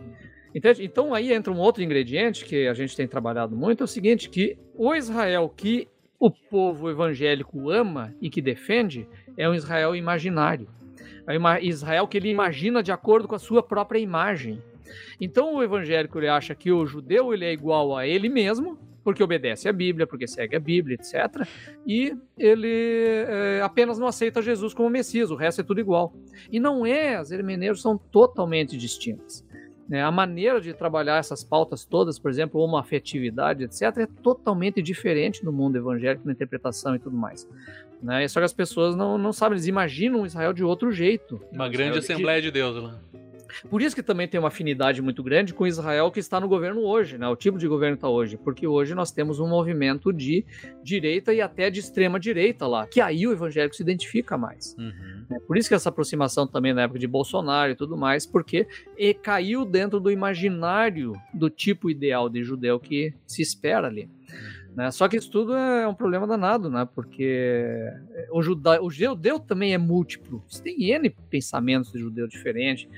[0.55, 0.85] Entende?
[0.85, 4.31] Então aí entra um outro ingrediente que a gente tem trabalhado muito, é o seguinte,
[4.31, 5.89] que o Israel que
[6.19, 9.07] o povo evangélico ama e que defende
[9.37, 10.69] é um Israel imaginário.
[11.27, 14.63] É um Israel que ele imagina de acordo com a sua própria imagem.
[15.21, 18.79] Então o evangélico ele acha que o judeu ele é igual a ele mesmo,
[19.09, 21.49] porque obedece à Bíblia, porque segue a Bíblia, etc.
[21.87, 26.13] E ele é, apenas não aceita Jesus como Messias, o resto é tudo igual.
[26.53, 29.43] E não é, as hermenêuticas são totalmente distintas.
[29.89, 30.03] Né?
[30.03, 35.55] A maneira de trabalhar essas pautas todas, por exemplo, homoafetividade, etc., é totalmente diferente no
[35.55, 37.49] mundo evangélico, na interpretação e tudo mais.
[38.03, 38.29] Né?
[38.29, 41.41] Só que as pessoas não, não sabem, eles imaginam Israel de outro jeito.
[41.51, 43.01] Uma grande Israel Assembleia de, de Deus lá.
[43.71, 46.83] Por isso que também tem uma afinidade muito grande com Israel que está no governo
[46.83, 47.29] hoje, né?
[47.29, 50.45] O tipo de governo está hoje, porque hoje nós temos um movimento de
[50.83, 54.77] direita e até de extrema direita lá, que aí o evangélico se identifica mais.
[54.79, 55.27] Uhum.
[55.31, 58.67] É por isso que essa aproximação também na época de Bolsonaro e tudo mais, porque
[59.23, 64.05] caiu dentro do imaginário do tipo ideal de judeu que se espera ali.
[64.05, 64.59] Uhum.
[64.79, 64.93] Né?
[64.93, 66.89] Só que isso tudo é um problema danado, né?
[66.95, 67.91] Porque
[68.31, 70.45] o, juda, o judeu também é múltiplo.
[70.47, 72.89] Você tem N pensamentos de judeu diferente.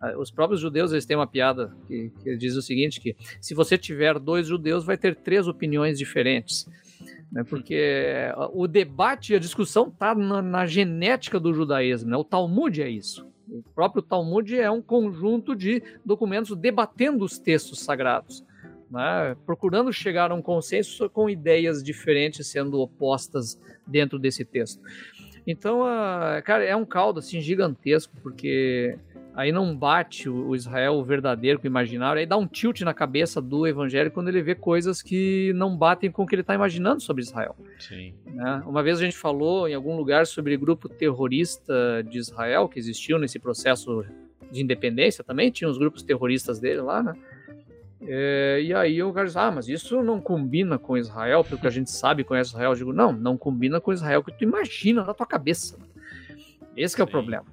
[0.00, 3.54] Ah, os próprios judeus eles têm uma piada que, que diz o seguinte: que se
[3.54, 6.66] você tiver dois judeus, vai ter três opiniões diferentes.
[7.30, 7.44] Né?
[7.44, 12.10] Porque o debate e a discussão está na, na, genética do judaísmo.
[12.10, 12.16] Né?
[12.16, 13.28] O Talmud é isso.
[13.48, 18.44] O próprio Talmud é um conjunto de documentos debatendo os textos sagrados.
[18.90, 19.36] Né?
[19.46, 23.56] procurando chegar a um consenso com ideias diferentes sendo opostas
[23.86, 24.82] dentro desse texto.
[25.46, 28.98] Então, uh, cara, é um caldo assim gigantesco, porque
[29.34, 33.40] aí não bate o Israel verdadeiro com o imaginário, aí dá um tilt na cabeça
[33.40, 37.00] do evangelho quando ele vê coisas que não batem com o que ele está imaginando
[37.00, 37.56] sobre Israel.
[37.78, 38.14] Sim.
[38.26, 38.62] Né?
[38.66, 43.18] Uma vez a gente falou em algum lugar sobre grupo terrorista de Israel que existiu
[43.18, 44.04] nesse processo
[44.50, 47.14] de independência também, tinha os grupos terroristas dele lá, né?
[48.02, 51.66] É, e aí o cara diz, ah, mas isso não combina com Israel, pelo que
[51.66, 52.70] a gente sabe conhece Israel.
[52.70, 55.76] Eu digo, não, não combina com Israel que tu imagina na tua cabeça.
[56.74, 57.44] Esse é o problema.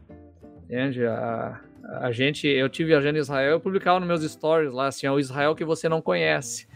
[0.63, 1.05] Entende?
[1.05, 5.07] A, a gente, eu tive viajando em Israel, eu publicava nos meus stories lá assim,
[5.07, 6.67] o Israel que você não conhece.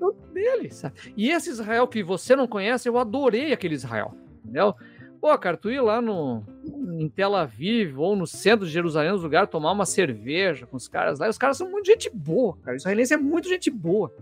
[0.00, 0.94] Eu, dele, sabe?
[1.16, 4.74] E esse Israel que você não conhece, eu adorei aquele Israel, entendeu?
[5.20, 6.42] Pô, cara, tu ir lá no,
[6.98, 10.88] em Tel Aviv ou no centro de Jerusalém, nos lugares, tomar uma cerveja com os
[10.88, 12.74] caras lá, os caras são muito gente boa, cara.
[12.74, 14.14] O israelense é muito gente boa.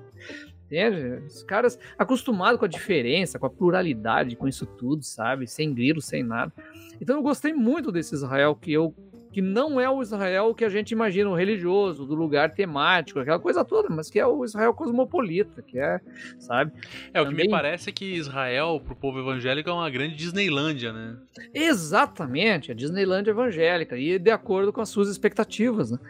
[0.67, 1.25] Entende?
[1.25, 5.47] Os caras acostumados com a diferença, com a pluralidade, com isso tudo, sabe?
[5.47, 6.53] Sem grilo, sem nada.
[7.01, 8.93] Então eu gostei muito desse Israel que eu
[9.39, 13.39] que não é o Israel que a gente imagina, o religioso, do lugar temático, aquela
[13.39, 16.01] coisa toda, mas que é o Israel cosmopolita, que é,
[16.41, 16.73] sabe?
[17.15, 17.43] É, o Também...
[17.43, 21.17] que me parece é que Israel, pro povo evangélico, é uma grande Disneylândia, né?
[21.55, 26.01] Exatamente, a Disneylândia evangélica, e de acordo com as suas expectativas, né?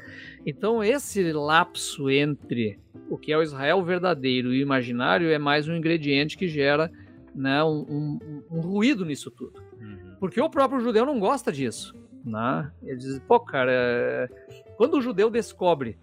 [0.47, 2.79] Então, esse lapso entre
[3.11, 6.91] o que é o Israel verdadeiro e o imaginário é mais um ingrediente que gera
[7.35, 9.63] né, um, um, um ruído nisso tudo.
[9.79, 10.17] Uhum.
[10.19, 11.95] Porque o próprio judeu não gosta disso.
[12.29, 12.71] Né?
[12.83, 14.31] Ele diz, pô, cara,
[14.77, 15.99] quando o judeu descobre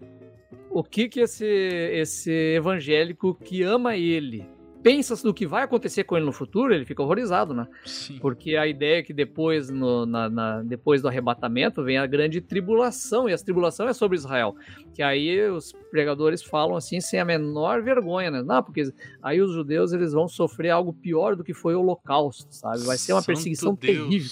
[0.70, 4.55] o que que esse, esse evangélico que ama ele
[4.86, 7.66] pensa no que vai acontecer com ele no futuro, ele fica horrorizado, né?
[7.84, 8.20] Sim.
[8.20, 12.40] Porque a ideia é que depois, no, na, na, depois do arrebatamento vem a grande
[12.40, 14.54] tribulação, e a tribulação é sobre Israel.
[14.94, 18.42] Que aí os pregadores falam assim sem a menor vergonha, né?
[18.44, 18.84] Não, porque
[19.20, 22.84] aí os judeus eles vão sofrer algo pior do que foi o holocausto, sabe?
[22.84, 23.98] Vai ser uma Santo perseguição Deus.
[23.98, 24.30] terrível.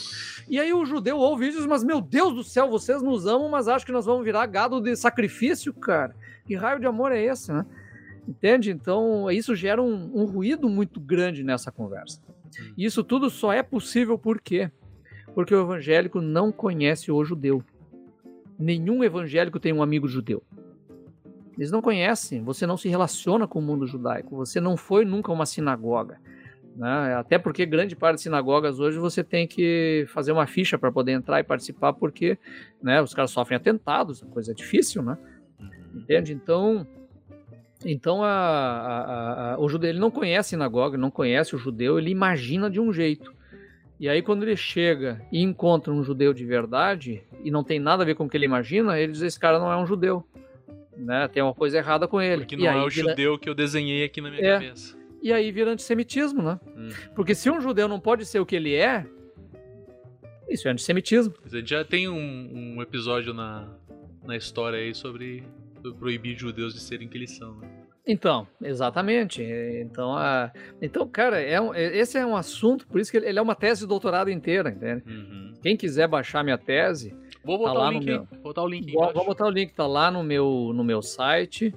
[0.49, 3.67] E aí o judeu ouve isso mas meu Deus do céu, vocês nos amam, mas
[3.67, 6.15] acham que nós vamos virar gado de sacrifício, cara.
[6.47, 7.67] Que raio de amor é esse, né?
[8.27, 8.71] Entende?
[8.71, 12.21] Então, isso gera um, um ruído muito grande nessa conversa.
[12.77, 14.71] E isso tudo só é possível por quê?
[15.35, 17.63] Porque o evangélico não conhece o judeu.
[18.59, 20.43] Nenhum evangélico tem um amigo judeu.
[21.57, 25.33] Eles não conhecem, você não se relaciona com o mundo judaico, você não foi nunca
[25.33, 26.19] uma sinagoga.
[26.77, 27.15] Né?
[27.15, 31.13] Até porque grande parte das sinagogas hoje você tem que fazer uma ficha para poder
[31.13, 32.37] entrar e participar, porque
[32.83, 35.17] né, os caras sofrem atentados, coisa difícil, né?
[35.95, 36.33] Entende?
[36.33, 36.85] Então,
[37.85, 41.99] então a, a, a, o judeu ele não conhece a sinagoga, não conhece o judeu,
[41.99, 43.33] ele imagina de um jeito.
[44.01, 48.03] E aí, quando ele chega e encontra um judeu de verdade, e não tem nada
[48.03, 50.25] a ver com o que ele imagina, ele diz: esse cara não é um judeu.
[50.97, 51.29] Né?
[51.29, 52.43] Tem uma coisa errada com ele.
[52.43, 54.53] Porque não aí é o vira- judeu que eu desenhei aqui na minha É.
[54.55, 54.97] cabeça.
[55.23, 56.61] E aí vira antissemitismo, né?
[56.77, 56.89] Hum.
[57.15, 59.07] Porque se um judeu não pode ser o que ele é,
[60.49, 61.33] isso é antissemitismo.
[61.45, 63.69] A gente já tem um, um episódio na,
[64.25, 65.43] na história aí sobre
[65.93, 67.55] proibir judeus de serem que eles são.
[67.57, 67.69] Né?
[68.07, 69.43] Então, exatamente.
[69.43, 70.53] Então, a...
[70.81, 73.55] então cara, é um- é- esse é um assunto, por isso que ele é uma
[73.55, 75.03] tese de doutorado inteira, entende?
[75.07, 75.53] Uhum.
[75.63, 77.15] Quem quiser baixar minha tese,
[77.47, 78.17] Vou botar Tá lá o no link aí.
[78.17, 80.83] meu- Vou botar o link vou, vou botar o link, tá lá no meu, no
[80.83, 81.75] meu site.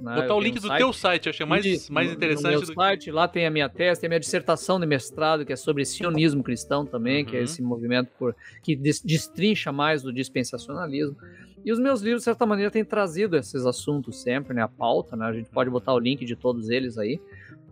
[0.00, 0.14] né?
[0.14, 0.78] Botar o link um do site.
[0.78, 3.50] teu site, achei mais, Isso, mais no- interessante no meu do site, lá tem a
[3.50, 7.34] minha tese, tem a minha dissertação de mestrado, que é sobre sionismo cristão também, que
[7.34, 7.44] é Uhum.
[7.44, 11.16] esse movimento por, que des- destrincha mais do dispensacionalismo.
[11.64, 14.62] E os meus livros, de certa maneira, têm trazido esses assuntos sempre, né?
[14.62, 15.26] A pauta, né?
[15.26, 17.20] A gente pode botar o link de todos eles aí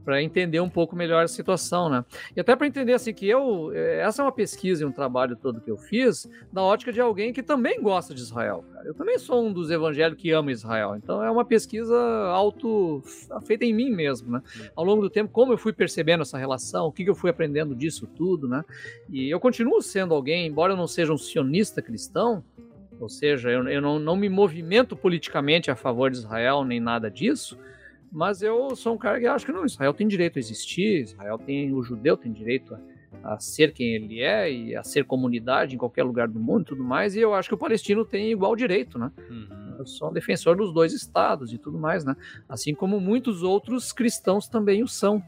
[0.07, 2.05] para entender um pouco melhor a situação, né?
[2.37, 5.35] E até para entender assim que eu eh, essa é uma pesquisa e um trabalho
[5.35, 8.87] todo que eu fiz da ótica de alguém que também gosta de Israel, cara.
[8.87, 10.95] Eu também sou um dos evangélicos que ama Israel.
[10.95, 11.97] Então é uma pesquisa
[12.29, 13.03] auto
[13.45, 14.41] feita em mim mesmo, né?
[14.77, 17.29] Ao longo do tempo, como eu fui percebendo essa relação, o que que eu fui
[17.29, 18.65] aprendendo disso tudo, né?
[19.11, 22.45] E eu continuo sendo alguém, embora eu não seja um sionista cristão,
[23.01, 27.11] ou seja, eu, eu não, não me movimento politicamente a favor de Israel nem nada
[27.11, 27.59] disso,
[28.11, 31.39] mas eu sou um cara que acha que não, Israel tem direito a existir, Israel
[31.39, 32.75] tem, o judeu tem direito
[33.23, 36.63] a, a ser quem ele é e a ser comunidade em qualquer lugar do mundo
[36.63, 39.11] e tudo mais, e eu acho que o palestino tem igual direito, né?
[39.29, 39.77] Uhum.
[39.79, 42.17] Eu sou um defensor dos dois estados e tudo mais, né?
[42.49, 45.23] Assim como muitos outros cristãos também o são.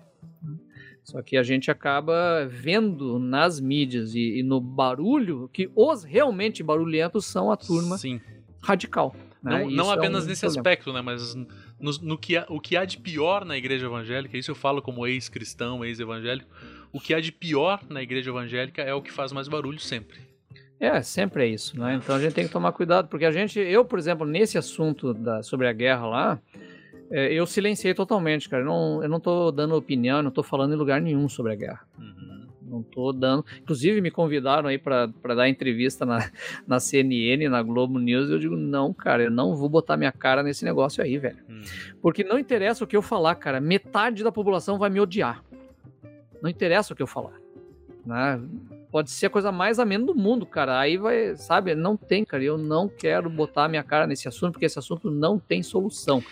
[1.09, 6.62] Só que a gente acaba vendo nas mídias e, e no barulho que os realmente
[6.62, 8.20] barulhentos são a turma Sim.
[8.60, 9.16] radical.
[9.43, 9.64] né?
[9.64, 10.60] Não, não é apenas um nesse problema.
[10.60, 11.01] aspecto, né?
[11.01, 11.35] Mas
[11.80, 15.06] no, no que o que há de pior na igreja evangélica, isso eu falo como
[15.06, 16.47] ex-cristão, ex-evangélico,
[16.93, 20.18] o que há de pior na igreja evangélica é o que faz mais barulho sempre.
[20.78, 21.94] É, sempre é isso, né?
[21.94, 25.14] Então a gente tem que tomar cuidado, porque a gente, eu, por exemplo, nesse assunto
[25.14, 26.39] da, sobre a guerra lá,
[27.10, 28.62] é, eu silenciei totalmente, cara.
[28.62, 31.56] Eu não, eu não tô dando opinião, não tô falando em lugar nenhum sobre a
[31.56, 31.80] guerra.
[31.98, 32.47] Uhum.
[32.62, 33.44] Não tô dando.
[33.62, 36.30] Inclusive, me convidaram aí para dar entrevista na,
[36.66, 38.28] na CNN, na Globo News.
[38.28, 41.39] E eu digo, não, cara, eu não vou botar minha cara nesse negócio aí, velho.
[41.48, 41.62] Uhum.
[42.02, 43.60] Porque não interessa o que eu falar, cara.
[43.60, 45.43] Metade da população vai me odiar.
[46.43, 47.40] Não interessa o que eu falar.
[48.05, 48.40] Né?
[48.90, 50.78] Pode ser a coisa mais amena do mundo, cara.
[50.78, 51.74] Aí vai, sabe?
[51.74, 52.43] Não tem, cara.
[52.44, 56.22] Eu não quero botar minha cara nesse assunto, porque esse assunto não tem solução.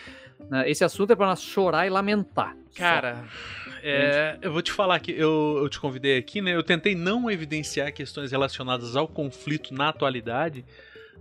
[0.51, 0.69] Né?
[0.71, 2.57] Esse assunto é para nós chorar e lamentar.
[2.75, 3.25] Cara,
[3.83, 6.55] é, eu vou te falar que eu, eu te convidei aqui, né?
[6.55, 10.65] Eu tentei não evidenciar questões relacionadas ao conflito na atualidade.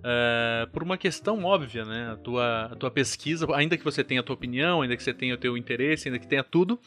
[0.03, 2.11] é, por uma questão óbvia, né?
[2.11, 5.13] A tua, a tua pesquisa, ainda que você tenha a tua opinião, ainda que você
[5.13, 6.79] tenha o teu interesse, ainda que tenha tudo,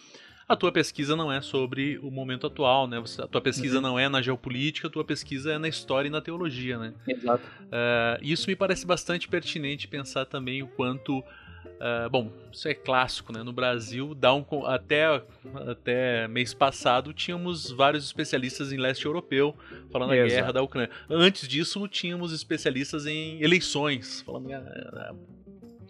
[0.49, 3.01] a tua pesquisa não é sobre o momento atual, né?
[3.01, 3.83] Você- a tua pesquisa Uhum.
[3.83, 6.93] não é na geopolítica, a tua pesquisa é na história e na teologia, né?
[7.09, 7.43] Exato.
[7.73, 11.25] É, isso me parece bastante pertinente pensar também o quanto.
[11.81, 13.43] É, bom, isso é clássico, né?
[13.43, 15.23] No Brasil, dá um, até,
[15.69, 19.57] até mês passado, tínhamos vários especialistas em leste europeu
[19.91, 20.35] falando da Exato.
[20.35, 20.91] guerra da Ucrânia.
[21.09, 24.49] Antes disso, tínhamos especialistas em eleições, falando,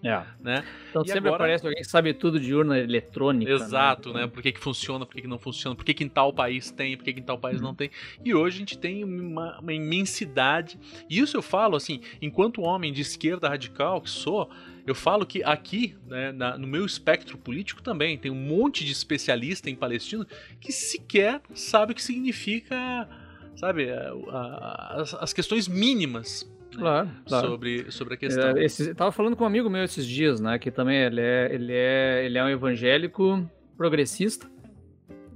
[0.04, 0.64] é, né?
[0.90, 3.50] Então E sempre agora- aparece alguém que sabe tudo de urna eletrônica.
[3.50, 4.20] Exato, né?
[4.22, 4.26] né?
[4.26, 6.70] Por que, que funciona, por que, que não funciona, por que, que em tal país
[6.70, 7.90] tem, por que, que em tal país não tem.
[8.24, 10.78] E hoje a gente tem uma, uma imensidade.
[11.10, 14.48] E isso eu falo, assim, enquanto homem de esquerda radical que sou,
[14.86, 18.92] eu falo que aqui, né, na- no meu espectro político também, tem um monte de
[18.92, 20.26] especialista em Palestina
[20.60, 23.08] que sequer sabe o que significa,
[23.56, 27.48] sabe, a- a- as, as questões mínimas né, Claro, claro.
[27.48, 28.56] sobre, sobre a questão.
[28.56, 30.58] É, esse- tava falando com um amigo meu esses dias, né?
[30.58, 34.46] Que também ele é, ele é, ele é um evangélico progressista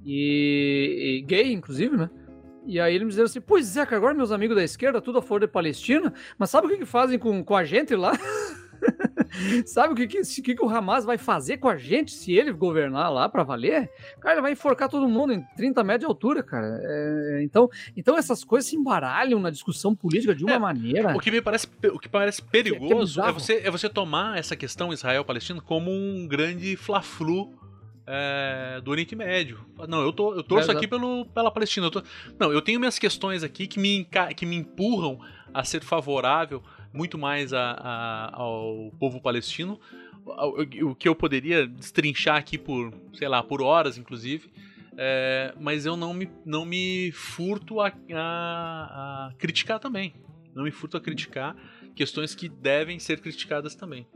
[0.05, 2.11] e, e gay, inclusive, né?
[2.67, 5.19] E aí ele me dizia assim: Pois é, cara, agora meus amigos da esquerda, tudo
[5.19, 8.13] a favor de Palestina, mas sabe o que, que fazem com, com a gente lá?
[9.67, 12.53] sabe o que, que, o que, o Hamas vai fazer com a gente se ele
[12.53, 13.91] governar lá pra valer?
[14.21, 16.79] Cara, ele vai enforcar todo mundo em 30 metros de altura, cara.
[16.83, 21.17] É, então, então essas coisas se embaralham na discussão política de uma É, maneira.
[21.17, 23.35] O que me parece, o que parece perigoso é, bizarro.
[23.41, 27.55] você, é você tomar essa questão Israel-Palestina como um grande fla-flu
[28.07, 29.61] é, do Oriente Médio.
[29.89, 31.87] Não, eu, tô, eu torço É, aqui pelo, pela Palestina.
[31.87, 32.03] Eu tô-
[32.39, 34.07] não, eu tenho minhas questões aqui que me,
[34.37, 35.19] que me empurram
[35.55, 36.63] a ser favorável
[36.93, 39.79] muito mais a- a- ao povo palestino.
[40.25, 44.51] O, que eu poderia destrinchar aqui por, sei lá, por horas, inclusive.
[44.97, 50.15] É, mas eu não me, não me furto a, a- a criticar também.
[50.55, 51.57] Não me furto a criticar
[51.97, 54.07] questões que devem ser criticadas também.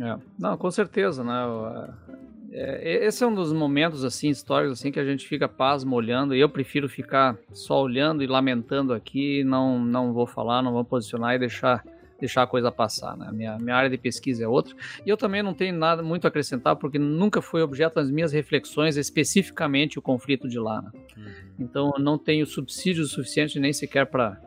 [0.00, 0.16] É.
[0.38, 1.44] Não, com certeza, né?
[1.46, 2.14] O-
[2.56, 6.34] É, esse é um dos momentos assim históricos assim que a gente fica pasmo olhando.
[6.36, 9.42] E eu prefiro ficar só olhando e lamentando aqui.
[9.44, 11.84] Não, não vou falar, não vou posicionar e deixar
[12.24, 13.16] deixar a coisa passar.
[13.16, 13.30] Né?
[13.32, 14.74] Minha, minha área de pesquisa é outra.
[15.04, 18.32] E eu também não tenho nada muito a acrescentar, porque nunca foi objeto das minhas
[18.32, 20.80] reflexões especificamente o conflito de lá.
[20.80, 20.90] Né?
[21.16, 21.32] Uhum.
[21.58, 24.40] Então eu não tenho subsídio suficiente nem sequer para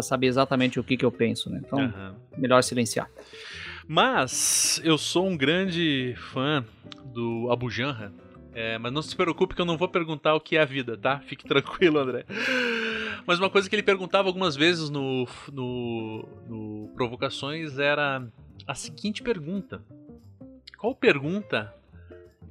[0.00, 1.50] saber exatamente o que, que eu penso.
[1.50, 1.60] Né?
[1.64, 2.14] Então, uhum.
[2.38, 3.10] melhor silenciar.
[3.86, 6.64] Mas eu sou um grande fã
[7.04, 8.12] do Abu Janra.
[8.56, 10.96] É, mas não se preocupe que eu não vou perguntar o que é a vida,
[10.96, 11.18] tá?
[11.18, 12.24] Fique tranquilo, André.
[13.26, 18.26] Mas uma coisa que ele perguntava algumas vezes no, no, no Provocações era
[18.66, 19.82] a seguinte pergunta:
[20.78, 21.74] Qual pergunta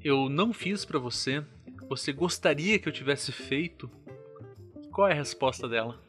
[0.03, 1.43] eu não fiz para você?
[1.89, 3.89] Você gostaria que eu tivesse feito?
[4.91, 5.99] Qual é a resposta dela?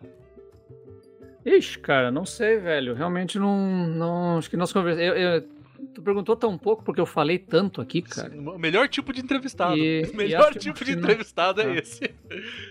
[1.44, 2.94] Ixi, cara, não sei, velho.
[2.94, 3.86] Realmente não.
[3.88, 5.06] não acho que nós conversamos.
[5.06, 5.48] Eu, eu,
[5.94, 8.30] tu perguntou tão pouco porque eu falei tanto aqui, cara.
[8.30, 9.76] Sim, o melhor tipo de entrevistado.
[9.76, 11.74] E, o melhor tipo de entrevistado é ah.
[11.76, 12.14] esse.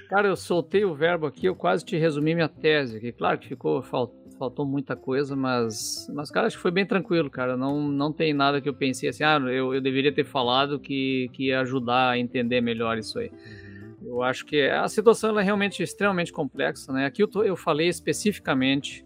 [0.09, 3.11] Cara, eu soltei o verbo aqui, eu quase te resumi minha tese aqui.
[3.11, 3.81] Claro que ficou.
[3.81, 6.07] faltou muita coisa, mas.
[6.13, 7.55] Mas, cara, acho que foi bem tranquilo, cara.
[7.55, 11.29] Não, não tem nada que eu pensei assim, ah, eu, eu deveria ter falado que,
[11.33, 13.31] que ia ajudar a entender melhor isso aí.
[14.05, 17.05] Eu acho que a situação é realmente extremamente complexa, né?
[17.05, 19.05] Aqui eu, tô, eu falei especificamente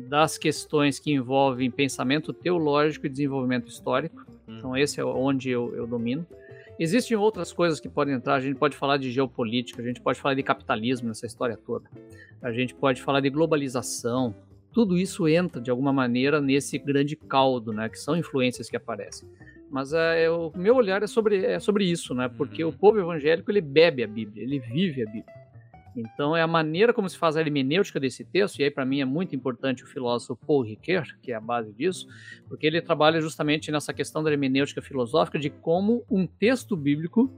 [0.00, 4.26] das questões que envolvem pensamento teológico e desenvolvimento histórico.
[4.48, 4.58] Hum.
[4.58, 6.26] Então, esse é onde eu, eu domino.
[6.78, 8.36] Existem outras coisas que podem entrar.
[8.36, 11.84] A gente pode falar de geopolítica, a gente pode falar de capitalismo nessa história toda.
[12.40, 14.34] A gente pode falar de globalização.
[14.72, 17.88] Tudo isso entra de alguma maneira nesse grande caldo, né?
[17.88, 19.28] Que são influências que aparecem.
[19.70, 22.28] Mas é, o meu olhar é sobre, é sobre isso, né?
[22.28, 22.70] Porque uhum.
[22.70, 25.39] o povo evangélico ele bebe a Bíblia, ele vive a Bíblia.
[25.96, 29.00] Então é a maneira como se faz a hermenêutica desse texto, e aí para mim
[29.00, 32.06] é muito importante o filósofo Paul Ricoeur, que é a base disso,
[32.48, 37.32] porque ele trabalha justamente nessa questão da hermenêutica filosófica de como um texto bíblico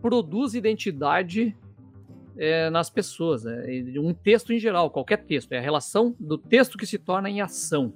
[0.00, 1.56] produz identidade
[2.38, 3.44] é, nas pessoas.
[3.44, 3.64] Né?
[3.98, 7.40] Um texto em geral, qualquer texto, é a relação do texto que se torna em
[7.40, 7.92] ação.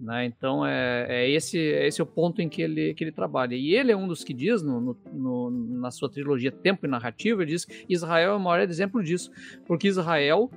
[0.00, 0.24] Né?
[0.24, 3.54] Então é, é, esse, é esse o ponto em que ele, que ele trabalha.
[3.54, 6.88] E ele é um dos que diz, no, no, no, na sua trilogia Tempo e
[6.88, 9.30] Narrativa, ele diz que Israel é o maior exemplo disso,
[9.66, 10.50] porque Israel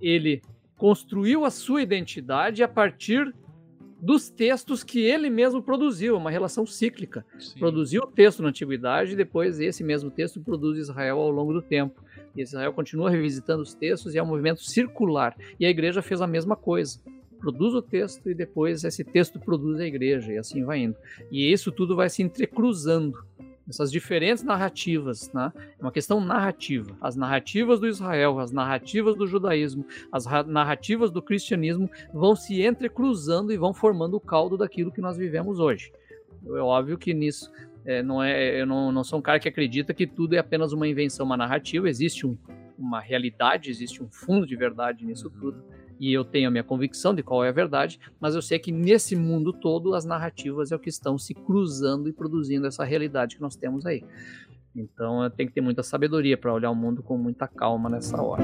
[0.00, 0.42] ele
[0.76, 3.32] construiu a sua identidade a partir
[4.00, 7.24] dos textos que ele mesmo produziu, uma relação cíclica.
[7.38, 7.58] Sim.
[7.60, 11.62] Produziu o texto na antiguidade e depois esse mesmo texto produz Israel ao longo do
[11.62, 12.02] tempo.
[12.36, 15.36] E Israel continua revisitando os textos e é um movimento circular.
[15.58, 17.00] E a igreja fez a mesma coisa
[17.42, 20.96] produz o texto e depois esse texto produz a igreja e assim vai indo.
[21.30, 23.18] E isso tudo vai se entrecruzando.
[23.68, 25.52] Essas diferentes narrativas, né?
[25.78, 26.96] É uma questão narrativa.
[27.00, 33.52] As narrativas do Israel, as narrativas do judaísmo, as narrativas do cristianismo vão se entrecruzando
[33.52, 35.92] e vão formando o caldo daquilo que nós vivemos hoje.
[36.44, 37.52] É óbvio que nisso
[37.84, 40.72] é, não é, eu não, não sou um cara que acredita que tudo é apenas
[40.72, 41.88] uma invenção, uma narrativa.
[41.88, 42.36] Existe um,
[42.76, 45.40] uma realidade, existe um fundo de verdade nisso uhum.
[45.40, 45.64] tudo
[46.02, 48.72] e eu tenho a minha convicção de qual é a verdade, mas eu sei que
[48.72, 53.36] nesse mundo todo as narrativas é o que estão se cruzando e produzindo essa realidade
[53.36, 54.04] que nós temos aí.
[54.74, 58.20] Então eu tenho que ter muita sabedoria para olhar o mundo com muita calma nessa
[58.20, 58.42] hora.